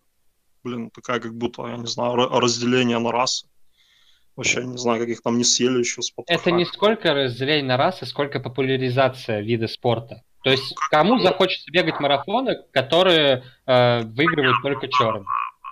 блин, 0.63 0.91
такая 0.91 1.19
как 1.19 1.33
будто, 1.33 1.65
я 1.67 1.77
не 1.77 1.87
знаю, 1.87 2.13
ра- 2.15 2.39
разделение 2.39 2.99
на 2.99 3.11
расы. 3.11 3.47
Вообще, 4.35 4.63
не 4.63 4.77
знаю, 4.77 4.99
как 4.99 5.09
их 5.09 5.21
там 5.23 5.39
не 5.39 5.43
съели 5.43 5.79
еще 5.79 6.03
с 6.03 6.13
Это 6.27 6.51
не 6.51 6.65
сколько 6.65 7.13
разделение 7.15 7.65
на 7.65 7.77
расы, 7.77 8.05
сколько 8.05 8.39
популяризация 8.39 9.41
вида 9.41 9.67
спорта. 9.67 10.21
То 10.43 10.51
есть 10.51 10.75
кому 10.91 11.19
захочется 11.19 11.71
бегать 11.71 11.99
марафоны, 11.99 12.63
которые 12.71 13.43
э, 13.65 14.01
выигрывают 14.03 14.57
только 14.61 14.87
черные. 14.87 15.25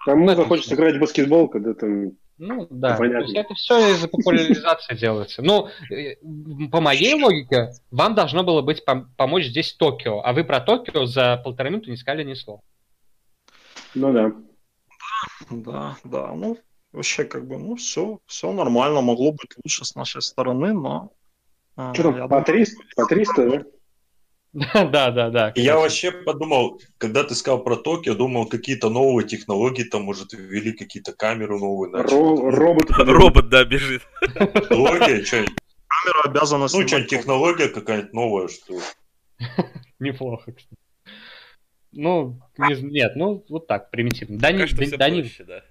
Кому 0.05 0.35
захочется 0.35 0.73
играть 0.75 0.95
в 0.95 0.99
баскетбол, 0.99 1.47
когда 1.47 1.73
там... 1.75 2.11
Ну 2.37 2.67
да, 2.69 2.97
Понятно. 2.97 3.19
то 3.19 3.25
есть 3.25 3.35
это 3.35 3.53
все 3.53 3.93
из-за 3.93 4.07
популяризации 4.09 4.95
делается. 4.95 5.41
Ну, 5.41 5.69
э, 5.89 6.15
по 6.69 6.81
моей 6.81 7.13
логике, 7.21 7.71
вам 7.91 8.13
должно 8.13 8.43
было 8.43 8.61
быть 8.61 8.83
пом- 8.85 9.05
помочь 9.15 9.45
здесь 9.45 9.73
Токио, 9.73 10.19
а 10.19 10.33
вы 10.33 10.43
про 10.43 10.59
Токио 10.59 11.05
за 11.05 11.37
полторы 11.43 11.69
минуты 11.69 11.91
не 11.91 11.97
сказали 11.97 12.23
ни 12.23 12.33
слова. 12.33 12.61
Ну 13.93 14.11
да. 14.11 14.33
Да, 15.49 15.97
да, 16.03 16.33
ну, 16.33 16.57
вообще, 16.91 17.23
как 17.23 17.47
бы, 17.47 17.57
ну, 17.57 17.75
все, 17.75 18.19
все 18.25 18.51
нормально, 18.51 19.01
могло 19.01 19.31
быть 19.31 19.55
лучше 19.63 19.85
с 19.85 19.95
нашей 19.95 20.21
стороны, 20.21 20.73
но... 20.73 21.11
э, 21.77 21.93
Что 21.93 22.11
там, 22.11 22.29
по 22.29 22.41
300, 22.41 22.75
по 22.97 23.05
300, 23.05 23.49
да? 23.49 23.63
Да, 24.73 25.11
да, 25.11 25.29
да. 25.29 25.51
Я 25.55 25.77
вообще 25.77 26.11
подумал, 26.11 26.79
когда 26.97 27.23
ты 27.23 27.35
сказал 27.35 27.63
про 27.63 27.75
Токио, 27.75 28.15
думал, 28.15 28.47
какие-то 28.47 28.89
новые 28.89 29.27
технологии 29.27 29.83
там, 29.83 30.03
может, 30.03 30.33
ввели 30.33 30.71
какие-то 30.71 31.13
камеры 31.13 31.59
новые. 31.59 31.91
робот. 31.91 32.89
Робот, 32.97 33.49
да, 33.49 33.65
бежит. 33.65 34.03
Технология, 34.21 35.23
что-нибудь. 35.25 35.55
Камера 35.87 36.21
обязана 36.23 36.63
Ну, 36.63 36.87
что-нибудь 36.87 37.09
технология 37.09 37.67
какая-нибудь 37.67 38.13
новая, 38.13 38.47
что 38.47 38.79
Неплохо, 39.99 40.53
кстати. 40.53 40.79
Ну, 41.91 42.39
нет, 42.57 43.15
ну, 43.15 43.45
вот 43.49 43.67
так, 43.67 43.89
примитивно. 43.89 44.37
Да, 44.37 44.51
не, 44.51 44.59
Пока 44.59 44.67
что 44.67 44.97
да, 45.45 45.61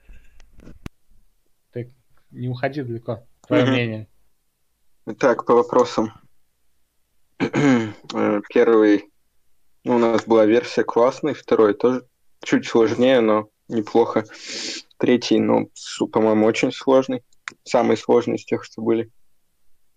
ты 1.73 1.93
не 2.31 2.49
уходи 2.49 2.83
далеко. 2.83 3.27
Твое 3.47 3.67
мнение. 3.67 4.09
Так, 5.19 5.45
по 5.45 5.55
вопросам. 5.55 6.13
Э, 7.39 8.41
Первый, 8.49 9.11
ну, 9.85 9.97
у 9.97 9.99
нас 9.99 10.25
была 10.25 10.47
версия 10.47 10.85
классный, 10.85 11.35
второй 11.35 11.75
тоже 11.75 12.07
чуть 12.43 12.67
сложнее, 12.67 13.21
но 13.21 13.49
неплохо. 13.69 14.25
Третий, 14.99 15.39
ну, 15.41 15.71
по-моему, 16.13 16.47
очень 16.47 16.73
сложный. 16.73 17.25
Самый 17.65 17.97
сложный 17.97 18.37
из 18.37 18.45
тех, 18.45 18.65
что 18.65 18.83
были. 18.83 19.11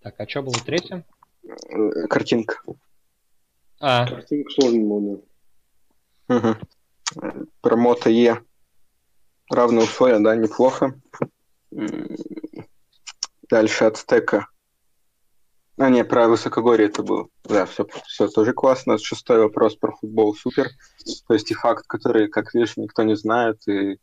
Так, 0.02 0.20
а 0.20 0.28
что 0.28 0.42
было 0.42 0.56
третьим? 0.66 1.04
Э, 1.44 2.08
Картинка. 2.08 2.62
А, 3.80 4.08
Картинка 4.08 4.52
сложная 4.52 4.84
была, 4.84 5.18
Мгм. 6.28 6.58
Э, 7.22 7.46
Про 7.62 7.78
мото 7.78 8.10
Е. 8.10 8.42
Равные 9.50 9.86
условия, 9.86 10.20
да, 10.20 10.36
неплохо. 10.36 11.00
Дальше 13.50 13.86
от 13.86 13.98
стека. 13.98 14.48
А, 15.80 15.90
не, 15.90 16.04
про 16.04 16.28
высокогорье 16.28 16.88
это 16.88 17.04
было. 17.04 17.28
Да, 17.44 17.66
все, 17.68 17.86
все 18.08 18.28
тоже 18.28 18.54
классно. 18.54 18.98
Шестой 18.98 19.40
вопрос 19.40 19.76
про 19.76 19.92
футбол 19.96 20.36
супер. 20.36 20.70
То 21.28 21.34
есть 21.36 21.52
и 21.52 21.54
факт, 21.54 21.86
который, 21.88 22.30
как 22.30 22.54
видишь, 22.54 22.78
никто 22.78 23.04
не 23.04 23.16
знает, 23.16 23.60
и 23.68 24.00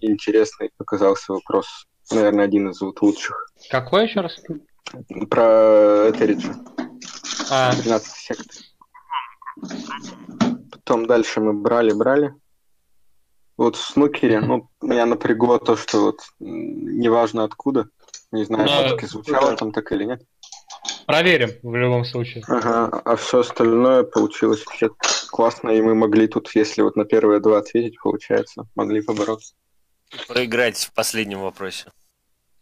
интересный 0.00 0.70
показался 0.76 1.32
вопрос. 1.32 1.86
Наверное, 2.10 2.44
один 2.44 2.70
из 2.70 2.80
вот 2.80 3.00
лучших. 3.00 3.46
какой 3.70 4.06
еще 4.06 4.20
раз? 4.20 4.38
Про 5.30 6.10
Этеридж. 6.10 6.46
А, 7.50 7.74
13 7.74 8.12
сектор. 8.12 8.56
Потом 10.70 11.06
дальше 11.06 11.40
мы 11.40 11.54
брали-брали. 11.54 12.34
Вот 13.56 13.76
в 13.76 13.80
снукере, 13.80 14.40
ну, 14.40 14.68
меня 14.82 15.06
напрягло 15.06 15.58
то, 15.58 15.76
что 15.76 16.00
вот 16.00 16.20
неважно 16.40 17.44
откуда, 17.44 17.88
не 18.32 18.44
знаю, 18.44 18.66
Да, 18.66 18.84
все-таки 18.86 19.06
звучало 19.06 19.56
там 19.56 19.72
так 19.72 19.90
или 19.92 20.04
нет. 20.04 20.22
проверим 21.06 21.50
в 21.62 21.74
любом 21.76 22.04
случае. 22.04 22.42
Ага, 22.48 22.86
а 23.04 23.16
все 23.16 23.40
остальное 23.40 24.02
получилось 24.02 24.64
вообще 24.66 24.90
классно, 25.30 25.70
и 25.70 25.80
мы 25.82 25.94
могли 25.94 26.26
тут, 26.26 26.50
если 26.54 26.82
вот 26.82 26.96
на 26.96 27.04
первые 27.04 27.40
два 27.40 27.58
ответить, 27.58 27.98
получается, 28.02 28.66
могли 28.74 29.02
побороться. 29.02 29.54
Проиграть 30.28 30.78
в 30.78 30.92
последнем 30.92 31.40
вопросе. 31.40 31.90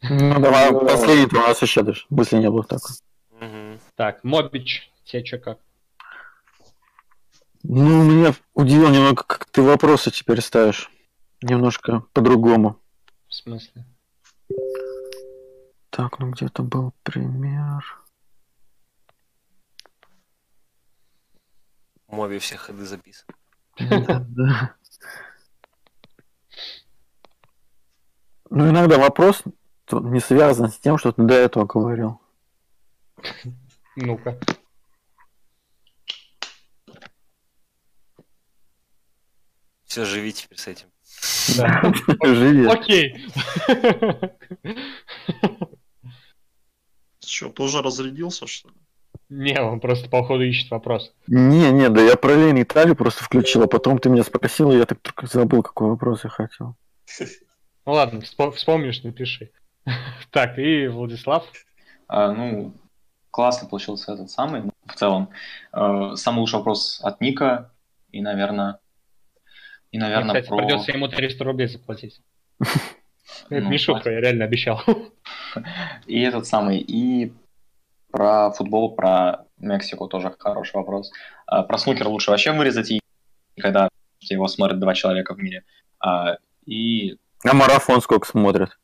Ну, 0.03 0.41
давай, 0.41 0.73
последний 0.73 1.27
у 1.39 1.43
нас 1.43 1.61
еще 1.63 1.83
даже 1.83 2.05
мысли 2.11 2.37
не 2.37 2.51
было 2.51 2.65
такой. 2.65 2.97
Мгм. 3.41 3.81
Так, 3.97 4.25
Мобич, 4.25 4.91
тебе 5.05 5.25
что 5.25 5.39
как? 5.39 5.59
Ну, 7.63 8.05
меня 8.05 8.35
удивило 8.55 8.89
немного, 8.89 9.23
как 9.23 9.45
ты 9.47 9.61
вопросы 9.63 10.11
теперь 10.11 10.41
ставишь. 10.41 10.91
Немножко 11.43 12.05
по-другому. 12.13 12.77
В 13.29 13.35
смысле? 13.35 13.85
Так, 15.91 16.19
ну 16.21 16.31
где-то 16.31 16.63
был 16.63 16.95
пример. 17.03 17.85
В 22.07 22.39
все 22.39 22.57
ходы 22.57 22.85
записаны. 22.87 23.35
Да, 23.79 24.25
да. 24.29 24.75
Ну, 28.51 28.69
иногда 28.69 28.99
вопрос 28.99 29.45
не 29.93 30.21
связан 30.21 30.71
с 30.71 30.79
тем, 30.79 30.99
что 30.99 31.13
ты 31.13 31.23
до 31.23 31.35
этого 31.35 31.67
говорил. 31.67 32.21
Ну-ка. 33.97 34.39
Все, 39.85 40.05
живи 40.05 40.33
теперь 40.33 40.59
с 40.59 40.67
этим. 40.69 40.89
Да. 41.57 41.93
Живи. 42.25 42.67
Окей. 42.67 43.27
Что, 47.41 47.49
тоже 47.49 47.81
разрядился, 47.81 48.47
что 48.47 48.69
ли? 48.69 48.75
Не, 49.31 49.59
он 49.63 49.81
просто 49.81 50.11
походу 50.11 50.43
ищет 50.45 50.71
вопрос. 50.71 51.15
Не, 51.27 51.71
не, 51.73 51.89
да 51.89 52.03
я 52.03 52.15
параллельно 52.17 52.61
Италию 52.63 52.95
просто 52.95 53.25
включил, 53.25 53.63
а 53.63 53.67
потом 53.67 53.99
ты 53.99 54.11
меня 54.11 54.25
спросил, 54.25 54.71
и 54.73 54.77
я 54.77 54.85
так 54.85 55.01
только 55.01 55.27
забыл, 55.27 55.63
какой 55.63 55.89
вопрос 55.89 56.25
я 56.25 56.31
хотел. 56.31 56.77
Ну 57.87 57.93
ладно, 57.95 58.21
вспом- 58.21 58.53
вспомнишь, 58.53 59.03
напиши. 59.05 59.53
Так, 60.31 60.59
и 60.59 60.87
Владислав. 60.87 61.47
А, 62.09 62.31
ну, 62.31 62.75
классно 63.31 63.69
получился 63.71 64.13
этот 64.13 64.31
самый, 64.31 64.65
ну, 64.65 64.71
в 64.87 64.95
целом. 64.95 65.31
Э, 65.73 66.13
самый 66.17 66.41
лучший 66.41 66.57
вопрос 66.57 67.01
от 67.03 67.23
Ника, 67.23 67.73
и, 68.13 68.21
наверное, 68.21 68.81
и, 69.93 69.97
Мне, 69.97 70.07
наверное, 70.09 70.35
кстати, 70.43 70.49
про... 70.49 70.59
придется 70.59 70.93
ему 70.93 71.09
300 71.09 71.43
рублей 71.43 71.69
заплатить. 71.69 72.21
Это 72.61 72.69
Ну, 73.49 73.71
не 73.71 73.79
шутка, 73.79 74.03
хватит. 74.03 74.17
я 74.17 74.21
реально 74.21 74.45
обещал. 74.45 74.83
И 76.07 76.21
этот 76.21 76.47
самый, 76.47 76.79
и 76.79 77.33
про 78.11 78.51
футбол, 78.51 78.95
про 78.95 79.45
Мексику 79.59 80.09
тоже 80.09 80.35
хороший 80.39 80.77
вопрос. 80.77 81.13
А, 81.47 81.63
про 81.63 81.79
снукер 81.79 82.09
лучше 82.09 82.31
вообще 82.31 82.53
вырезать, 82.53 82.91
и 82.91 83.01
когда 83.59 83.89
его 84.21 84.49
смотрят 84.49 84.81
два 84.81 84.95
человека 84.95 85.35
в 85.35 85.39
мире. 85.39 85.65
А, 86.01 86.37
и 86.67 87.19
А 87.45 87.55
марафон 87.55 88.01
сколько 88.01 88.27
смотрят? 88.27 88.79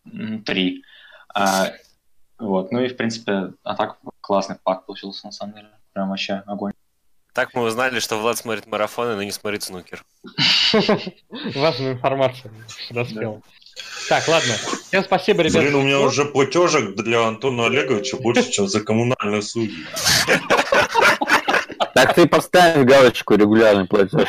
три. 0.44 0.84
А, 1.34 1.72
вот, 2.38 2.70
ну 2.72 2.80
и, 2.80 2.88
в 2.88 2.96
принципе, 2.96 3.52
а 3.62 3.74
так 3.74 3.98
классный 4.20 4.56
факт 4.64 4.86
получился, 4.86 5.26
на 5.26 5.32
самом 5.32 5.54
деле. 5.54 5.68
Прям 5.92 6.10
вообще 6.10 6.42
огонь. 6.46 6.72
Так 7.36 7.52
мы 7.52 7.64
узнали, 7.64 8.00
что 8.00 8.16
Влад 8.16 8.38
смотрит 8.38 8.66
марафоны, 8.66 9.14
но 9.14 9.22
не 9.22 9.30
смотрит 9.30 9.62
снукер. 9.62 10.02
Важную 11.54 11.92
информацию 11.92 12.50
доспел. 12.88 13.42
Так, 14.08 14.26
ладно. 14.26 14.54
Всем 14.88 15.04
спасибо, 15.04 15.42
ребята. 15.42 15.60
Блин, 15.60 15.74
у 15.74 15.82
меня 15.82 16.00
уже 16.00 16.24
платежек 16.24 16.94
для 16.94 17.26
Антона 17.26 17.66
Олеговича 17.66 18.16
больше, 18.16 18.50
чем 18.50 18.68
за 18.68 18.80
коммунальные 18.80 19.40
услуги. 19.40 19.74
Так 21.94 22.14
ты 22.14 22.26
поставь 22.26 22.84
галочку 22.84 23.36
регулярный 23.36 23.86
платеж. 23.86 24.28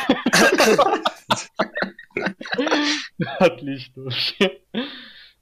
Отлично 3.38 4.04
вообще. 4.04 4.60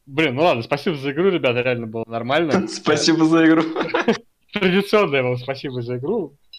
Блин, 0.06 0.34
ну 0.34 0.42
ладно, 0.42 0.64
спасибо 0.64 0.96
за 0.96 1.12
игру, 1.12 1.30
ребята, 1.30 1.60
реально 1.60 1.86
было 1.86 2.04
нормально. 2.08 2.66
Спасибо 2.66 3.24
за 3.26 3.46
игру. 3.46 3.62
Традиционное 4.52 5.22
вам 5.22 5.38
спасибо 5.38 5.82
за 5.82 5.98
игру. 5.98 6.36